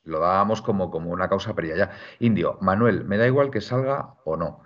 [0.04, 1.90] dábamos como, como una causa pero ya.
[2.18, 4.62] Indio, Manuel, me da igual que salga o no.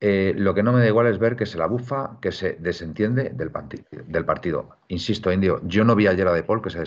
[0.00, 2.52] Eh, lo que no me da igual es ver que se la bufa, que se
[2.60, 4.68] desentiende del, partido.
[4.86, 6.84] Insisto, Indio, yo no vi ayer a De Paul que se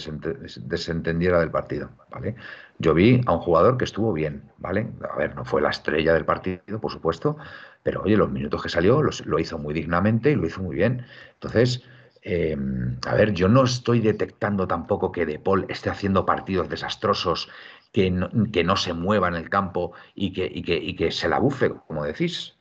[0.62, 2.36] desentendiera del partido, ¿vale?
[2.80, 4.88] Yo vi a un jugador que estuvo bien, ¿vale?
[5.10, 7.36] A ver, no fue la estrella del partido, por supuesto,
[7.84, 11.06] pero oye, los minutos que salió lo hizo muy dignamente y lo hizo muy bien.
[11.34, 11.84] Entonces,
[12.24, 17.50] Em, a ver, yo no estoy detectando tampoco que De Paul esté haciendo partidos desastrosos,
[17.92, 21.12] que no, que no se mueva en el campo y que, y, que, y que,
[21.12, 22.56] se la bufe, como decís.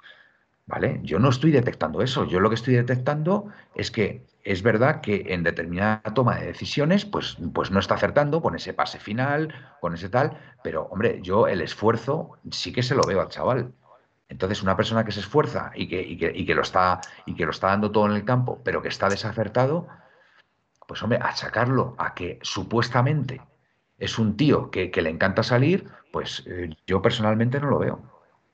[0.66, 1.00] ¿Vale?
[1.02, 2.26] Yo no estoy detectando eso.
[2.26, 7.04] Yo lo que estoy detectando es que es verdad que en determinada toma de decisiones,
[7.04, 11.48] pues, pues no está acertando con ese pase final, con ese tal, pero hombre, yo
[11.48, 13.72] el esfuerzo sí que se lo veo al chaval.
[14.30, 17.50] Entonces, una persona que se esfuerza y que, y que, lo está, y que lo
[17.50, 19.88] está dando todo en el campo, pero que está desacertado,
[20.86, 23.40] pues hombre, achacarlo a que supuestamente
[23.98, 28.00] es un tío que, le encanta salir, pues eh, yo personalmente no lo veo.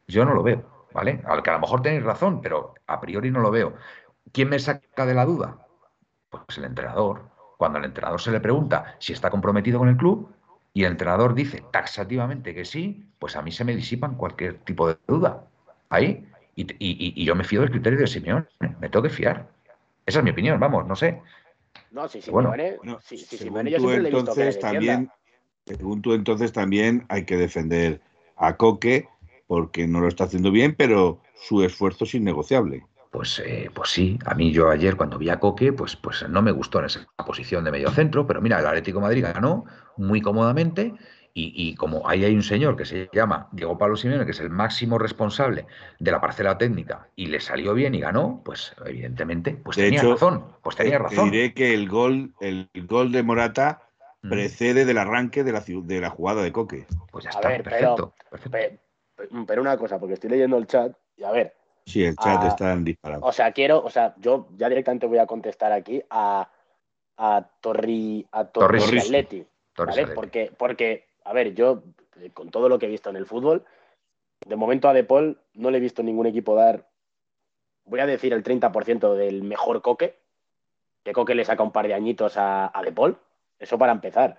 [0.08, 1.22] Yo no lo veo, ¿vale?
[1.26, 3.74] Al que a lo mejor tenéis razón, pero a priori no lo veo.
[4.32, 5.58] ¿Quién me saca de la duda?
[6.30, 7.28] Pues el entrenador.
[7.58, 10.34] Cuando al entrenador se le pregunta si está comprometido con el club
[10.72, 14.88] y el entrenador dice taxativamente que sí, pues a mí se me disipan cualquier tipo
[14.88, 15.48] de duda
[15.90, 16.24] ahí
[16.56, 18.46] y, yo me fío del criterio de Simeone,
[18.80, 19.46] me tengo que fiar.
[20.06, 21.20] Esa es mi opinión, vamos, no sé.
[21.90, 25.10] No, si Simeone, bueno, si, Simeone yo siempre entonces, también,
[25.66, 28.00] Según tú entonces también hay que defender
[28.36, 29.08] a Coque
[29.46, 32.84] porque no lo está haciendo bien, pero su esfuerzo es innegociable.
[33.10, 36.42] Pues, eh, pues sí, a mí yo ayer cuando vi a Coque, pues, pues no
[36.42, 39.64] me gustó en esa posición de medio centro, pero mira, el Atlético Madrid ganó
[39.96, 40.94] muy cómodamente
[41.38, 44.48] y, como ahí hay un señor que se llama Diego Pablo Simeone, que es el
[44.48, 45.66] máximo responsable
[45.98, 50.46] de la parcela técnica, y le salió bien y ganó, pues evidentemente, pues tenía razón.
[50.62, 51.30] Pues tenía razón.
[51.30, 53.82] diré que el gol, el gol de Morata
[54.22, 54.30] mm.
[54.30, 56.86] precede del arranque de la, de la jugada de Coque.
[57.12, 58.14] Pues ya está, perfecto,
[59.46, 61.54] pero, una cosa, porque estoy leyendo el chat, y a ver.
[61.84, 63.22] Sí, el chat está en disparado.
[63.22, 66.48] O sea, quiero, o sea, yo ya directamente voy a contestar aquí a,
[67.18, 69.46] a Torri, a Torri, Atleti,
[69.76, 70.06] ¿vale?
[70.08, 71.82] Porque, porque a ver, yo,
[72.20, 73.64] eh, con todo lo que he visto en el fútbol,
[74.46, 76.88] de momento a De Paul no le he visto ningún equipo dar,
[77.84, 80.18] voy a decir el 30% del mejor Coque,
[81.02, 83.18] que Coque le saca un par de añitos a, a De Paul,
[83.58, 84.38] eso para empezar.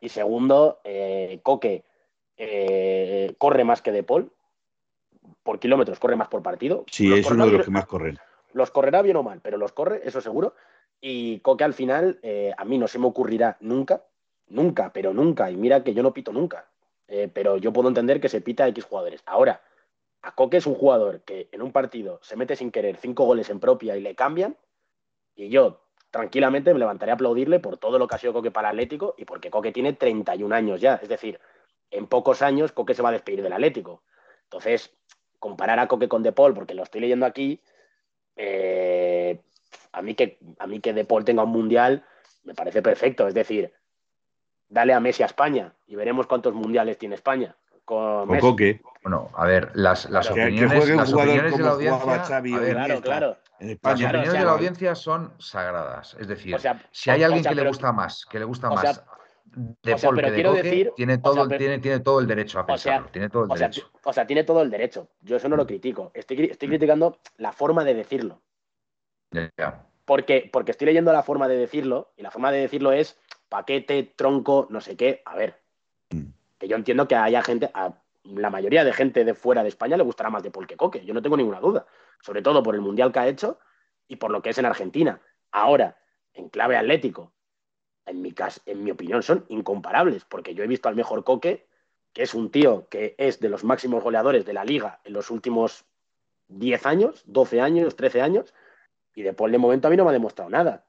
[0.00, 1.84] Y segundo, eh, Coque
[2.36, 4.30] eh, corre más que De Paul,
[5.42, 6.84] por kilómetros, corre más por partido.
[6.90, 8.18] Sí, es uno de los que más corren.
[8.52, 10.54] Los correrá bien o mal, pero los corre, eso seguro.
[11.00, 14.04] Y Coque al final, eh, a mí no se me ocurrirá nunca,
[14.50, 16.68] nunca, pero nunca, y mira que yo no pito nunca,
[17.08, 19.22] eh, pero yo puedo entender que se pita a X jugadores.
[19.26, 19.62] Ahora,
[20.22, 23.50] a Coque es un jugador que en un partido se mete sin querer cinco goles
[23.50, 24.56] en propia y le cambian,
[25.36, 25.80] y yo
[26.10, 29.24] tranquilamente me levantaré a aplaudirle por todo lo que ha sido Coque para Atlético y
[29.24, 30.94] porque Coque tiene 31 años ya.
[31.02, 31.38] Es decir,
[31.90, 34.02] en pocos años Coque se va a despedir del Atlético.
[34.44, 34.92] Entonces,
[35.38, 37.60] comparar a Coque con De Paul, porque lo estoy leyendo aquí,
[38.36, 39.40] eh,
[39.92, 42.04] a, mí que, a mí que De Paul tenga un mundial
[42.44, 43.28] me parece perfecto.
[43.28, 43.72] Es decir,
[44.68, 47.56] dale a Messi a España y veremos cuántos mundiales tiene España.
[47.84, 48.40] Con Messi.
[48.46, 48.80] Coque.
[49.02, 50.60] Bueno, a ver, las, opiniones,
[50.94, 53.36] las de la audiencia, Xavi a o ver, Claro, claro.
[53.60, 53.94] en las España.
[54.08, 56.16] Opiniones o sea, de la audiencia son sagradas.
[56.20, 58.44] Es decir, O sea, si hay alguien o sea, que le gusta más, que le
[58.44, 59.04] gusta o más sea,
[59.82, 62.00] de o sea, pero que quiero Coque, decir- tiene o todo, sea, pero- tiene, tiene
[62.00, 63.08] todo el derecho a o sea, pensarlo.
[63.10, 63.90] tiene todo el O sea, derecho.
[64.04, 65.08] o sea, tiene todo el derecho.
[65.22, 66.10] Yo eso no lo critico.
[66.12, 68.42] Estoy, cri- estoy criticando la forma de decirlo.
[70.04, 73.18] Porque, porque estoy leyendo la forma de decirlo, y la forma de decirlo es
[73.48, 75.22] paquete, tronco, no sé qué.
[75.24, 75.60] A ver,
[76.10, 76.26] Mm.
[76.58, 77.92] que yo entiendo que haya gente, a
[78.24, 81.04] la mayoría de gente de fuera de España le gustará más de Paul que Coque,
[81.04, 81.86] yo no tengo ninguna duda.
[82.20, 83.58] Sobre todo por el mundial que ha hecho
[84.08, 85.20] y por lo que es en Argentina.
[85.50, 85.96] Ahora,
[86.34, 87.32] en clave atlético,
[88.06, 91.66] en mi, cas- en mi opinión, son incomparables, porque yo he visto al mejor Coque,
[92.12, 95.30] que es un tío que es de los máximos goleadores de la liga en los
[95.30, 95.84] últimos
[96.48, 98.54] 10 años, 12 años, 13 años,
[99.14, 100.86] y de Paul de momento a mí no me ha demostrado nada.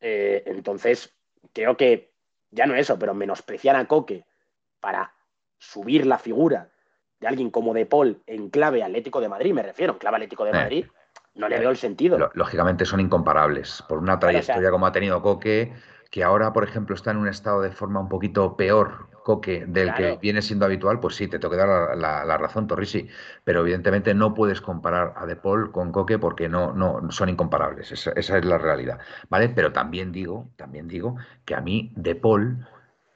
[0.00, 1.15] Eh, entonces,
[1.52, 2.12] creo que
[2.50, 4.24] ya no eso, pero menospreciar a Coque
[4.80, 5.12] para
[5.58, 6.70] subir la figura
[7.20, 10.44] de alguien como De Paul en clave Atlético de Madrid, me refiero, en clave Atlético
[10.44, 10.54] de Eh.
[10.54, 10.86] Madrid,
[11.34, 12.30] no le veo el sentido.
[12.34, 13.82] Lógicamente son incomparables.
[13.88, 15.72] Por una Claro, o sea- trayectoria como ha tenido Coque,
[16.10, 19.92] que ahora, por ejemplo, está en un estado de forma un poquito peor, Coque, del
[19.92, 23.08] que viene siendo habitual, pues sí, te tengo que dar la, la- la razón, Torrisi.
[23.44, 27.90] Pero evidentemente no puedes comparar a De Paul con Coque porque no, no son incomparables.
[27.92, 29.00] Esa, esa es la realidad.
[29.28, 29.48] ¿Vale?
[29.48, 32.66] Pero también digo, también digo que a mí De Paul.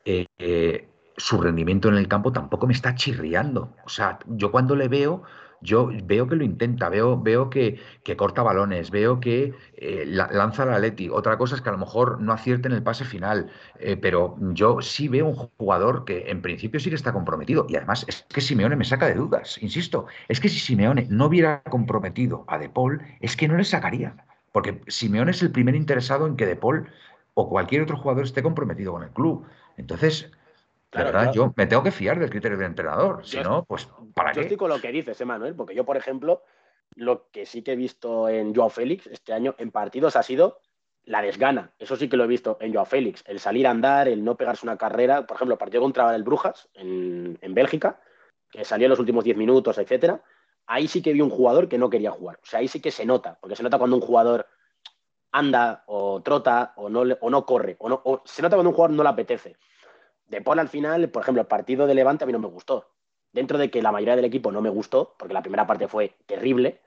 [0.05, 3.77] eh, eh, su rendimiento en el campo tampoco me está chirriando.
[3.85, 5.23] O sea, yo cuando le veo,
[5.61, 10.28] yo veo que lo intenta, veo, veo que, que corta balones, veo que eh, la-
[10.32, 11.09] lanza la Leti.
[11.11, 14.37] Otra cosa es que a lo mejor no acierte en el pase final, eh, pero
[14.53, 17.66] yo sí veo un jugador que en principio sí que está comprometido.
[17.69, 20.07] Y además es que Simeone me saca de dudas, insisto.
[20.28, 24.16] Es que si Simeone no hubiera comprometido a De Paul, es que no le sacaría.
[24.53, 26.89] Porque Simeone es el primer interesado en que De Paul
[27.35, 29.47] o cualquier otro jugador esté comprometido con el club.
[29.77, 30.31] Entonces,
[30.91, 31.32] Claro, verdad, claro.
[31.32, 33.24] yo me tengo que fiar del criterio del entrenador.
[33.27, 34.41] Si no, pues ¿para Yo qué?
[34.43, 36.43] estoy con lo que dices, Emanuel, porque yo, por ejemplo,
[36.95, 40.61] lo que sí que he visto en Joao Félix este año en partidos ha sido
[41.05, 41.73] la desgana.
[41.78, 43.23] Eso sí que lo he visto en Joao Félix.
[43.27, 45.27] El salir a andar, el no pegarse una carrera.
[45.27, 48.01] Por ejemplo, el partido contra el Brujas en, en Bélgica,
[48.51, 50.23] que salió en los últimos 10 minutos, etcétera.
[50.66, 52.39] Ahí sí que vi un jugador que no quería jugar.
[52.43, 54.47] O sea, ahí sí que se nota, porque se nota cuando un jugador
[55.32, 57.77] anda o trota o no, o no corre.
[57.78, 59.57] O no, o se nota cuando un jugador no le apetece.
[60.27, 62.89] De Paul al final, por ejemplo, el partido de Levante a mí no me gustó.
[63.32, 66.16] Dentro de que la mayoría del equipo no me gustó, porque la primera parte fue
[66.27, 66.81] terrible,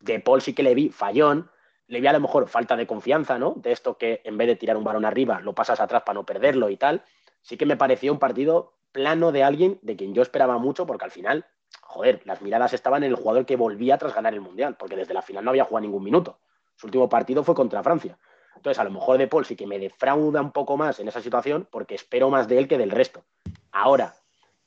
[0.00, 1.50] de Paul sí que le vi fallón,
[1.86, 3.54] le vi a lo mejor falta de confianza, ¿no?
[3.56, 6.26] De esto que en vez de tirar un balón arriba, lo pasas atrás para no
[6.26, 7.02] perderlo y tal.
[7.42, 11.04] Sí que me pareció un partido plano de alguien de quien yo esperaba mucho, porque
[11.04, 11.46] al final,
[11.82, 15.14] joder, las miradas estaban en el jugador que volvía tras ganar el Mundial, porque desde
[15.14, 16.38] la final no había jugado ningún minuto.
[16.76, 18.18] Su último partido fue contra Francia.
[18.56, 21.20] Entonces, a lo mejor De Paul sí que me defrauda un poco más en esa
[21.20, 23.24] situación porque espero más de él que del resto.
[23.72, 24.14] Ahora,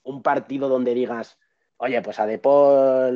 [0.08, 1.38] un partido donde digas,
[1.78, 2.40] oye, pues a De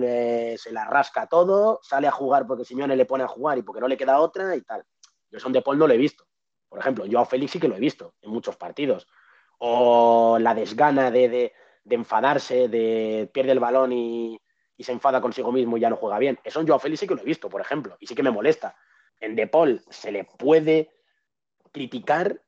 [0.03, 3.63] eh, se la rasca todo, sale a jugar porque Simeone le pone a jugar y
[3.63, 4.83] porque no le queda otra y tal.
[5.29, 6.25] Yo son De Paul no lo he visto.
[6.69, 9.07] Por ejemplo, yo a Félix sí que lo he visto en muchos partidos.
[9.57, 11.53] O la desgana de, de-
[11.89, 14.39] enfadarse, de pierde el balón y,
[14.77, 16.39] y se enfada consigo mismo y ya no juega bien.
[16.43, 18.31] Eso en Joao Félix sí que lo he visto, por ejemplo, y sí que me
[18.31, 18.75] molesta.
[19.19, 20.91] En De Paul se le puede
[21.71, 22.41] criticar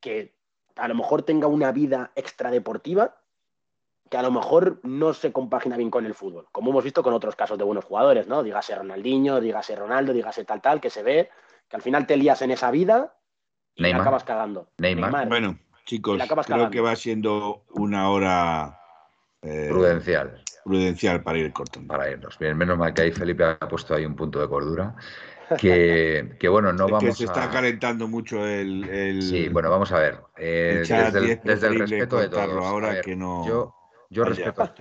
[0.00, 0.36] que
[0.76, 3.19] a lo mejor tenga una vida extradeportiva
[4.10, 7.14] que a lo mejor no se compagina bien con el fútbol, como hemos visto con
[7.14, 8.42] otros casos de buenos jugadores, ¿no?
[8.42, 11.30] Dígase Ronaldinho, dígase Ronaldo, dígase tal, tal, que se ve
[11.68, 13.14] que al final te lías en esa vida
[13.76, 13.98] y Neymar.
[14.00, 14.68] la acabas cagando.
[14.78, 15.28] Neymar.
[15.28, 16.70] Bueno, chicos, creo cagando.
[16.70, 18.80] que va siendo una hora
[19.42, 21.88] eh, Prudencial prudencial para ir cortando.
[21.88, 22.38] para irnos.
[22.38, 24.94] Bien, menos mal que ahí Felipe ha puesto ahí un punto de cordura.
[25.58, 27.50] Que, que bueno, no Es que vamos se está a.
[27.50, 30.20] calentando mucho el, el- Sí, bueno, vamos a ver.
[30.36, 32.64] eh, desde el, desde respeto de todos.
[32.64, 33.74] ahora ver, que no- Yo,
[34.12, 34.72] yo respeto,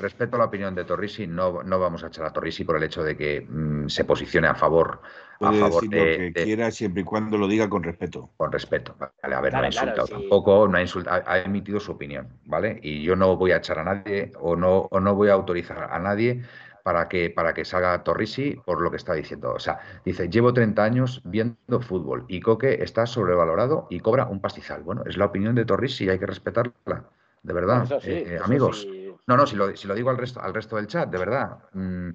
[0.00, 3.04] respeto la opinión de Torrisi, no, no vamos a echar a Torrisi por el hecho
[3.04, 5.00] de que mm, se posicione a favor,
[5.40, 8.30] a favor de, lo que quiera siempre y cuando lo diga con respeto.
[8.36, 11.92] Con respeto, vale, a ver, no ha insultado tampoco, no ha, insultado, ha, emitido su
[11.92, 12.80] opinión, ¿vale?
[12.82, 15.88] Y yo no voy a echar a nadie o no, o no voy a autorizar
[15.92, 16.42] a nadie
[16.82, 19.52] para que, para que salga Torrisi por lo que está diciendo.
[19.52, 24.40] O sea, dice, llevo 30 años viendo fútbol y Coque está sobrevalorado y cobra un
[24.40, 24.82] pastizal.
[24.82, 27.04] Bueno, es la opinión de Torrisi y hay que respetarla
[27.44, 28.88] de verdad, eh, eh, amigos.
[29.26, 31.58] No, no, si lo, si lo, digo al resto, al resto del chat, de verdad.
[31.72, 32.10] Mm,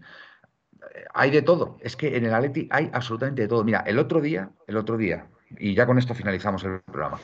[1.14, 1.78] hay de todo.
[1.82, 3.64] Es que en el Atleti hay absolutamente de todo.
[3.64, 7.20] Mira, el otro día, el otro día, y ya con esto finalizamos el programa.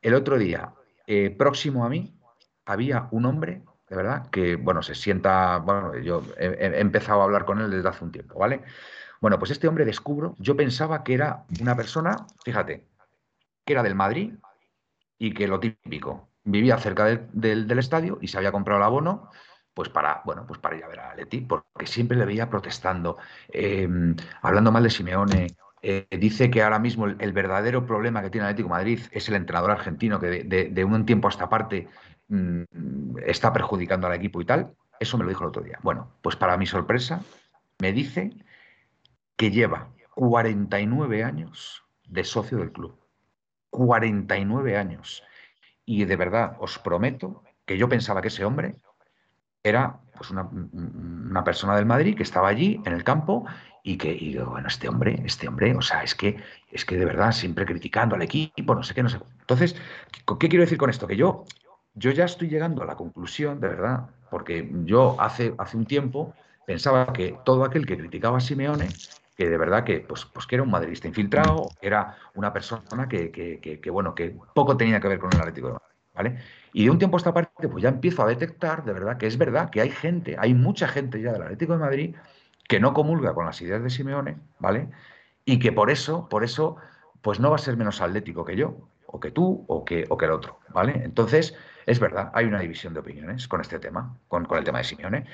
[0.00, 0.72] El otro día,
[1.06, 2.18] eh, próximo a mí,
[2.64, 7.44] había un hombre, de verdad, que, bueno, se sienta, bueno, yo he, empezado a hablar
[7.44, 8.62] con él desde hace un tiempo, ¿vale?
[9.20, 12.86] Bueno, pues este hombre descubro, yo pensaba que era una persona, fíjate,
[13.66, 14.34] que era del Madrid
[15.18, 19.30] y que lo típico, vivía cerca del, estadio y se había comprado el abono
[19.72, 23.18] pues para, bueno, pues para ir a ver a Leti, porque siempre le veía protestando,
[23.48, 25.48] em, hablando mal de Simeone.
[25.82, 29.72] Eh, dice que ahora mismo el, verdadero problema que tiene Atlético Madrid es el entrenador
[29.72, 31.88] argentino que de, un tiempo a esta parte
[32.28, 34.72] mm, está perjudicando al equipo y tal.
[35.00, 35.80] Eso me lo dijo el otro día.
[35.82, 37.22] Bueno, pues para mi sorpresa,
[37.80, 38.30] me dice
[39.36, 42.96] que lleva 49 años de socio del club.
[43.70, 45.24] 49 años
[45.86, 48.76] y de verdad, os prometo que yo pensaba que ese hombre
[49.62, 53.46] era pues una, persona del Madrid que estaba allí en el campo
[53.82, 56.36] y que, y bueno, este hombre, este hombre, o sea, es que,
[56.70, 59.18] es que de verdad, siempre criticando al equipo, no sé qué, no sé.
[59.40, 59.74] Entonces,
[60.38, 61.06] ¿qué quiero decir con esto?
[61.06, 61.44] Que yo,
[61.94, 66.34] yo ya estoy llegando a la conclusión, de verdad, porque yo hace, hace un tiempo
[66.66, 68.88] pensaba que todo aquel que criticaba a Simeone
[69.36, 73.30] que de verdad que, pues, pues que era un madridista infiltrado, era una persona que,
[73.30, 76.38] que, bueno, que poco tenía que ver con el Atlético de Madrid, ¿vale?
[76.72, 79.26] Y de un tiempo a esta parte, pues ya empiezo a detectar, de verdad, que
[79.26, 82.16] es verdad que hay gente, hay mucha gente ya del Atlético de Madrid
[82.68, 84.88] que no comulga con las ideas de Simeone, ¿vale?
[85.44, 86.76] Y que por eso, por eso,
[87.22, 90.16] pues no va a ser menos atlético que yo, o que tú, o que, o
[90.16, 91.02] que el otro, ¿vale?
[91.04, 91.54] Entonces,
[91.86, 94.84] es verdad, hay una división de opiniones con este tema, con, con el tema de
[94.84, 95.26] Simeone.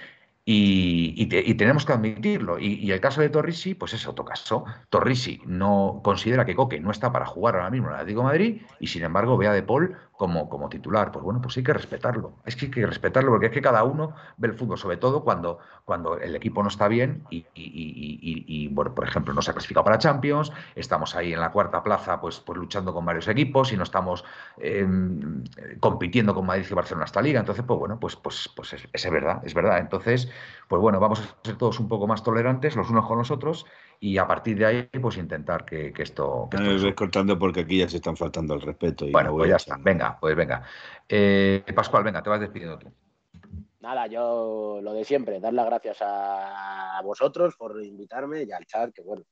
[0.44, 1.26] Y,
[1.56, 2.58] tenemos que admitirlo.
[2.58, 4.64] Y, el caso de Torrisi, pues es otro caso.
[4.88, 8.62] Torrisi no considera que Coque no está para jugar ahora mismo en el Atlético Madrid
[8.80, 11.10] y sin embargo ve a De Paul como, como titular.
[11.12, 12.34] Pues bueno, pues hay que respetarlo.
[12.44, 15.24] Es que hay que respetarlo porque es que cada uno ve el fútbol, sobre todo
[15.24, 19.84] cuando, cuando el equipo no está bien y, bueno, por ejemplo, no se ha clasificado
[19.84, 23.78] para Champions, estamos ahí en la cuarta plaza pues, pues luchando con varios equipos y
[23.78, 24.22] no estamos
[24.58, 25.42] em,
[25.80, 27.40] compitiendo con Madrid y Barcelona esta liga.
[27.40, 29.78] Entonces, pues bueno, pues, pues, pues es, es verdad, es verdad.
[29.78, 30.30] Entonces,
[30.68, 33.64] pues bueno, vamos a ser todos un poco más tolerantes los unos con los otros
[34.02, 36.48] y a partir de ahí, pues intentar que, esto...
[36.52, 39.06] no me ves cortando porque aquí ya se están faltando el respeto.
[39.06, 39.76] Y bueno, pues ya está.
[39.78, 40.62] Venga, pues venga.
[41.08, 42.92] Eh, Pascual, venga, te vas despidiendo tú.
[43.80, 48.92] Nada, yo lo de siempre, dar las gracias a vosotros por invitarme y al chat,
[48.92, 49.24] que bueno,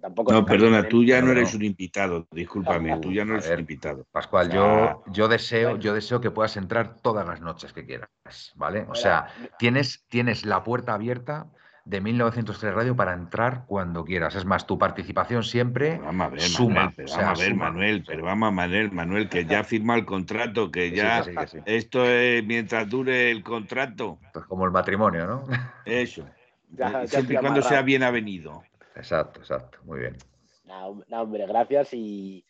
[0.00, 3.60] Tampoco no, perdona, tú ya no eres un invitado, discúlpame, tú ya no eres un
[3.60, 4.06] invitado.
[4.10, 8.10] Pascual, yo, yo deseo, yo deseo que puedas entrar todas las noches que quieras,
[8.56, 8.86] ¿vale?
[8.88, 11.46] O sea, tienes, tienes la puerta abierta
[11.86, 14.34] de 1903 Radio para entrar cuando quieras.
[14.34, 16.92] Es más, tu participación siempre vamos a ver, suma.
[16.92, 20.04] Manuel, pero vamos a ver, Manuel, pero vamos a Manuel, Manuel, que ya firma el
[20.04, 21.24] contrato, que ya
[21.64, 24.18] esto es mientras dure el contrato.
[24.32, 25.46] Pues como el matrimonio, ¿no?
[25.84, 26.28] Eso.
[27.06, 28.64] siempre y cuando sea bien avenido.
[28.96, 30.16] Exacto, exacto, muy bien.
[30.64, 32.44] No, hombre, gracias y,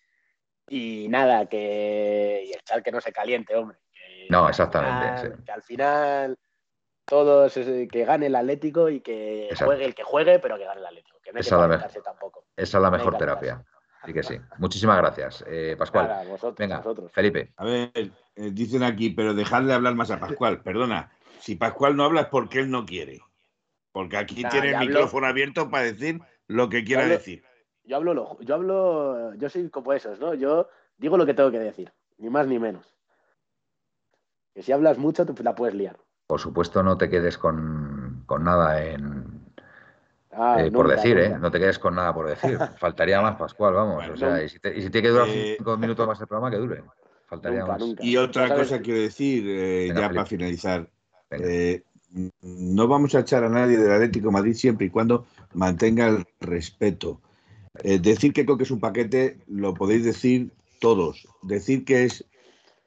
[0.66, 3.76] y nada, que y el chat que no se caliente, hombre.
[4.30, 5.44] no, exactamente.
[5.44, 6.38] Que al final
[7.06, 10.86] todos que gane el Atlético y que juegue el que juegue, pero que gane el
[10.86, 11.18] Atlético.
[11.22, 12.44] Que no hay esa, que tampoco.
[12.56, 13.64] esa es la mejor terapia.
[14.04, 14.36] Sí que sí.
[14.58, 16.28] Muchísimas gracias, eh, Pascual.
[16.58, 17.52] Venga, Felipe.
[17.56, 18.10] A ver, eh,
[18.52, 20.62] dicen aquí, pero dejadle hablar más a Pascual.
[20.62, 21.10] Perdona,
[21.40, 23.20] si Pascual no habla es porque él no quiere.
[23.92, 27.42] Porque aquí tiene el micrófono abierto para decir lo que quiera decir.
[27.84, 30.34] Yo hablo, yo hablo, yo soy como esos, ¿no?
[30.34, 30.68] Yo
[30.98, 32.96] digo lo que tengo que decir, ni más ni menos.
[34.54, 35.96] Que si hablas mucho, tú la puedes liar
[36.26, 39.40] por supuesto, no te quedes con, nada en,
[40.32, 41.38] ah, eh, por decir, ¿eh?
[41.38, 42.58] No te quedes con nada por decir.
[42.78, 44.08] Faltaría más, Pascual, vamos.
[44.08, 46.82] o sea, y, si tiene que durar eh, cinco minutos más el programa, que dure.
[47.26, 47.82] Faltaría más.
[48.00, 50.88] Y otra cosa quiero decir, eh, ya para finalizar.
[52.42, 57.20] no vamos a echar a nadie del Atlético Madrid siempre y cuando mantenga el respeto.
[57.82, 60.50] decir que Coque es un paquete lo podéis decir
[60.80, 61.28] todos.
[61.42, 62.24] Decir que es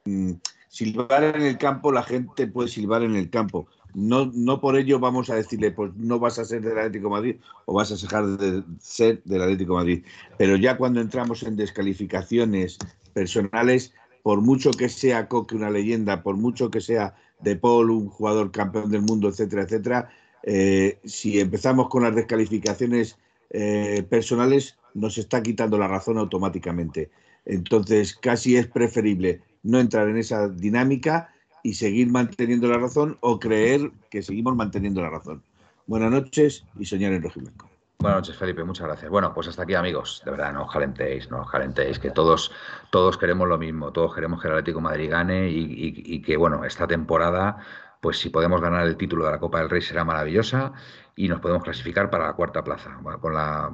[0.05, 0.33] mm,
[0.69, 3.67] silbar en el campo, la gente puede silbar en el campo.
[3.95, 7.37] No, no por ello vamos a decirle, pues no vas a ser del Atlético Madrid
[7.65, 10.05] o vas a dejar de ser del Atlético Madrid.
[10.37, 12.77] Pero ya cuando entramos en descalificaciones
[13.13, 18.09] personales, por mucho que sea Coque una leyenda, por mucho que sea De Paul, un
[18.09, 20.09] jugador campeón del mundo, etcétera, etcétera.
[20.43, 23.17] Eh, si empezamos con las descalificaciones
[23.49, 27.09] eh, personales, nos está quitando la razón automáticamente.
[27.45, 31.33] Entonces, casi es preferible no entrar en esa dinámica
[31.63, 35.43] y seguir manteniendo la razón o creer que seguimos manteniendo la razón.
[35.87, 37.69] Buenas noches y soñar en Rojiblanco.
[38.01, 39.11] Buenas noches, Felipe, muchas gracias.
[39.11, 40.21] Bueno, pues hasta aquí, amigos.
[40.23, 42.49] De verdad, no os calentéis, no os calentéis, que todos,
[42.91, 46.87] todos queremos lo mismo, todos queremos que el Atlético Madrid gane y, que, bueno, esta
[46.87, 47.57] temporada,
[47.99, 50.73] pues si podemos ganar el título de la Copa del Rey será maravillosa
[51.15, 53.69] y nos podemos clasificar para la cuarta plaza, con la,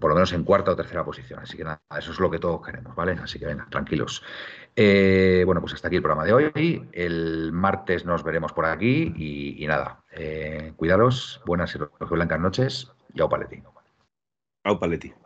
[0.00, 1.40] por lo menos en cuarta o tercera posición.
[1.40, 3.12] Así que nada, eso es lo que todos queremos, ¿vale?
[3.22, 4.22] Así que venga, tranquilos.
[4.74, 6.88] Eh, bueno, pues hasta aquí el programa de hoy.
[6.92, 10.72] El martes nos veremos por aquí y, nada, eh,
[11.44, 11.78] buenas y
[12.14, 13.62] blancas noches y au paletti.
[14.64, 15.25] Au paletti.